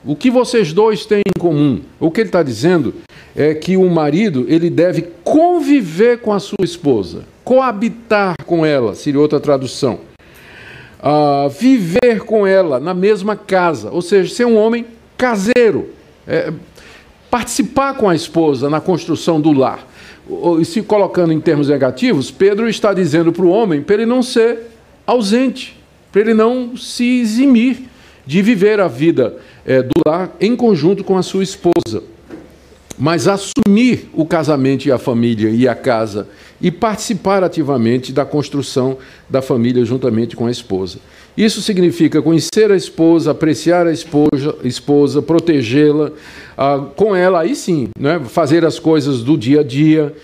O 0.05 0.17
que 0.17 0.31
vocês 0.31 0.73
dois 0.73 1.05
têm 1.05 1.21
em 1.21 1.39
comum? 1.39 1.81
O 1.99 2.11
que 2.11 2.23
ele 2.23 2.29
está 2.29 2.43
dizendo 2.43 2.95
é 3.37 3.55
que 3.55 3.77
o 3.77 3.89
marido 3.91 4.47
ele 4.49 4.71
deve 4.71 5.03
conviver 5.23 6.21
com 6.21 6.33
a 6.33 6.39
sua 6.39 6.65
esposa, 6.65 7.25
coabitar 7.45 8.35
com 8.47 8.65
ela, 8.65 8.95
seria 8.95 9.21
outra 9.21 9.39
tradução. 9.39 10.01
Uh, 11.03 11.49
viver 11.51 12.21
com 12.25 12.47
ela 12.47 12.81
na 12.81 12.95
mesma 12.95 13.37
casa, 13.37 13.91
ou 13.91 14.01
seja, 14.01 14.35
ser 14.35 14.47
um 14.47 14.57
homem 14.57 14.87
caseiro, 15.17 15.91
é, 16.27 16.53
participar 17.31 17.95
com 17.95 18.09
a 18.09 18.15
esposa 18.15 18.69
na 18.69 18.81
construção 18.81 19.41
do 19.41 19.53
lar. 19.53 19.87
E 20.61 20.65
se 20.65 20.83
colocando 20.83 21.33
em 21.33 21.41
termos 21.41 21.69
negativos, 21.69 22.31
Pedro 22.31 22.69
está 22.69 22.95
dizendo 22.95 23.33
para 23.33 23.45
o 23.45 23.51
homem 23.51 23.83
para 23.83 23.97
ele 23.97 24.07
não 24.07 24.23
ser 24.23 24.59
ausente, 25.07 25.79
para 26.13 26.23
ele 26.23 26.35
não 26.35 26.77
se 26.77 27.21
eximir 27.21 27.89
de 28.27 28.43
viver 28.43 28.79
a 28.81 28.89
vida 28.89 29.39
é, 29.65 29.83
do 29.83 29.91
lar 30.07 30.35
em 30.41 30.57
conjunto 30.57 31.05
com 31.05 31.17
a 31.17 31.23
sua 31.23 31.43
esposa 31.43 32.03
mas 33.01 33.27
assumir 33.27 34.11
o 34.13 34.27
casamento 34.27 34.85
e 34.85 34.93
a 34.93 34.99
família 34.99 35.49
e 35.49 35.67
a 35.67 35.75
casa 35.75 36.29
e 36.61 36.71
participar 36.71 37.43
ativamente 37.43 38.13
da 38.13 38.27
construção 38.27 38.99
da 39.27 39.41
família 39.41 39.83
juntamente 39.87 40.37
com 40.37 40.47
a 40.47 40.51
esposa. 40.51 40.99
Isso 41.35 41.63
significa 41.63 42.21
conhecer 42.21 42.71
a 42.71 42.77
esposa, 42.77 43.31
apreciar 43.31 43.87
a 43.87 43.93
esposa, 43.93 44.55
esposa 44.63 45.23
protegê-la, 45.23 46.13
ah, 46.59 46.85
com 46.95 47.17
ela, 47.17 47.41
aí 47.41 47.57
sim, 47.57 47.89
né, 47.99 48.21
fazer 48.27 48.67
as 48.67 48.79
coisas 48.79 49.23
do 49.23 49.39
dia 49.39 49.61
a 49.61 49.65
dia. 49.65 50.15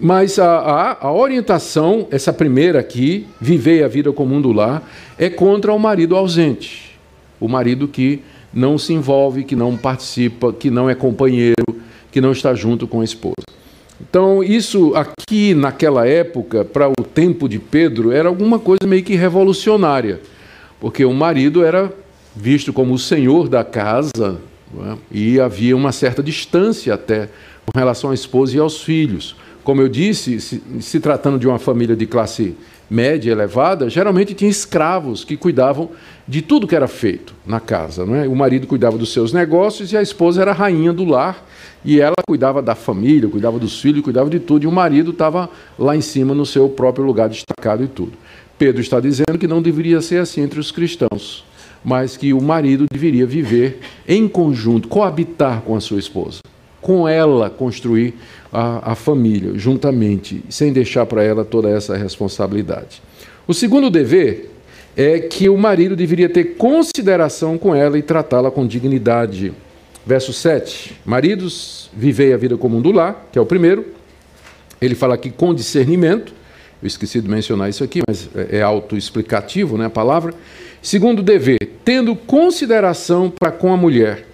Mas 0.00 0.38
a, 0.38 0.58
a, 0.58 1.06
a 1.08 1.12
orientação, 1.12 2.08
essa 2.10 2.32
primeira 2.32 2.80
aqui, 2.80 3.26
viver 3.38 3.84
a 3.84 3.88
vida 3.88 4.10
comum 4.10 4.40
do 4.40 4.52
lar, 4.52 4.90
é 5.18 5.28
contra 5.28 5.70
o 5.74 5.78
marido 5.78 6.16
ausente. 6.16 6.98
O 7.38 7.46
marido 7.46 7.86
que 7.86 8.22
não 8.52 8.76
se 8.78 8.92
envolve, 8.92 9.44
que 9.44 9.56
não 9.56 9.76
participa, 9.76 10.52
que 10.52 10.70
não 10.70 10.88
é 10.88 10.94
companheiro, 10.94 11.64
que 12.10 12.20
não 12.20 12.32
está 12.32 12.54
junto 12.54 12.86
com 12.86 13.00
a 13.00 13.04
esposa. 13.04 13.34
Então, 14.00 14.42
isso 14.42 14.94
aqui 14.94 15.54
naquela 15.54 16.06
época, 16.06 16.64
para 16.64 16.88
o 16.88 17.04
tempo 17.04 17.48
de 17.48 17.58
Pedro, 17.58 18.10
era 18.10 18.28
alguma 18.28 18.58
coisa 18.58 18.86
meio 18.86 19.02
que 19.02 19.14
revolucionária, 19.14 20.20
porque 20.80 21.04
o 21.04 21.12
marido 21.12 21.64
era 21.64 21.92
visto 22.34 22.72
como 22.72 22.94
o 22.94 22.98
senhor 22.98 23.48
da 23.48 23.62
casa 23.62 24.40
é? 24.74 24.96
e 25.10 25.38
havia 25.38 25.76
uma 25.76 25.92
certa 25.92 26.22
distância 26.22 26.94
até 26.94 27.28
com 27.64 27.78
relação 27.78 28.10
à 28.10 28.14
esposa 28.14 28.56
e 28.56 28.58
aos 28.58 28.82
filhos. 28.82 29.36
Como 29.64 29.80
eu 29.80 29.88
disse, 29.88 30.40
se, 30.40 30.62
se 30.80 31.00
tratando 31.00 31.38
de 31.38 31.46
uma 31.46 31.58
família 31.58 31.94
de 31.94 32.06
classe 32.06 32.56
média 32.90 33.32
elevada, 33.32 33.88
geralmente 33.88 34.34
tinha 34.34 34.50
escravos 34.50 35.24
que 35.24 35.36
cuidavam 35.36 35.90
de 36.28 36.42
tudo 36.42 36.66
que 36.66 36.76
era 36.76 36.86
feito 36.86 37.34
na 37.46 37.58
casa. 37.58 38.04
Não 38.04 38.14
é? 38.14 38.28
O 38.28 38.36
marido 38.36 38.66
cuidava 38.66 38.98
dos 38.98 39.12
seus 39.12 39.32
negócios 39.32 39.92
e 39.92 39.96
a 39.96 40.02
esposa 40.02 40.42
era 40.42 40.50
a 40.50 40.54
rainha 40.54 40.92
do 40.92 41.04
lar 41.04 41.42
e 41.84 42.00
ela 42.00 42.16
cuidava 42.26 42.60
da 42.60 42.74
família, 42.74 43.28
cuidava 43.28 43.58
dos 43.58 43.80
filhos, 43.80 44.02
cuidava 44.02 44.28
de 44.28 44.38
tudo, 44.38 44.64
e 44.64 44.66
o 44.66 44.72
marido 44.72 45.10
estava 45.10 45.48
lá 45.78 45.96
em 45.96 46.00
cima 46.00 46.34
no 46.34 46.46
seu 46.46 46.68
próprio 46.68 47.04
lugar 47.04 47.28
destacado 47.28 47.82
e 47.82 47.88
tudo. 47.88 48.12
Pedro 48.58 48.80
está 48.80 49.00
dizendo 49.00 49.38
que 49.38 49.48
não 49.48 49.62
deveria 49.62 50.00
ser 50.00 50.18
assim 50.18 50.42
entre 50.42 50.60
os 50.60 50.70
cristãos, 50.70 51.44
mas 51.84 52.16
que 52.16 52.32
o 52.32 52.40
marido 52.40 52.86
deveria 52.92 53.26
viver 53.26 53.80
em 54.06 54.28
conjunto, 54.28 54.86
coabitar 54.86 55.62
com 55.62 55.74
a 55.74 55.80
sua 55.80 55.98
esposa, 55.98 56.40
com 56.80 57.08
ela 57.08 57.50
construir 57.50 58.14
a, 58.52 58.92
a 58.92 58.94
família 58.94 59.52
juntamente, 59.54 60.44
sem 60.48 60.72
deixar 60.72 61.06
para 61.06 61.22
ela 61.24 61.44
toda 61.44 61.70
essa 61.70 61.96
responsabilidade. 61.96 63.02
O 63.46 63.54
segundo 63.54 63.90
dever 63.90 64.50
é 64.96 65.18
que 65.20 65.48
o 65.48 65.56
marido 65.56 65.96
deveria 65.96 66.28
ter 66.28 66.56
consideração 66.56 67.56
com 67.56 67.74
ela 67.74 67.98
e 67.98 68.02
tratá-la 68.02 68.50
com 68.50 68.66
dignidade. 68.66 69.52
Verso 70.04 70.32
7. 70.32 70.98
Maridos, 71.04 71.90
vivei 71.96 72.32
a 72.32 72.36
vida 72.36 72.56
comum 72.56 72.80
do 72.80 72.92
lar, 72.92 73.28
que 73.32 73.38
é 73.38 73.42
o 73.42 73.46
primeiro. 73.46 73.86
Ele 74.80 74.94
fala 74.94 75.14
aqui 75.14 75.30
com 75.30 75.54
discernimento. 75.54 76.34
Eu 76.82 76.86
esqueci 76.86 77.20
de 77.20 77.28
mencionar 77.28 77.70
isso 77.70 77.84
aqui, 77.84 78.00
mas 78.06 78.28
é, 78.34 78.58
é 78.58 78.62
autoexplicativo 78.62 79.78
né, 79.78 79.86
a 79.86 79.90
palavra. 79.90 80.34
Segundo 80.82 81.22
dever, 81.22 81.58
tendo 81.84 82.16
consideração 82.16 83.30
para 83.30 83.52
com 83.52 83.72
a 83.72 83.76
mulher. 83.76 84.26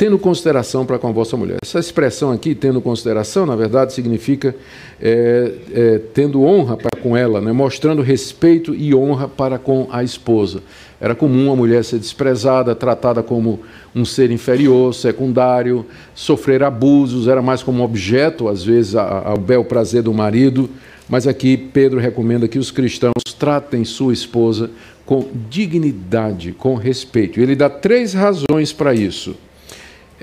Tendo 0.00 0.18
consideração 0.18 0.86
para 0.86 0.98
com 0.98 1.08
a 1.08 1.12
vossa 1.12 1.36
mulher. 1.36 1.58
Essa 1.62 1.78
expressão 1.78 2.32
aqui, 2.32 2.54
tendo 2.54 2.80
consideração, 2.80 3.44
na 3.44 3.54
verdade, 3.54 3.92
significa 3.92 4.56
é, 4.98 5.52
é, 5.74 6.00
tendo 6.14 6.42
honra 6.42 6.74
para 6.74 6.98
com 7.02 7.14
ela, 7.14 7.38
né, 7.38 7.52
mostrando 7.52 8.00
respeito 8.00 8.74
e 8.74 8.94
honra 8.94 9.28
para 9.28 9.58
com 9.58 9.88
a 9.92 10.02
esposa. 10.02 10.62
Era 10.98 11.14
comum 11.14 11.52
a 11.52 11.54
mulher 11.54 11.84
ser 11.84 11.98
desprezada, 11.98 12.74
tratada 12.74 13.22
como 13.22 13.60
um 13.94 14.02
ser 14.06 14.30
inferior, 14.30 14.94
secundário, 14.94 15.84
sofrer 16.14 16.62
abusos, 16.62 17.28
era 17.28 17.42
mais 17.42 17.62
como 17.62 17.84
objeto, 17.84 18.48
às 18.48 18.64
vezes, 18.64 18.94
ao 18.94 19.36
bel 19.36 19.66
prazer 19.66 20.02
do 20.02 20.14
marido. 20.14 20.70
Mas 21.10 21.26
aqui 21.26 21.58
Pedro 21.58 22.00
recomenda 22.00 22.48
que 22.48 22.58
os 22.58 22.70
cristãos 22.70 23.22
tratem 23.38 23.84
sua 23.84 24.14
esposa 24.14 24.70
com 25.04 25.28
dignidade, 25.50 26.52
com 26.52 26.74
respeito. 26.74 27.38
Ele 27.38 27.54
dá 27.54 27.68
três 27.68 28.14
razões 28.14 28.72
para 28.72 28.94
isso. 28.94 29.36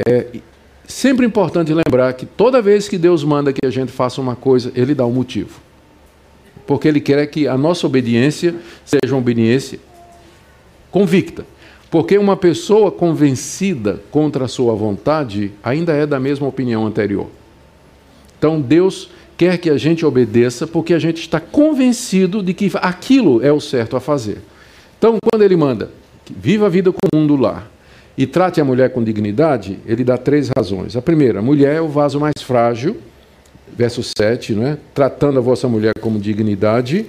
É 0.06 0.28
sempre 0.86 1.26
importante 1.26 1.74
lembrar 1.74 2.14
que 2.14 2.26
toda 2.26 2.62
vez 2.62 2.88
que 2.88 2.98
Deus 2.98 3.24
manda 3.24 3.52
que 3.52 3.66
a 3.66 3.70
gente 3.70 3.92
faça 3.92 4.22
uma 4.22 4.36
coisa, 4.36 4.72
Ele 4.76 4.94
dá 4.94 5.06
um 5.06 5.12
motivo. 5.12 5.60
Porque 6.66 6.88
Ele 6.88 7.00
quer 7.00 7.26
que 7.28 7.48
a 7.48 7.58
nossa 7.58 7.88
obediência 7.88 8.56
seja 8.86 9.14
uma 9.14 9.20
obediência 9.20 9.80
convicta. 10.92 11.46
Porque 11.90 12.18
uma 12.18 12.36
pessoa 12.36 12.92
convencida 12.92 14.02
contra 14.12 14.46
a 14.46 14.48
sua 14.48 14.76
vontade 14.76 15.52
ainda 15.64 15.94
é 15.94 16.06
da 16.06 16.20
mesma 16.20 16.48
opinião 16.48 16.86
anterior. 16.86 17.28
Então 18.38 18.60
Deus 18.60 19.10
quer 19.38 19.58
que 19.58 19.70
a 19.70 19.78
gente 19.78 20.06
obedeça 20.06 20.68
porque 20.68 20.94
a 20.94 21.00
gente 21.00 21.22
está 21.22 21.40
convencido 21.40 22.44
de 22.44 22.54
que 22.54 22.70
aquilo 22.76 23.44
é 23.44 23.52
o 23.52 23.62
certo 23.62 23.96
a 23.96 24.00
fazer. 24.00 24.42
Então, 24.98 25.18
quando 25.24 25.44
ele 25.44 25.56
manda, 25.56 25.92
viva 26.30 26.66
a 26.66 26.70
vida 26.70 26.92
comum 26.92 27.28
do 27.28 27.36
lar 27.36 27.70
e 28.18 28.26
trate 28.26 28.60
a 28.60 28.66
mulher 28.66 28.90
com 28.90 29.04
dignidade, 29.04 29.80
ele 29.86 30.04
dá 30.04 30.18
três 30.18 30.50
razões. 30.50 30.96
A 30.96 31.02
primeira, 31.02 31.40
a 31.40 31.42
mulher 31.42 31.76
é 31.76 31.82
o 31.82 31.88
vaso 31.88 32.20
mais 32.20 32.42
frágil, 32.42 32.98
verso 33.78 34.02
7, 34.02 34.54
não 34.54 34.66
é? 34.66 34.78
tratando 34.94 35.38
a 35.38 35.42
vossa 35.42 35.68
mulher 35.68 35.94
como 36.02 36.18
dignidade 36.18 37.06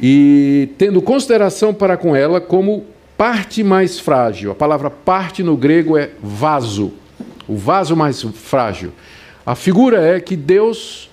e 0.00 0.68
tendo 0.78 1.02
consideração 1.02 1.74
para 1.74 1.96
com 1.96 2.14
ela 2.14 2.40
como 2.40 2.84
parte 3.18 3.64
mais 3.64 3.98
frágil. 3.98 4.52
A 4.52 4.54
palavra 4.54 4.88
parte 4.88 5.42
no 5.42 5.56
grego 5.56 5.98
é 5.98 6.10
vaso, 6.22 6.92
o 7.48 7.56
vaso 7.56 7.96
mais 7.96 8.22
frágil. 8.22 8.92
A 9.44 9.56
figura 9.56 10.00
é 10.00 10.20
que 10.20 10.36
Deus 10.36 11.10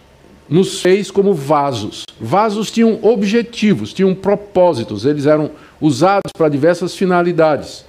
nos 0.47 0.79
fez 0.79 1.09
como 1.09 1.33
vasos. 1.33 2.03
Vasos 2.19 2.69
tinham 2.69 2.99
objetivos, 3.01 3.93
tinham 3.93 4.13
propósitos, 4.13 5.05
eles 5.05 5.25
eram 5.25 5.51
usados 5.81 6.31
para 6.37 6.49
diversas 6.49 6.95
finalidades. 6.95 7.88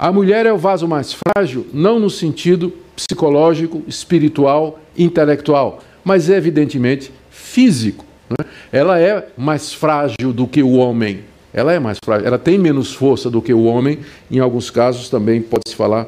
A 0.00 0.10
mulher 0.10 0.46
é 0.46 0.52
o 0.52 0.56
vaso 0.56 0.88
mais 0.88 1.12
frágil, 1.12 1.66
não 1.74 1.98
no 2.00 2.08
sentido 2.08 2.72
psicológico, 2.96 3.82
espiritual, 3.86 4.80
intelectual, 4.96 5.82
mas 6.02 6.30
evidentemente 6.30 7.12
físico. 7.30 8.02
Né? 8.30 8.46
Ela 8.72 8.98
é 8.98 9.28
mais 9.36 9.74
frágil 9.74 10.32
do 10.32 10.46
que 10.46 10.62
o 10.62 10.70
homem. 10.70 11.20
Ela 11.52 11.74
é 11.74 11.78
mais 11.78 11.98
frágil, 12.02 12.26
ela 12.26 12.38
tem 12.38 12.56
menos 12.56 12.94
força 12.94 13.28
do 13.28 13.42
que 13.42 13.52
o 13.52 13.64
homem. 13.64 13.98
Em 14.30 14.38
alguns 14.38 14.70
casos 14.70 15.10
também 15.10 15.42
pode-se 15.42 15.76
falar 15.76 16.06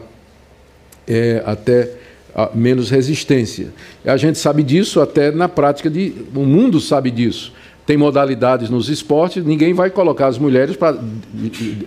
é, 1.07 1.43
até 1.45 1.90
a, 2.34 2.49
menos 2.55 2.88
resistência. 2.88 3.74
A 4.07 4.16
gente 4.16 4.38
sabe 4.38 4.62
disso 4.62 5.03
até 5.03 5.30
na 5.30 5.51
prática 5.51 5.90
de. 5.90 6.14
O 6.34 6.47
mundo 6.47 6.80
sabe 6.80 7.11
disso 7.11 7.53
tem 7.84 7.96
modalidades 7.96 8.70
nos 8.70 8.88
esportes, 8.88 9.44
ninguém 9.44 9.74
vai 9.74 9.90
colocar 9.90 10.28
as 10.28 10.38
mulheres 10.38 10.76
para 10.76 10.96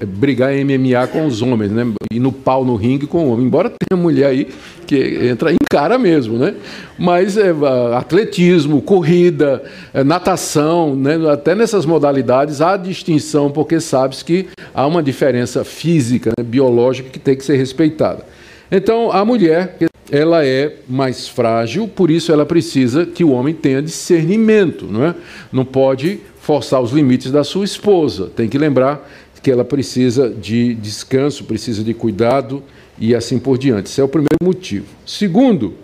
brigar 0.07 0.53
em 0.53 0.63
MMA 0.65 1.07
com 1.07 1.25
os 1.25 1.41
homens, 1.41 1.71
né? 1.71 1.87
E 2.11 2.19
no 2.19 2.31
pau 2.31 2.65
no 2.65 2.75
ringue 2.75 3.07
com 3.07 3.25
o 3.25 3.31
homem. 3.31 3.45
Embora 3.45 3.69
tenha 3.69 4.01
mulher 4.01 4.27
aí 4.27 4.49
que 4.85 5.27
entra 5.27 5.51
em 5.51 5.57
cara 5.69 5.97
mesmo, 5.97 6.37
né? 6.37 6.53
Mas 6.97 7.37
é, 7.37 7.53
atletismo, 7.95 8.81
corrida, 8.81 9.63
é, 9.93 10.03
natação, 10.03 10.95
né? 10.95 11.17
até 11.31 11.55
nessas 11.55 11.85
modalidades 11.85 12.61
há 12.61 12.75
distinção, 12.75 13.49
porque 13.49 13.79
sabes 13.79 14.21
que 14.21 14.47
há 14.73 14.85
uma 14.85 15.01
diferença 15.01 15.63
física, 15.63 16.31
né? 16.37 16.43
biológica 16.43 17.09
que 17.09 17.19
tem 17.19 17.35
que 17.35 17.43
ser 17.43 17.55
respeitada. 17.55 18.25
Então, 18.69 19.11
a 19.11 19.23
mulher 19.23 19.77
ela 20.11 20.45
é 20.45 20.75
mais 20.87 21.27
frágil, 21.27 21.87
por 21.87 22.11
isso 22.11 22.31
ela 22.31 22.45
precisa 22.45 23.05
que 23.05 23.23
o 23.23 23.31
homem 23.31 23.53
tenha 23.53 23.81
discernimento, 23.81 24.85
não 24.85 25.05
é? 25.05 25.15
Não 25.51 25.65
pode 25.65 26.19
forçar 26.39 26.81
os 26.81 26.91
limites 26.91 27.31
da 27.31 27.43
sua 27.43 27.65
esposa. 27.65 28.29
Tem 28.35 28.47
que 28.47 28.57
lembrar 28.57 29.09
que 29.41 29.51
ela 29.51 29.65
precisa 29.65 30.29
de 30.29 30.73
descanso, 30.75 31.43
precisa 31.43 31.83
de 31.83 31.93
cuidado 31.93 32.63
e 32.97 33.13
assim 33.13 33.37
por 33.37 33.57
diante. 33.57 33.89
Esse 33.89 34.01
é 34.01 34.03
o 34.03 34.07
primeiro 34.07 34.37
motivo. 34.43 34.85
Segundo, 35.05 35.75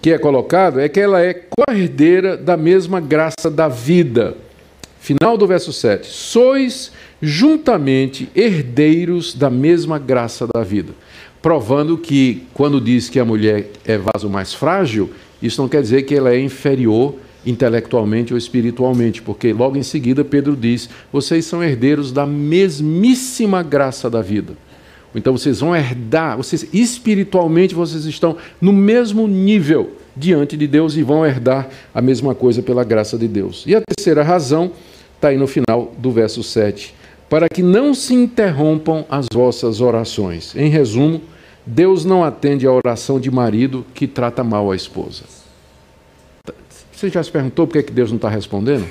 que 0.00 0.10
é 0.10 0.18
colocado 0.18 0.80
é 0.80 0.88
que 0.88 1.00
ela 1.00 1.20
é 1.20 1.34
co-herdeira 1.34 2.36
da 2.36 2.56
mesma 2.56 3.00
graça 3.00 3.50
da 3.50 3.68
vida. 3.68 4.34
Final 4.98 5.36
do 5.36 5.46
verso 5.46 5.72
7. 5.72 6.06
Sois 6.06 6.92
juntamente 7.20 8.30
herdeiros 8.34 9.34
da 9.34 9.50
mesma 9.50 9.98
graça 9.98 10.46
da 10.46 10.62
vida 10.62 10.94
provando 11.42 11.98
que, 11.98 12.44
quando 12.54 12.80
diz 12.80 13.10
que 13.10 13.18
a 13.18 13.24
mulher 13.24 13.70
é 13.84 13.98
vaso 13.98 14.30
mais 14.30 14.54
frágil, 14.54 15.10
isso 15.42 15.60
não 15.60 15.68
quer 15.68 15.82
dizer 15.82 16.02
que 16.02 16.14
ela 16.14 16.32
é 16.32 16.38
inferior 16.38 17.16
intelectualmente 17.44 18.32
ou 18.32 18.38
espiritualmente, 18.38 19.20
porque 19.20 19.52
logo 19.52 19.76
em 19.76 19.82
seguida 19.82 20.24
Pedro 20.24 20.54
diz: 20.54 20.88
vocês 21.12 21.44
são 21.44 21.62
herdeiros 21.62 22.12
da 22.12 22.24
mesmíssima 22.24 23.62
graça 23.62 24.08
da 24.08 24.22
vida. 24.22 24.56
Então 25.14 25.36
vocês 25.36 25.60
vão 25.60 25.76
herdar, 25.76 26.36
vocês 26.36 26.66
espiritualmente 26.72 27.74
vocês 27.74 28.06
estão 28.06 28.36
no 28.60 28.72
mesmo 28.72 29.26
nível 29.28 29.96
diante 30.16 30.56
de 30.56 30.66
Deus 30.66 30.96
e 30.96 31.02
vão 31.02 31.26
herdar 31.26 31.68
a 31.94 32.00
mesma 32.00 32.34
coisa 32.34 32.62
pela 32.62 32.84
graça 32.84 33.18
de 33.18 33.28
Deus. 33.28 33.64
E 33.66 33.74
a 33.74 33.82
terceira 33.82 34.22
razão 34.22 34.70
está 35.16 35.28
aí 35.28 35.36
no 35.36 35.46
final 35.46 35.92
do 35.98 36.10
verso 36.10 36.42
7. 36.42 36.94
Para 37.32 37.48
que 37.48 37.62
não 37.62 37.94
se 37.94 38.12
interrompam 38.12 39.06
as 39.08 39.24
vossas 39.32 39.80
orações. 39.80 40.54
Em 40.54 40.68
resumo, 40.68 41.22
Deus 41.64 42.04
não 42.04 42.22
atende 42.22 42.66
a 42.66 42.70
oração 42.70 43.18
de 43.18 43.30
marido 43.30 43.86
que 43.94 44.06
trata 44.06 44.44
mal 44.44 44.70
a 44.70 44.76
esposa. 44.76 45.22
Você 46.92 47.08
já 47.08 47.22
se 47.22 47.32
perguntou 47.32 47.66
por 47.66 47.82
que 47.82 47.90
Deus 47.90 48.10
não 48.10 48.16
está 48.16 48.28
respondendo? 48.28 48.86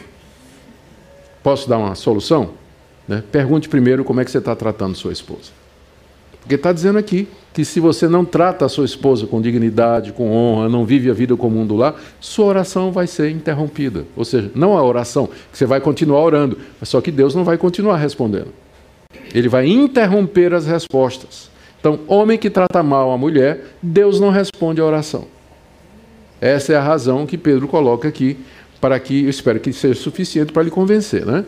Posso 1.43 1.69
dar 1.69 1.77
uma 1.77 1.93
solução? 1.93 2.53
Né? 3.07 3.23
Pergunte 3.31 3.69
primeiro 3.69 4.03
como 4.03 4.19
é 4.21 4.25
que 4.25 4.31
você 4.31 4.39
está 4.39 4.55
tratando 4.55 4.95
sua 4.95 5.13
esposa. 5.13 5.51
Porque 6.41 6.55
está 6.55 6.73
dizendo 6.73 6.97
aqui 6.97 7.27
que 7.53 7.63
se 7.63 7.79
você 7.79 8.07
não 8.07 8.25
trata 8.25 8.65
a 8.65 8.69
sua 8.69 8.85
esposa 8.85 9.27
com 9.27 9.41
dignidade, 9.41 10.11
com 10.11 10.31
honra, 10.31 10.69
não 10.69 10.85
vive 10.85 11.09
a 11.09 11.13
vida 11.13 11.35
comum 11.35 11.65
do 11.65 11.75
lar, 11.75 11.95
sua 12.19 12.45
oração 12.45 12.91
vai 12.91 13.07
ser 13.07 13.29
interrompida. 13.29 14.05
Ou 14.15 14.25
seja, 14.25 14.49
não 14.55 14.77
a 14.77 14.83
oração, 14.83 15.27
que 15.27 15.57
você 15.57 15.65
vai 15.65 15.81
continuar 15.81 16.21
orando, 16.21 16.57
mas 16.79 16.89
só 16.89 17.01
que 17.01 17.11
Deus 17.11 17.35
não 17.35 17.43
vai 17.43 17.57
continuar 17.57 17.97
respondendo. 17.97 18.53
Ele 19.33 19.47
vai 19.47 19.67
interromper 19.67 20.53
as 20.53 20.65
respostas. 20.65 21.49
Então, 21.79 21.99
homem 22.07 22.37
que 22.37 22.49
trata 22.49 22.81
mal 22.83 23.11
a 23.11 23.17
mulher, 23.17 23.75
Deus 23.81 24.19
não 24.19 24.29
responde 24.29 24.79
à 24.79 24.85
oração. 24.85 25.25
Essa 26.39 26.73
é 26.73 26.75
a 26.75 26.81
razão 26.81 27.25
que 27.25 27.37
Pedro 27.37 27.67
coloca 27.67 28.07
aqui, 28.07 28.37
para 28.79 28.99
que, 28.99 29.23
eu 29.23 29.29
espero 29.29 29.59
que 29.59 29.71
seja 29.71 29.99
suficiente 29.99 30.51
para 30.51 30.63
lhe 30.63 30.71
convencer, 30.71 31.25
né? 31.25 31.45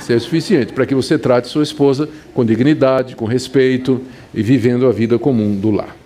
Seja 0.00 0.20
suficiente 0.20 0.72
para 0.72 0.86
que 0.86 0.94
você 0.94 1.18
trate 1.18 1.48
sua 1.48 1.62
esposa 1.62 2.08
com 2.34 2.44
dignidade, 2.44 3.16
com 3.16 3.24
respeito 3.24 4.00
e 4.34 4.42
vivendo 4.42 4.86
a 4.86 4.92
vida 4.92 5.18
comum 5.18 5.54
do 5.56 5.70
lar. 5.70 5.96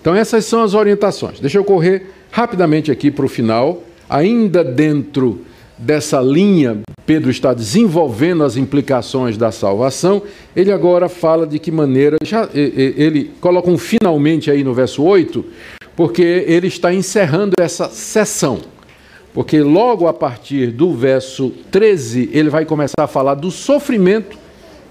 Então, 0.00 0.14
essas 0.14 0.44
são 0.44 0.62
as 0.62 0.74
orientações. 0.74 1.38
Deixa 1.40 1.58
eu 1.58 1.64
correr 1.64 2.10
rapidamente 2.30 2.90
aqui 2.90 3.10
para 3.10 3.24
o 3.24 3.28
final, 3.28 3.82
ainda 4.08 4.64
dentro 4.64 5.44
dessa 5.78 6.20
linha, 6.20 6.80
Pedro 7.04 7.30
está 7.30 7.52
desenvolvendo 7.52 8.44
as 8.44 8.56
implicações 8.56 9.36
da 9.36 9.50
salvação, 9.50 10.22
ele 10.54 10.70
agora 10.72 11.08
fala 11.08 11.46
de 11.46 11.58
que 11.58 11.70
maneira, 11.70 12.16
já, 12.24 12.48
ele 12.54 13.32
coloca 13.40 13.68
um 13.68 13.76
finalmente 13.76 14.50
aí 14.50 14.62
no 14.62 14.72
verso 14.72 15.02
8, 15.02 15.44
porque 15.96 16.22
ele 16.22 16.68
está 16.68 16.94
encerrando 16.94 17.54
essa 17.60 17.88
sessão. 17.88 18.60
Porque 19.34 19.60
logo 19.60 20.06
a 20.06 20.12
partir 20.12 20.68
do 20.68 20.92
verso 20.92 21.52
13, 21.70 22.30
ele 22.32 22.50
vai 22.50 22.64
começar 22.64 23.04
a 23.04 23.06
falar 23.06 23.34
do 23.34 23.50
sofrimento 23.50 24.42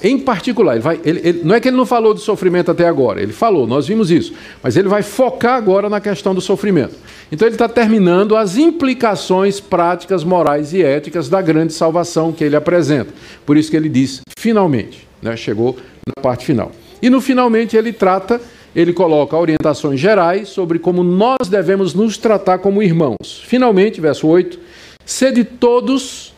em 0.04 0.18
particular. 0.18 0.74
Ele 0.74 0.82
vai, 0.82 1.00
ele, 1.06 1.22
ele, 1.24 1.42
não 1.44 1.56
é 1.56 1.60
que 1.60 1.68
ele 1.68 1.78
não 1.78 1.86
falou 1.86 2.14
do 2.14 2.20
sofrimento 2.20 2.72
até 2.72 2.88
agora, 2.88 3.22
ele 3.22 3.34
falou, 3.34 3.68
nós 3.68 3.88
vimos 3.88 4.10
isso, 4.10 4.34
mas 4.62 4.76
ele 4.76 4.88
vai 4.88 5.04
focar 5.04 5.56
agora 5.56 5.89
na 5.89 6.02
questão 6.02 6.34
do 6.34 6.42
sofrimento. 6.42 6.96
Então 7.32 7.48
ele 7.48 7.56
está 7.56 7.70
terminando 7.70 8.36
as 8.36 8.58
implicações 8.58 9.60
práticas, 9.60 10.24
morais 10.24 10.74
e 10.74 10.84
éticas 10.84 11.30
da 11.30 11.42
grande 11.42 11.74
salvação 11.74 12.32
que 12.32 12.44
ele 12.44 12.56
apresenta. 12.56 13.14
Por 13.46 13.56
isso 13.56 13.70
que 13.70 13.78
ele 13.78 13.89
diz, 13.89 14.22
finalmente, 14.38 15.08
né, 15.22 15.38
chegou 15.38 15.78
na 16.06 16.22
parte 16.22 16.46
final. 16.46 16.72
E 17.02 17.10
no 17.10 17.22
finalmente 17.22 17.78
ele 17.78 17.94
trata, 17.94 18.42
ele 18.76 18.94
coloca 18.94 19.38
orientações 19.38 20.00
gerais 20.00 20.50
sobre 20.50 20.80
como 20.80 21.04
nós 21.04 21.50
devemos 21.50 21.94
nos 21.94 22.18
tratar 22.18 22.60
como 22.60 22.82
irmãos. 22.82 23.42
Finalmente, 23.46 24.00
verso 24.00 24.28
8, 24.28 24.60
sede 25.06 25.44
todos 25.44 26.34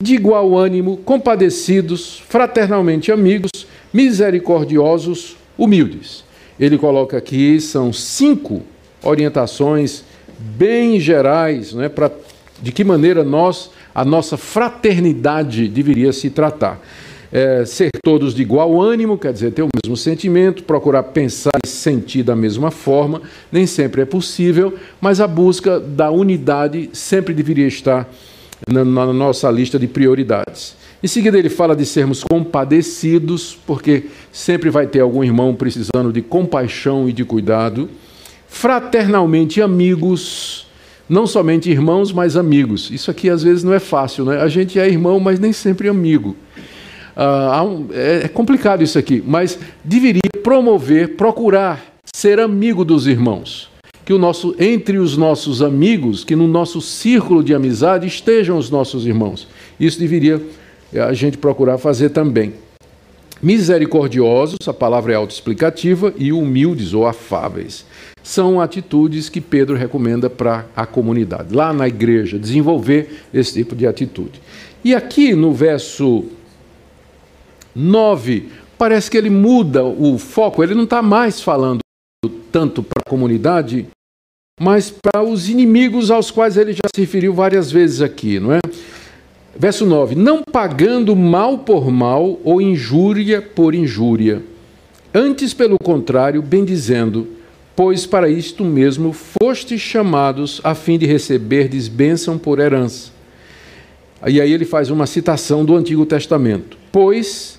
de 0.00 0.14
igual 0.14 0.56
ânimo, 0.56 0.98
compadecidos, 0.98 2.22
fraternalmente 2.28 3.10
amigos, 3.10 3.50
misericordiosos, 3.92 5.36
humildes. 5.56 6.24
Ele 6.60 6.76
coloca 6.76 7.16
aqui, 7.16 7.60
são 7.60 7.92
cinco 7.92 8.62
orientações 9.02 10.04
bem 10.38 11.00
gerais, 11.00 11.72
né, 11.72 11.88
para 11.88 12.10
de 12.60 12.72
que 12.72 12.84
maneira 12.84 13.22
nós, 13.22 13.70
a 13.94 14.04
nossa 14.04 14.36
fraternidade 14.36 15.68
deveria 15.68 16.12
se 16.12 16.30
tratar. 16.30 16.80
É, 17.30 17.64
ser 17.66 17.90
todos 18.02 18.34
de 18.34 18.40
igual 18.40 18.80
ânimo, 18.80 19.18
quer 19.18 19.32
dizer, 19.32 19.52
ter 19.52 19.62
o 19.62 19.68
mesmo 19.84 19.96
sentimento, 19.96 20.62
procurar 20.62 21.02
pensar 21.02 21.58
e 21.64 21.68
sentir 21.68 22.22
da 22.22 22.34
mesma 22.34 22.70
forma, 22.70 23.20
nem 23.52 23.66
sempre 23.66 24.00
é 24.00 24.06
possível, 24.06 24.74
mas 24.98 25.20
a 25.20 25.26
busca 25.26 25.78
da 25.78 26.10
unidade 26.10 26.88
sempre 26.92 27.34
deveria 27.34 27.66
estar 27.66 28.08
na, 28.66 28.84
na 28.84 29.12
nossa 29.12 29.50
lista 29.50 29.78
de 29.78 29.86
prioridades. 29.86 30.74
Em 31.00 31.06
seguida, 31.06 31.38
ele 31.38 31.48
fala 31.48 31.76
de 31.76 31.86
sermos 31.86 32.24
compadecidos, 32.24 33.56
porque 33.66 34.06
sempre 34.32 34.68
vai 34.68 34.86
ter 34.86 35.00
algum 35.00 35.22
irmão 35.22 35.54
precisando 35.54 36.12
de 36.12 36.20
compaixão 36.20 37.08
e 37.08 37.12
de 37.12 37.24
cuidado. 37.24 37.88
Fraternalmente 38.48 39.62
amigos, 39.62 40.66
não 41.08 41.24
somente 41.24 41.70
irmãos, 41.70 42.12
mas 42.12 42.36
amigos. 42.36 42.90
Isso 42.90 43.12
aqui 43.12 43.30
às 43.30 43.44
vezes 43.44 43.62
não 43.62 43.72
é 43.72 43.78
fácil, 43.78 44.24
né? 44.24 44.40
A 44.40 44.48
gente 44.48 44.80
é 44.80 44.88
irmão, 44.88 45.20
mas 45.20 45.38
nem 45.38 45.52
sempre 45.52 45.88
amigo. 45.88 46.34
Ah, 47.20 47.64
um, 47.64 47.88
é, 47.92 48.26
é 48.26 48.28
complicado 48.28 48.80
isso 48.84 48.96
aqui, 48.96 49.20
mas 49.26 49.58
deveria 49.82 50.20
promover, 50.40 51.16
procurar 51.16 51.84
ser 52.14 52.38
amigo 52.38 52.84
dos 52.84 53.08
irmãos 53.08 53.68
que 54.08 54.14
o 54.14 54.18
nosso, 54.18 54.54
entre 54.58 54.96
os 54.96 55.18
nossos 55.18 55.60
amigos, 55.60 56.24
que 56.24 56.34
no 56.34 56.48
nosso 56.48 56.80
círculo 56.80 57.44
de 57.44 57.52
amizade 57.52 58.06
estejam 58.06 58.56
os 58.56 58.70
nossos 58.70 59.04
irmãos. 59.04 59.46
Isso 59.78 60.00
deveria 60.00 60.40
eh, 60.94 60.98
a 60.98 61.12
gente 61.12 61.36
procurar 61.36 61.76
fazer 61.76 62.08
também. 62.08 62.54
Misericordiosos, 63.42 64.66
a 64.66 64.72
palavra 64.72 65.12
é 65.12 65.16
autoexplicativa, 65.16 66.14
e 66.16 66.32
humildes 66.32 66.94
ou 66.94 67.06
afáveis. 67.06 67.84
São 68.22 68.62
atitudes 68.62 69.28
que 69.28 69.42
Pedro 69.42 69.76
recomenda 69.76 70.30
para 70.30 70.64
a 70.74 70.86
comunidade, 70.86 71.54
lá 71.54 71.70
na 71.74 71.86
igreja, 71.86 72.38
desenvolver 72.38 73.24
esse 73.34 73.52
tipo 73.52 73.76
de 73.76 73.86
atitude. 73.86 74.40
E 74.82 74.94
aqui 74.94 75.34
no 75.34 75.52
verso 75.52 76.24
9, 77.78 78.48
parece 78.76 79.08
que 79.08 79.16
ele 79.16 79.30
muda 79.30 79.84
o 79.84 80.18
foco, 80.18 80.62
ele 80.62 80.74
não 80.74 80.84
está 80.84 81.00
mais 81.00 81.40
falando 81.40 81.78
tanto 82.50 82.82
para 82.82 83.02
a 83.06 83.08
comunidade, 83.08 83.86
mas 84.60 84.90
para 84.90 85.22
os 85.22 85.48
inimigos 85.48 86.10
aos 86.10 86.30
quais 86.30 86.56
ele 86.56 86.72
já 86.72 86.88
se 86.92 87.00
referiu 87.00 87.32
várias 87.32 87.70
vezes 87.70 88.00
aqui, 88.00 88.40
não 88.40 88.52
é? 88.52 88.58
Verso 89.56 89.86
9: 89.86 90.14
Não 90.14 90.42
pagando 90.42 91.14
mal 91.14 91.58
por 91.58 91.90
mal 91.90 92.40
ou 92.42 92.60
injúria 92.60 93.40
por 93.40 93.74
injúria, 93.74 94.42
antes, 95.14 95.54
pelo 95.54 95.78
contrário, 95.78 96.42
bendizendo, 96.42 97.28
pois 97.76 98.06
para 98.06 98.28
isto 98.28 98.64
mesmo 98.64 99.12
fostes 99.12 99.80
chamados 99.80 100.60
a 100.64 100.74
fim 100.74 100.98
de 100.98 101.06
receberdes 101.06 101.86
bênção 101.86 102.36
por 102.36 102.58
herança. 102.58 103.12
E 104.26 104.40
aí 104.40 104.52
ele 104.52 104.64
faz 104.64 104.90
uma 104.90 105.06
citação 105.06 105.64
do 105.64 105.76
Antigo 105.76 106.04
Testamento. 106.04 106.76
Pois, 106.90 107.57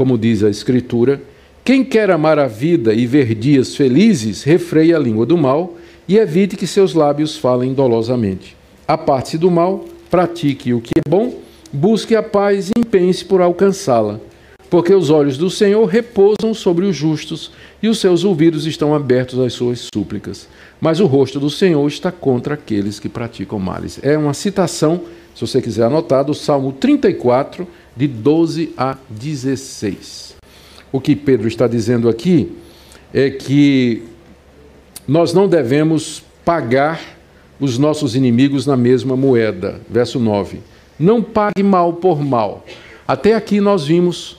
como 0.00 0.16
diz 0.16 0.42
a 0.42 0.48
Escritura, 0.48 1.20
quem 1.62 1.84
quer 1.84 2.10
amar 2.10 2.38
a 2.38 2.46
vida 2.46 2.94
e 2.94 3.04
ver 3.04 3.34
dias 3.34 3.76
felizes, 3.76 4.42
refreia 4.42 4.96
a 4.96 4.98
língua 4.98 5.26
do 5.26 5.36
mal 5.36 5.76
e 6.08 6.16
evite 6.16 6.56
que 6.56 6.66
seus 6.66 6.94
lábios 6.94 7.36
falem 7.36 7.74
dolosamente. 7.74 8.56
Aparte-se 8.88 9.36
do 9.36 9.50
mal, 9.50 9.84
pratique 10.10 10.72
o 10.72 10.80
que 10.80 10.92
é 10.96 11.06
bom, 11.06 11.34
busque 11.70 12.16
a 12.16 12.22
paz 12.22 12.70
e 12.70 12.80
empenhe-se 12.80 13.26
por 13.26 13.42
alcançá-la. 13.42 14.18
Porque 14.70 14.94
os 14.94 15.10
olhos 15.10 15.36
do 15.36 15.50
Senhor 15.50 15.84
repousam 15.84 16.54
sobre 16.54 16.86
os 16.86 16.96
justos 16.96 17.52
e 17.82 17.86
os 17.86 17.98
seus 17.98 18.24
ouvidos 18.24 18.64
estão 18.64 18.94
abertos 18.94 19.38
às 19.38 19.52
suas 19.52 19.86
súplicas. 19.94 20.48
Mas 20.80 20.98
o 20.98 21.04
rosto 21.04 21.38
do 21.38 21.50
Senhor 21.50 21.86
está 21.86 22.10
contra 22.10 22.54
aqueles 22.54 22.98
que 22.98 23.10
praticam 23.10 23.58
males. 23.58 24.00
É 24.02 24.16
uma 24.16 24.32
citação, 24.32 25.02
se 25.34 25.42
você 25.42 25.60
quiser 25.60 25.84
anotar, 25.84 26.24
do 26.24 26.32
Salmo 26.32 26.72
34, 26.72 27.68
de 28.00 28.08
12 28.08 28.72
a 28.78 28.96
16. 29.10 30.34
O 30.90 30.98
que 30.98 31.14
Pedro 31.14 31.46
está 31.46 31.68
dizendo 31.68 32.08
aqui 32.08 32.50
é 33.12 33.28
que 33.28 34.04
nós 35.06 35.34
não 35.34 35.46
devemos 35.46 36.22
pagar 36.42 36.98
os 37.60 37.76
nossos 37.76 38.16
inimigos 38.16 38.64
na 38.64 38.74
mesma 38.74 39.14
moeda. 39.18 39.82
Verso 39.86 40.18
9. 40.18 40.60
Não 40.98 41.22
pague 41.22 41.62
mal 41.62 41.92
por 41.92 42.24
mal. 42.24 42.64
Até 43.06 43.34
aqui 43.34 43.60
nós 43.60 43.86
vimos 43.86 44.38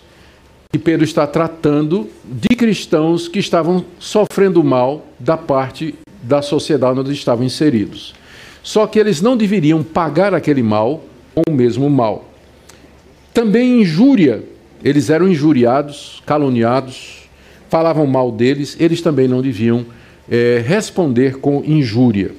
que 0.71 0.79
Pedro 0.79 1.03
está 1.03 1.27
tratando 1.27 2.09
de 2.25 2.55
cristãos 2.55 3.27
que 3.27 3.37
estavam 3.37 3.85
sofrendo 3.99 4.63
mal 4.63 5.05
da 5.19 5.37
parte 5.37 5.93
da 6.23 6.41
sociedade 6.41 6.99
onde 6.99 7.13
estavam 7.13 7.45
inseridos. 7.45 8.15
Só 8.63 8.87
que 8.87 8.97
eles 8.97 9.21
não 9.21 9.37
deveriam 9.37 9.83
pagar 9.83 10.33
aquele 10.33 10.63
mal 10.63 11.03
com 11.35 11.43
o 11.47 11.53
mesmo 11.53 11.87
mal. 11.91 12.30
Também 13.33 13.81
injúria, 13.81 14.43
eles 14.83 15.09
eram 15.09 15.27
injuriados, 15.27 16.21
caluniados, 16.25 17.29
falavam 17.69 18.05
mal 18.05 18.31
deles, 18.31 18.75
eles 18.79 19.01
também 19.01 19.27
não 19.27 19.41
deviam 19.41 19.85
é, 20.29 20.61
responder 20.65 21.37
com 21.37 21.63
injúria. 21.65 22.31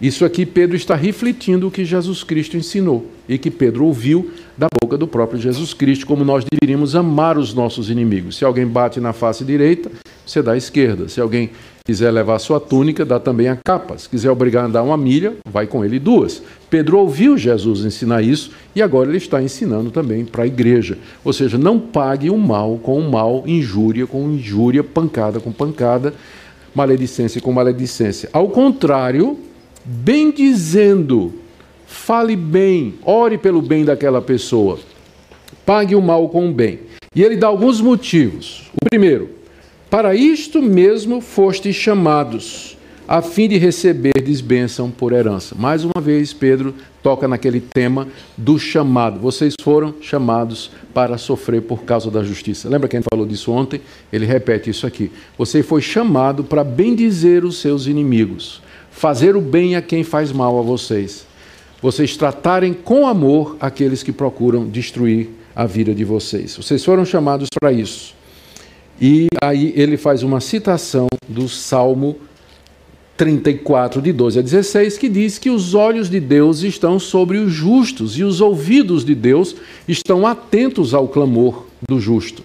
Isso 0.00 0.26
aqui 0.26 0.44
Pedro 0.44 0.76
está 0.76 0.94
refletindo 0.94 1.68
o 1.68 1.70
que 1.70 1.82
Jesus 1.82 2.22
Cristo 2.22 2.56
ensinou 2.56 3.06
e 3.26 3.38
que 3.38 3.50
Pedro 3.50 3.86
ouviu 3.86 4.30
da 4.56 4.66
boca 4.82 4.98
do 4.98 5.08
próprio 5.08 5.40
Jesus 5.40 5.72
Cristo, 5.72 6.06
como 6.06 6.22
nós 6.22 6.44
deveríamos 6.44 6.94
amar 6.94 7.38
os 7.38 7.54
nossos 7.54 7.88
inimigos. 7.88 8.36
Se 8.36 8.44
alguém 8.44 8.66
bate 8.66 9.00
na 9.00 9.14
face 9.14 9.42
direita, 9.42 9.90
você 10.26 10.42
dá 10.42 10.52
a 10.52 10.56
esquerda. 10.56 11.08
Se 11.08 11.18
alguém 11.18 11.50
quiser 11.82 12.10
levar 12.10 12.38
sua 12.38 12.60
túnica, 12.60 13.06
dá 13.06 13.18
também 13.18 13.48
a 13.48 13.56
capa. 13.56 13.96
Se 13.96 14.06
quiser 14.06 14.30
obrigar 14.30 14.64
a 14.64 14.66
andar 14.66 14.82
uma 14.82 14.98
milha, 14.98 15.34
vai 15.50 15.66
com 15.66 15.82
ele 15.82 15.98
duas. 15.98 16.42
Pedro 16.76 16.98
ouviu 16.98 17.38
Jesus 17.38 17.86
ensinar 17.86 18.20
isso 18.20 18.50
e 18.74 18.82
agora 18.82 19.08
ele 19.08 19.16
está 19.16 19.42
ensinando 19.42 19.90
também 19.90 20.26
para 20.26 20.42
a 20.42 20.46
igreja. 20.46 20.98
Ou 21.24 21.32
seja, 21.32 21.56
não 21.56 21.80
pague 21.80 22.28
o 22.28 22.36
mal 22.36 22.76
com 22.82 23.00
o 23.00 23.10
mal, 23.10 23.44
injúria 23.46 24.06
com 24.06 24.30
injúria, 24.30 24.84
pancada 24.84 25.40
com 25.40 25.50
pancada 25.50 26.12
maledicência 26.74 27.40
com 27.40 27.50
maledicência. 27.50 28.28
Ao 28.30 28.50
contrário, 28.50 29.38
bem 29.82 30.30
dizendo, 30.30 31.32
fale 31.86 32.36
bem, 32.36 32.96
ore 33.02 33.38
pelo 33.38 33.62
bem 33.62 33.82
daquela 33.82 34.20
pessoa, 34.20 34.78
pague 35.64 35.94
o 35.94 36.02
mal 36.02 36.28
com 36.28 36.50
o 36.50 36.52
bem. 36.52 36.80
E 37.14 37.22
ele 37.22 37.36
dá 37.38 37.46
alguns 37.46 37.80
motivos. 37.80 38.70
O 38.74 38.90
primeiro, 38.90 39.30
para 39.88 40.14
isto 40.14 40.60
mesmo 40.60 41.22
fostes 41.22 41.74
chamados 41.74 42.75
a 43.08 43.22
fim 43.22 43.48
de 43.48 43.56
receberdes 43.56 44.40
bênção 44.40 44.90
por 44.90 45.12
herança. 45.12 45.54
Mais 45.56 45.84
uma 45.84 46.00
vez, 46.00 46.32
Pedro 46.32 46.74
toca 47.02 47.28
naquele 47.28 47.60
tema 47.60 48.08
do 48.36 48.58
chamado. 48.58 49.20
Vocês 49.20 49.54
foram 49.60 49.94
chamados 50.00 50.70
para 50.92 51.16
sofrer 51.16 51.62
por 51.62 51.84
causa 51.84 52.10
da 52.10 52.24
justiça. 52.24 52.68
Lembra 52.68 52.88
que 52.88 52.96
a 52.96 53.00
gente 53.00 53.08
falou 53.08 53.26
disso 53.26 53.52
ontem? 53.52 53.80
Ele 54.12 54.26
repete 54.26 54.70
isso 54.70 54.86
aqui. 54.86 55.12
Você 55.38 55.62
foi 55.62 55.80
chamado 55.80 56.42
para 56.42 56.64
bendizer 56.64 57.44
os 57.44 57.58
seus 57.58 57.86
inimigos, 57.86 58.60
fazer 58.90 59.36
o 59.36 59.40
bem 59.40 59.76
a 59.76 59.82
quem 59.82 60.02
faz 60.02 60.32
mal 60.32 60.58
a 60.58 60.62
vocês. 60.62 61.26
Vocês 61.80 62.16
tratarem 62.16 62.74
com 62.74 63.06
amor 63.06 63.56
aqueles 63.60 64.02
que 64.02 64.10
procuram 64.10 64.66
destruir 64.66 65.28
a 65.54 65.64
vida 65.64 65.94
de 65.94 66.04
vocês. 66.04 66.56
Vocês 66.56 66.84
foram 66.84 67.04
chamados 67.04 67.48
para 67.60 67.70
isso. 67.70 68.14
E 69.00 69.26
aí 69.42 69.72
ele 69.76 69.96
faz 69.96 70.22
uma 70.22 70.40
citação 70.40 71.06
do 71.28 71.48
Salmo 71.48 72.16
34, 73.16 74.02
de 74.02 74.12
12 74.12 74.38
a 74.38 74.42
16, 74.42 74.98
que 74.98 75.08
diz 75.08 75.38
que 75.38 75.50
os 75.50 75.74
olhos 75.74 76.10
de 76.10 76.20
Deus 76.20 76.62
estão 76.62 76.98
sobre 76.98 77.38
os 77.38 77.52
justos 77.52 78.18
e 78.18 78.22
os 78.22 78.40
ouvidos 78.40 79.04
de 79.04 79.14
Deus 79.14 79.56
estão 79.88 80.26
atentos 80.26 80.92
ao 80.92 81.08
clamor 81.08 81.66
do 81.88 81.98
justo. 81.98 82.42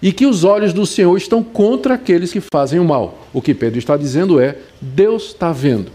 E 0.00 0.12
que 0.12 0.26
os 0.26 0.44
olhos 0.44 0.72
do 0.72 0.86
Senhor 0.86 1.16
estão 1.16 1.42
contra 1.42 1.94
aqueles 1.94 2.32
que 2.32 2.40
fazem 2.40 2.78
o 2.78 2.84
mal. 2.84 3.26
O 3.32 3.42
que 3.42 3.54
Pedro 3.54 3.78
está 3.78 3.96
dizendo 3.96 4.40
é: 4.40 4.58
Deus 4.80 5.28
está 5.28 5.52
vendo. 5.52 5.90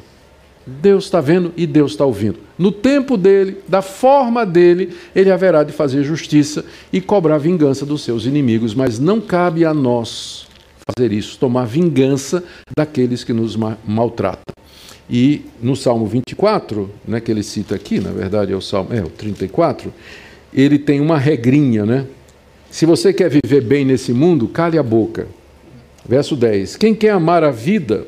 Deus 0.65 1.05
está 1.05 1.19
vendo 1.19 1.51
e 1.57 1.65
Deus 1.65 1.91
está 1.91 2.05
ouvindo. 2.05 2.39
No 2.57 2.72
tempo 2.72 3.17
dele, 3.17 3.57
da 3.67 3.82
forma 3.82 4.45
dele, 4.45 4.93
ele 5.15 5.32
haverá 5.32 5.63
de 5.63 5.72
fazer 5.72 6.03
justiça 6.03 6.63
e 6.93 7.01
cobrar 7.01 7.39
vingança 7.39 7.86
dos 7.86 8.03
seus 8.03 8.26
inimigos, 8.26 8.76
mas 8.76 8.99
não 8.99 9.19
cabe 9.19 9.65
a 9.65 9.74
nós 9.74 10.45
fazer 10.96 11.12
isso, 11.12 11.38
tomar 11.38 11.66
vingança 11.66 12.44
daqueles 12.76 13.24
que 13.24 13.34
nos 13.34 13.56
maltratam. 13.86 14.54
E 15.10 15.46
no 15.62 15.76
Salmo 15.76 16.06
24, 16.06 16.89
né, 17.08 17.20
que 17.20 17.30
ele 17.30 17.44
cita 17.44 17.76
aqui, 17.76 18.00
na 18.00 18.12
verdade 18.12 18.54
é 18.54 18.56
o 18.56 18.62
Salmo, 18.62 18.94
é 18.94 19.02
o 19.02 19.10
34, 19.10 19.94
ele 20.54 20.80
tem 20.80 21.02
uma 21.02 21.18
regrinha, 21.18 21.86
né? 21.86 22.06
Se 22.70 22.86
você 22.86 23.12
quer 23.12 23.30
viver 23.30 23.62
bem 23.62 23.84
nesse 23.84 24.14
mundo, 24.14 24.48
cale 24.48 24.78
a 24.78 24.84
boca. 24.84 25.28
Verso 26.08 26.36
10: 26.36 26.78
Quem 26.78 26.96
quer 26.96 27.10
amar 27.10 27.44
a 27.44 27.52
vida 27.52 28.08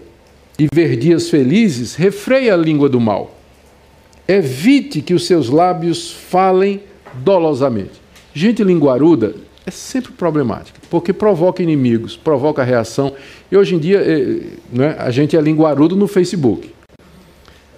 e 0.58 0.68
ver 0.74 0.96
dias 0.96 1.30
felizes, 1.30 1.96
refreia 1.96 2.54
a 2.54 2.58
língua 2.58 2.88
do 2.88 3.00
mal. 3.00 3.38
Evite 4.28 5.02
que 5.02 5.14
os 5.14 5.26
seus 5.26 5.50
lábios 5.50 6.12
falem 6.12 6.82
dolosamente. 7.16 8.02
Gente 8.34 8.64
linguaruda 8.64 9.36
é 9.66 9.72
sempre 9.72 10.11
problemática, 10.11 10.80
porque 10.89 11.14
provoca 11.14 11.64
inimigos, 11.64 12.18
provoca 12.18 12.64
reação. 12.64 13.14
E 13.51 13.55
hoje 13.55 13.76
em 13.76 13.80
dia, 13.80 13.99
é, 13.99 14.39
né, 14.72 14.95
a 14.99 15.09
gente 15.09 15.38
é 15.38 15.41
linguarudo 15.41 15.95
no 15.95 16.07
Facebook. 16.07 16.74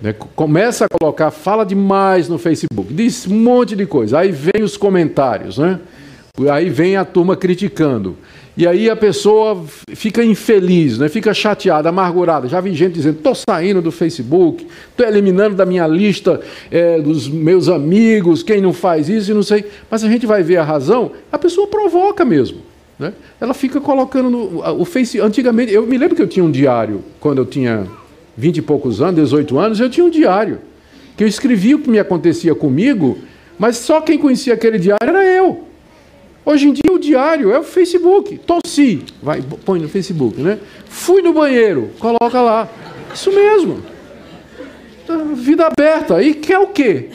Né, 0.01 0.13
começa 0.35 0.85
a 0.85 0.87
colocar, 0.89 1.31
fala 1.31 1.63
demais 1.63 2.27
no 2.27 2.37
Facebook, 2.37 2.93
diz 2.93 3.27
um 3.27 3.39
monte 3.39 3.75
de 3.75 3.85
coisa. 3.85 4.19
Aí 4.19 4.31
vem 4.31 4.63
os 4.63 4.75
comentários, 4.77 5.57
né? 5.57 5.79
Aí 6.51 6.69
vem 6.69 6.97
a 6.97 7.05
turma 7.05 7.37
criticando. 7.37 8.17
E 8.57 8.65
aí 8.65 8.89
a 8.89 8.95
pessoa 8.95 9.65
fica 9.93 10.23
infeliz, 10.23 10.97
né? 10.97 11.09
fica 11.09 11.33
chateada, 11.33 11.89
amargurada. 11.89 12.47
Já 12.47 12.61
vi 12.61 12.73
gente 12.73 12.93
dizendo: 12.93 13.17
estou 13.17 13.35
saindo 13.35 13.81
do 13.81 13.91
Facebook, 13.91 14.65
estou 14.89 15.05
eliminando 15.05 15.55
da 15.55 15.65
minha 15.65 15.85
lista 15.85 16.39
é, 16.71 17.01
dos 17.01 17.27
meus 17.27 17.67
amigos, 17.67 18.43
quem 18.43 18.61
não 18.61 18.71
faz 18.71 19.09
isso 19.09 19.31
e 19.31 19.33
não 19.33 19.43
sei. 19.43 19.65
Mas 19.91 20.03
a 20.05 20.07
gente 20.07 20.25
vai 20.25 20.41
ver 20.41 20.57
a 20.57 20.63
razão, 20.63 21.11
a 21.31 21.37
pessoa 21.37 21.67
provoca 21.67 22.23
mesmo. 22.23 22.59
Né? 22.97 23.13
Ela 23.41 23.53
fica 23.53 23.81
colocando 23.81 24.29
no 24.29 24.79
o 24.79 24.85
Face. 24.85 25.19
Antigamente, 25.19 25.73
eu 25.73 25.85
me 25.85 25.97
lembro 25.97 26.15
que 26.15 26.21
eu 26.21 26.27
tinha 26.27 26.45
um 26.45 26.51
diário, 26.51 27.03
quando 27.19 27.39
eu 27.39 27.45
tinha 27.45 27.85
20 28.37 28.57
e 28.57 28.61
poucos 28.61 29.01
anos, 29.01 29.15
18 29.15 29.59
anos, 29.59 29.79
eu 29.81 29.89
tinha 29.89 30.05
um 30.05 30.09
diário. 30.09 30.59
Que 31.17 31.25
eu 31.25 31.27
escrevia 31.27 31.75
o 31.75 31.79
que 31.79 31.89
me 31.89 31.99
acontecia 31.99 32.55
comigo, 32.55 33.17
mas 33.59 33.77
só 33.77 33.99
quem 33.99 34.17
conhecia 34.17 34.53
aquele 34.53 34.79
diário 34.79 34.97
era. 35.05 35.34
Hoje 36.45 36.67
em 36.67 36.73
dia 36.73 36.93
o 36.93 36.99
diário 36.99 37.51
é 37.51 37.59
o 37.59 37.63
Facebook. 37.63 38.37
Tossi, 38.37 39.03
vai, 39.21 39.41
põe 39.65 39.79
no 39.79 39.89
Facebook, 39.89 40.39
né? 40.39 40.59
Fui 40.87 41.21
no 41.21 41.33
banheiro, 41.33 41.89
coloca 41.99 42.39
lá. 42.41 42.69
Isso 43.13 43.31
mesmo. 43.31 43.81
Vida 45.35 45.67
aberta. 45.67 46.21
E 46.21 46.35
quer 46.35 46.59
o 46.59 46.67
quê? 46.67 47.09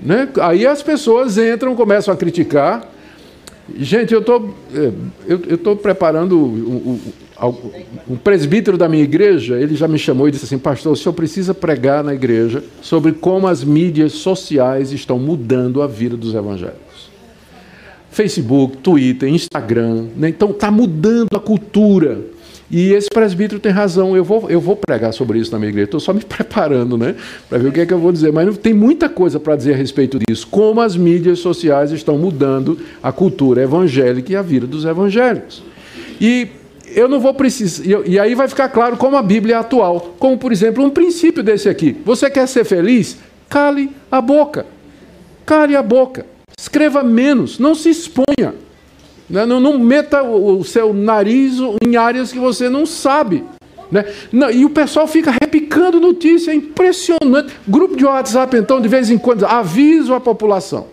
Né? 0.00 0.28
Aí 0.40 0.66
as 0.66 0.82
pessoas 0.82 1.38
entram, 1.38 1.74
começam 1.74 2.14
a 2.14 2.16
criticar. 2.16 2.88
Gente, 3.76 4.12
eu 4.12 4.22
tô, 4.22 4.50
é, 4.74 5.54
estou 5.54 5.76
preparando 5.76 6.36
um 8.08 8.16
presbítero 8.16 8.76
da 8.76 8.88
minha 8.88 9.02
igreja, 9.02 9.58
ele 9.58 9.74
já 9.74 9.88
me 9.88 9.98
chamou 9.98 10.28
e 10.28 10.30
disse 10.30 10.44
assim, 10.44 10.58
pastor, 10.58 10.92
o 10.92 10.96
senhor 10.96 11.12
precisa 11.12 11.54
pregar 11.54 12.04
na 12.04 12.14
igreja 12.14 12.62
sobre 12.80 13.12
como 13.12 13.46
as 13.46 13.64
mídias 13.64 14.12
sociais 14.12 14.92
estão 14.92 15.18
mudando 15.18 15.82
a 15.82 15.86
vida 15.86 16.16
dos 16.16 16.34
evangélicos. 16.34 16.91
Facebook, 18.12 18.76
Twitter, 18.76 19.28
Instagram, 19.28 20.04
né? 20.14 20.28
então 20.28 20.50
está 20.50 20.70
mudando 20.70 21.34
a 21.34 21.40
cultura. 21.40 22.20
E 22.70 22.92
esse 22.92 23.08
presbítero 23.10 23.60
tem 23.60 23.72
razão, 23.72 24.16
eu 24.16 24.24
vou, 24.24 24.48
eu 24.48 24.60
vou 24.60 24.76
pregar 24.76 25.12
sobre 25.12 25.38
isso 25.38 25.52
na 25.52 25.58
minha 25.58 25.68
igreja, 25.68 25.84
estou 25.84 26.00
só 26.00 26.12
me 26.12 26.20
preparando 26.24 26.96
né, 26.96 27.14
para 27.48 27.58
ver 27.58 27.68
o 27.68 27.72
que 27.72 27.80
é 27.80 27.86
que 27.86 27.92
eu 27.92 27.98
vou 27.98 28.12
dizer, 28.12 28.32
mas 28.32 28.56
tem 28.58 28.72
muita 28.72 29.08
coisa 29.08 29.40
para 29.40 29.56
dizer 29.56 29.74
a 29.74 29.76
respeito 29.76 30.18
disso, 30.18 30.46
como 30.50 30.80
as 30.80 30.96
mídias 30.96 31.38
sociais 31.38 31.90
estão 31.90 32.16
mudando 32.16 32.78
a 33.02 33.12
cultura 33.12 33.62
evangélica 33.62 34.32
e 34.32 34.36
a 34.36 34.42
vida 34.42 34.66
dos 34.66 34.84
evangélicos. 34.84 35.62
E 36.20 36.48
eu 36.94 37.08
não 37.08 37.18
vou 37.18 37.34
precisar. 37.34 37.84
E 38.06 38.18
aí 38.18 38.34
vai 38.34 38.48
ficar 38.48 38.68
claro 38.68 38.96
como 38.96 39.16
a 39.16 39.22
Bíblia 39.22 39.56
é 39.56 39.58
atual. 39.58 40.14
Como, 40.18 40.36
por 40.38 40.52
exemplo, 40.52 40.84
um 40.84 40.90
princípio 40.90 41.42
desse 41.42 41.68
aqui. 41.68 41.96
Você 42.04 42.30
quer 42.30 42.46
ser 42.46 42.64
feliz? 42.64 43.18
Cale 43.48 43.90
a 44.10 44.20
boca. 44.20 44.66
Cale 45.44 45.74
a 45.74 45.82
boca. 45.82 46.26
Escreva 46.62 47.02
menos. 47.02 47.58
Não 47.58 47.74
se 47.74 47.90
exponha. 47.90 48.54
Né? 49.28 49.44
Não, 49.44 49.58
não 49.58 49.80
meta 49.80 50.22
o 50.22 50.62
seu 50.62 50.94
nariz 50.94 51.54
em 51.84 51.96
áreas 51.96 52.30
que 52.30 52.38
você 52.38 52.68
não 52.68 52.86
sabe. 52.86 53.42
Né? 53.90 54.04
Não, 54.30 54.48
e 54.48 54.64
o 54.64 54.70
pessoal 54.70 55.08
fica 55.08 55.32
repicando 55.32 55.98
notícia, 55.98 56.52
é 56.52 56.54
impressionante. 56.54 57.52
Grupo 57.66 57.96
de 57.96 58.04
WhatsApp, 58.04 58.56
então, 58.56 58.80
de 58.80 58.86
vez 58.86 59.10
em 59.10 59.18
quando, 59.18 59.44
aviso 59.44 60.14
a 60.14 60.20
população. 60.20 60.86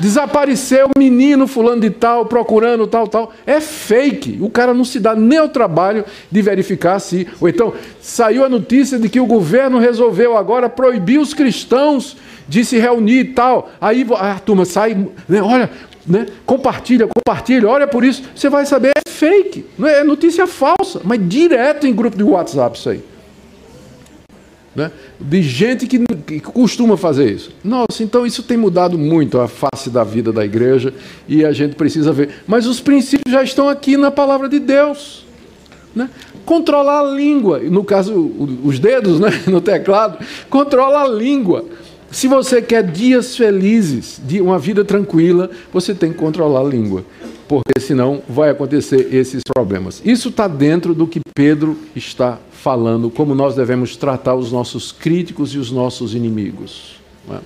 Desapareceu 0.00 0.86
o 0.86 0.98
menino 0.98 1.46
fulano 1.46 1.82
de 1.82 1.90
tal, 1.90 2.24
procurando 2.24 2.86
tal, 2.86 3.06
tal. 3.06 3.32
É 3.46 3.60
fake. 3.60 4.38
O 4.40 4.48
cara 4.48 4.72
não 4.72 4.84
se 4.84 4.98
dá 4.98 5.14
nem 5.14 5.38
o 5.40 5.48
trabalho 5.48 6.04
de 6.30 6.40
verificar 6.40 6.98
se. 6.98 7.28
Ou 7.38 7.48
então, 7.48 7.74
saiu 8.00 8.44
a 8.44 8.48
notícia 8.48 8.98
de 8.98 9.10
que 9.10 9.20
o 9.20 9.26
governo 9.26 9.78
resolveu 9.78 10.36
agora 10.36 10.70
proibir 10.70 11.20
os 11.20 11.34
cristãos 11.34 12.16
de 12.48 12.64
se 12.64 12.78
reunir 12.78 13.20
e 13.20 13.24
tal. 13.26 13.70
Aí 13.78 14.06
a 14.18 14.38
turma 14.38 14.64
sai, 14.64 14.94
né, 15.28 15.42
olha, 15.42 15.70
né, 16.06 16.26
compartilha, 16.46 17.06
compartilha, 17.06 17.68
olha 17.68 17.86
por 17.86 18.02
isso. 18.02 18.22
Você 18.34 18.48
vai 18.48 18.64
saber, 18.64 18.92
é 18.96 19.10
fake. 19.10 19.66
Não 19.78 19.86
é, 19.86 20.00
é 20.00 20.04
notícia 20.04 20.46
falsa, 20.46 21.02
mas 21.04 21.20
direto 21.28 21.86
em 21.86 21.94
grupo 21.94 22.16
de 22.16 22.24
WhatsApp 22.24 22.78
isso 22.78 22.88
aí 22.88 23.09
né? 24.74 24.90
de 25.20 25.42
gente 25.42 25.86
que, 25.86 25.98
que, 26.26 26.40
costuma 26.40 26.96
fazer 26.96 27.30
isso. 27.30 27.50
Nossa, 27.64 28.02
então 28.02 28.24
isso 28.24 28.42
tem 28.42 28.56
mudado 28.56 28.96
muito 28.98 29.40
a 29.40 29.48
face 29.48 29.90
da 29.90 30.04
vida 30.04 30.32
da 30.32 30.44
igreja 30.44 30.94
e 31.28 31.44
a 31.44 31.52
gente 31.52 31.74
precisa 31.74 32.12
ver. 32.12 32.42
Mas 32.46 32.66
os 32.66 32.80
princípios 32.80 33.32
já 33.32 33.42
estão 33.42 33.68
aqui 33.68 33.96
na 33.96 34.10
palavra 34.10 34.48
de 34.48 34.58
Deus. 34.58 35.26
Né? 35.94 36.08
Controlar 36.44 37.00
a 37.00 37.14
língua, 37.14 37.58
no 37.58 37.82
caso, 37.82 38.14
os 38.64 38.78
dedos 38.78 39.18
né, 39.18 39.30
no 39.46 39.60
teclado, 39.60 40.24
controla 40.48 41.02
a 41.02 41.08
língua. 41.08 41.64
Se 42.10 42.26
você 42.26 42.60
quer 42.60 42.82
dias 42.82 43.36
felizes, 43.36 44.20
uma 44.40 44.58
vida 44.58 44.84
tranquila, 44.84 45.50
você 45.72 45.94
tem 45.94 46.12
que 46.12 46.18
controlar 46.18 46.60
a 46.60 46.64
língua 46.64 47.04
porque 47.50 47.80
senão 47.80 48.22
vai 48.28 48.48
acontecer 48.48 49.12
esses 49.12 49.42
problemas. 49.42 50.00
Isso 50.04 50.28
está 50.28 50.46
dentro 50.46 50.94
do 50.94 51.04
que 51.04 51.18
Pedro 51.34 51.76
está 51.96 52.38
falando, 52.52 53.10
como 53.10 53.34
nós 53.34 53.56
devemos 53.56 53.96
tratar 53.96 54.36
os 54.36 54.52
nossos 54.52 54.92
críticos 54.92 55.52
e 55.52 55.58
os 55.58 55.72
nossos 55.72 56.14
inimigos. 56.14 57.00
É? 57.28 57.38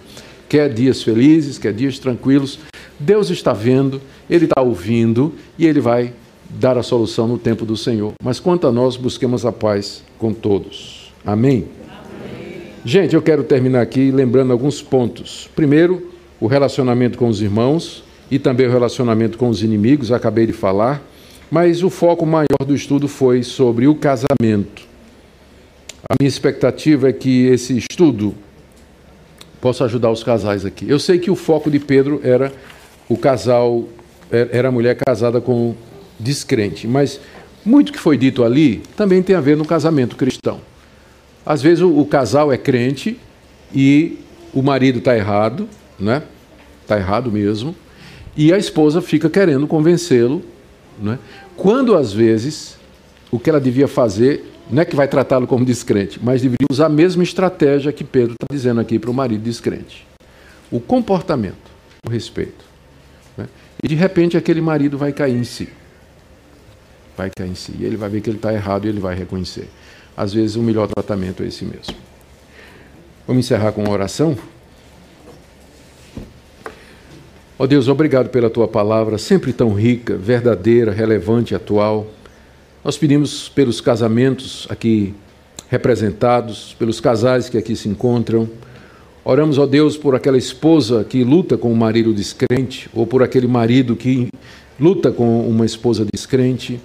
Quer 0.47 0.75
dias 0.75 1.03
felizes, 1.03 1.57
quer 1.57 1.73
dias 1.73 1.99
tranquilos, 1.99 2.59
Deus 3.01 3.31
está 3.31 3.55
vendo, 3.55 3.99
Ele 4.29 4.45
está 4.45 4.61
ouvindo 4.61 5.33
e 5.59 5.67
Ele 5.67 5.81
vai 5.81 6.13
dar 6.51 6.77
a 6.77 6.83
solução 6.83 7.27
no 7.27 7.39
tempo 7.39 7.65
do 7.65 7.75
Senhor. 7.75 8.13
Mas 8.23 8.39
quanto 8.39 8.67
a 8.67 8.73
nós, 8.73 8.99
busquemos 8.99 9.47
a 9.47 9.53
paz 9.53 10.05
com 10.19 10.35
todos. 10.35 11.15
Amém? 11.25 11.65
Amém? 11.89 12.61
Gente, 12.85 13.15
eu 13.15 13.23
quero 13.23 13.43
terminar 13.43 13.81
aqui 13.81 14.11
lembrando 14.11 14.53
alguns 14.53 14.83
pontos. 14.83 15.49
Primeiro, 15.57 16.11
o 16.39 16.47
relacionamento 16.47 17.17
com 17.17 17.27
os 17.27 17.41
irmãos 17.41 18.05
e 18.31 18.39
também 18.39 18.67
o 18.67 18.71
relacionamento 18.71 19.39
com 19.39 19.49
os 19.49 19.63
inimigos, 19.63 20.13
acabei 20.13 20.47
de 20.47 20.53
falar, 20.53 21.03
mas 21.51 21.83
o 21.83 21.91
foco 21.91 22.27
maior 22.27 22.65
do 22.67 22.75
estudo 22.75 23.07
foi 23.07 23.43
sobre 23.43 23.87
o 23.87 23.95
casamento. 23.95 24.83
A 26.09 26.15
minha 26.21 26.29
expectativa 26.29 27.09
é 27.09 27.13
que 27.13 27.47
esse 27.47 27.79
estudo 27.79 28.35
possa 29.61 29.85
ajudar 29.85 30.11
os 30.11 30.23
casais 30.23 30.65
aqui. 30.65 30.89
Eu 30.89 30.99
sei 30.99 31.19
que 31.19 31.31
o 31.31 31.37
foco 31.37 31.71
de 31.71 31.79
Pedro 31.79 32.21
era 32.23 32.53
o 33.09 33.17
casal, 33.17 33.85
era 34.31 34.69
a 34.69 34.73
mulher 34.73 34.97
casada 34.97 35.41
com 35.41 35.75
descrente, 36.19 36.87
mas 36.87 37.21
muito 37.65 37.93
que 37.93 37.99
foi 37.99 38.17
dito 38.17 38.45
ali 38.45 38.83
também 38.97 39.23
tem 39.23 39.35
a 39.35 39.41
ver 39.41 39.57
no 39.57 39.65
casamento 39.65 40.17
cristão. 40.17 40.61
Às 41.47 41.63
vezes 41.63 41.83
o, 41.83 41.99
o 41.99 42.05
casal 42.05 42.53
é 42.53 42.59
crente 42.59 43.19
e 43.75 44.19
o 44.53 44.63
marido 44.63 44.99
está 44.99 45.17
errado, 45.17 45.69
né? 45.99 46.23
Está 46.83 46.99
errado 46.99 47.33
mesmo. 47.33 47.75
E 48.37 48.53
a 48.53 48.59
esposa 48.59 49.01
fica 49.01 49.31
querendo 49.31 49.67
convencê-lo, 49.67 50.43
né? 50.99 51.19
quando 51.57 51.97
às 51.97 52.13
vezes 52.13 52.77
o 53.31 53.39
que 53.39 53.49
ela 53.49 53.61
devia 53.61 53.87
fazer 53.87 54.53
não 54.71 54.83
é 54.83 54.85
que 54.85 54.97
vai 54.97 55.07
tratá-lo 55.07 55.47
como 55.47 55.65
descrente, 55.65 56.19
mas 56.23 56.41
deveria 56.41 56.67
usar 56.71 56.87
a 56.87 56.89
mesma 56.89 57.23
estratégia 57.23 57.93
que 57.93 58.03
Pedro 58.03 58.33
está 58.33 58.47
dizendo 58.51 58.81
aqui 58.81 58.99
para 58.99 59.11
o 59.11 59.15
marido 59.15 59.43
descrente. 59.43 60.07
O 60.71 60.81
comportamento, 60.81 61.71
o 62.07 62.11
respeito. 62.11 62.65
Né? 63.37 63.47
E 63.83 63.89
de 63.89 63.95
repente 63.95 64.37
aquele 64.37 64.61
marido 64.61 64.97
vai 64.97 65.13
cair 65.13 65.37
em 65.37 65.45
si. 65.45 65.69
Vai 67.17 67.31
cair 67.31 67.51
em 67.51 67.55
si. 67.55 67.75
E 67.79 67.85
ele 67.85 67.97
vai 67.97 68.09
ver 68.09 68.21
que 68.21 68.31
ele 68.31 68.39
está 68.39 68.53
errado 68.53 68.87
e 68.87 68.89
ele 68.89 69.01
vai 69.01 69.15
reconhecer. 69.15 69.69
Às 70.17 70.33
vezes 70.33 70.57
o 70.57 70.63
melhor 70.63 70.89
tratamento 70.89 71.43
é 71.43 71.47
esse 71.47 71.65
mesmo. 71.65 71.95
Vamos 73.27 73.45
encerrar 73.45 73.73
com 73.73 73.83
uma 73.83 73.93
oração? 73.93 74.37
Ó 77.57 77.63
oh 77.63 77.67
Deus, 77.69 77.87
obrigado 77.87 78.31
pela 78.31 78.51
tua 78.51 78.67
palavra, 78.67 79.17
sempre 79.17 79.53
tão 79.53 79.73
rica, 79.73 80.17
verdadeira, 80.17 80.91
relevante 80.91 81.55
atual. 81.55 82.09
Nós 82.85 82.99
pedimos 82.99 83.49
pelos 83.49 83.81
casamentos 83.81 84.67
aqui 84.69 85.15
representados, 85.69 86.75
pelos 86.77 86.99
casais 86.99 87.49
que 87.49 87.57
aqui 87.57 87.77
se 87.77 87.89
encontram. 87.89 88.49
Oramos, 89.25 89.57
ó 89.57 89.67
Deus, 89.67 89.97
por 89.97 90.17
aquela 90.17 90.37
esposa 90.37 91.05
que 91.05 91.23
luta 91.23 91.57
com 91.57 91.73
o 91.73 91.77
marido 91.77 92.13
descrente, 92.13 92.91
ou 92.93 93.07
por 93.07 93.23
aquele 93.23 93.47
marido 93.47 93.95
que 93.95 94.31
luta 94.79 95.13
com 95.13 95.49
uma 95.49 95.65
esposa 95.65 96.05
descrente. 96.13 96.81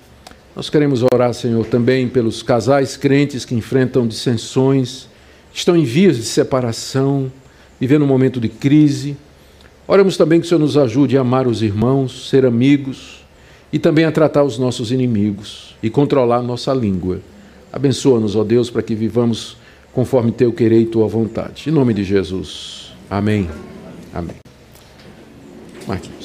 Nós 0.56 0.70
queremos 0.70 1.02
orar, 1.12 1.34
Senhor, 1.34 1.66
também 1.66 2.08
pelos 2.08 2.44
casais 2.44 2.96
crentes 2.96 3.44
que 3.44 3.56
enfrentam 3.56 4.08
dissensões, 4.08 5.08
estão 5.52 5.76
em 5.76 5.84
vias 5.84 6.16
de 6.16 6.24
separação, 6.26 7.32
vivendo 7.80 8.04
um 8.04 8.08
momento 8.08 8.40
de 8.40 8.50
crise. 8.50 9.18
Oramos 9.92 10.16
também 10.16 10.40
que 10.40 10.46
o 10.46 10.48
Senhor 10.48 10.60
nos 10.60 10.78
ajude 10.78 11.18
a 11.18 11.22
amar 11.22 11.48
os 11.48 11.64
irmãos, 11.64 12.30
ser 12.30 12.46
amigos 12.46 13.26
e 13.74 13.80
também 13.80 14.06
a 14.06 14.12
tratar 14.12 14.44
os 14.44 14.60
nossos 14.60 14.92
inimigos 14.92 15.76
e 15.82 15.90
controlar 15.90 16.44
nossa 16.44 16.72
língua. 16.76 17.22
Abençoa-nos, 17.74 18.36
ó 18.36 18.44
Deus, 18.44 18.70
para 18.70 18.84
que 18.84 18.94
vivamos 18.94 19.58
conforme 19.92 20.32
teu 20.32 20.54
querer 20.54 20.82
e 20.82 20.86
tua 20.86 21.08
vontade. 21.08 21.72
Em 21.72 21.72
nome 21.72 21.96
de 21.96 22.04
Jesus. 22.04 22.94
Amém. 23.10 23.50
Amém. 24.14 24.36
Marquinhos. 25.88 26.19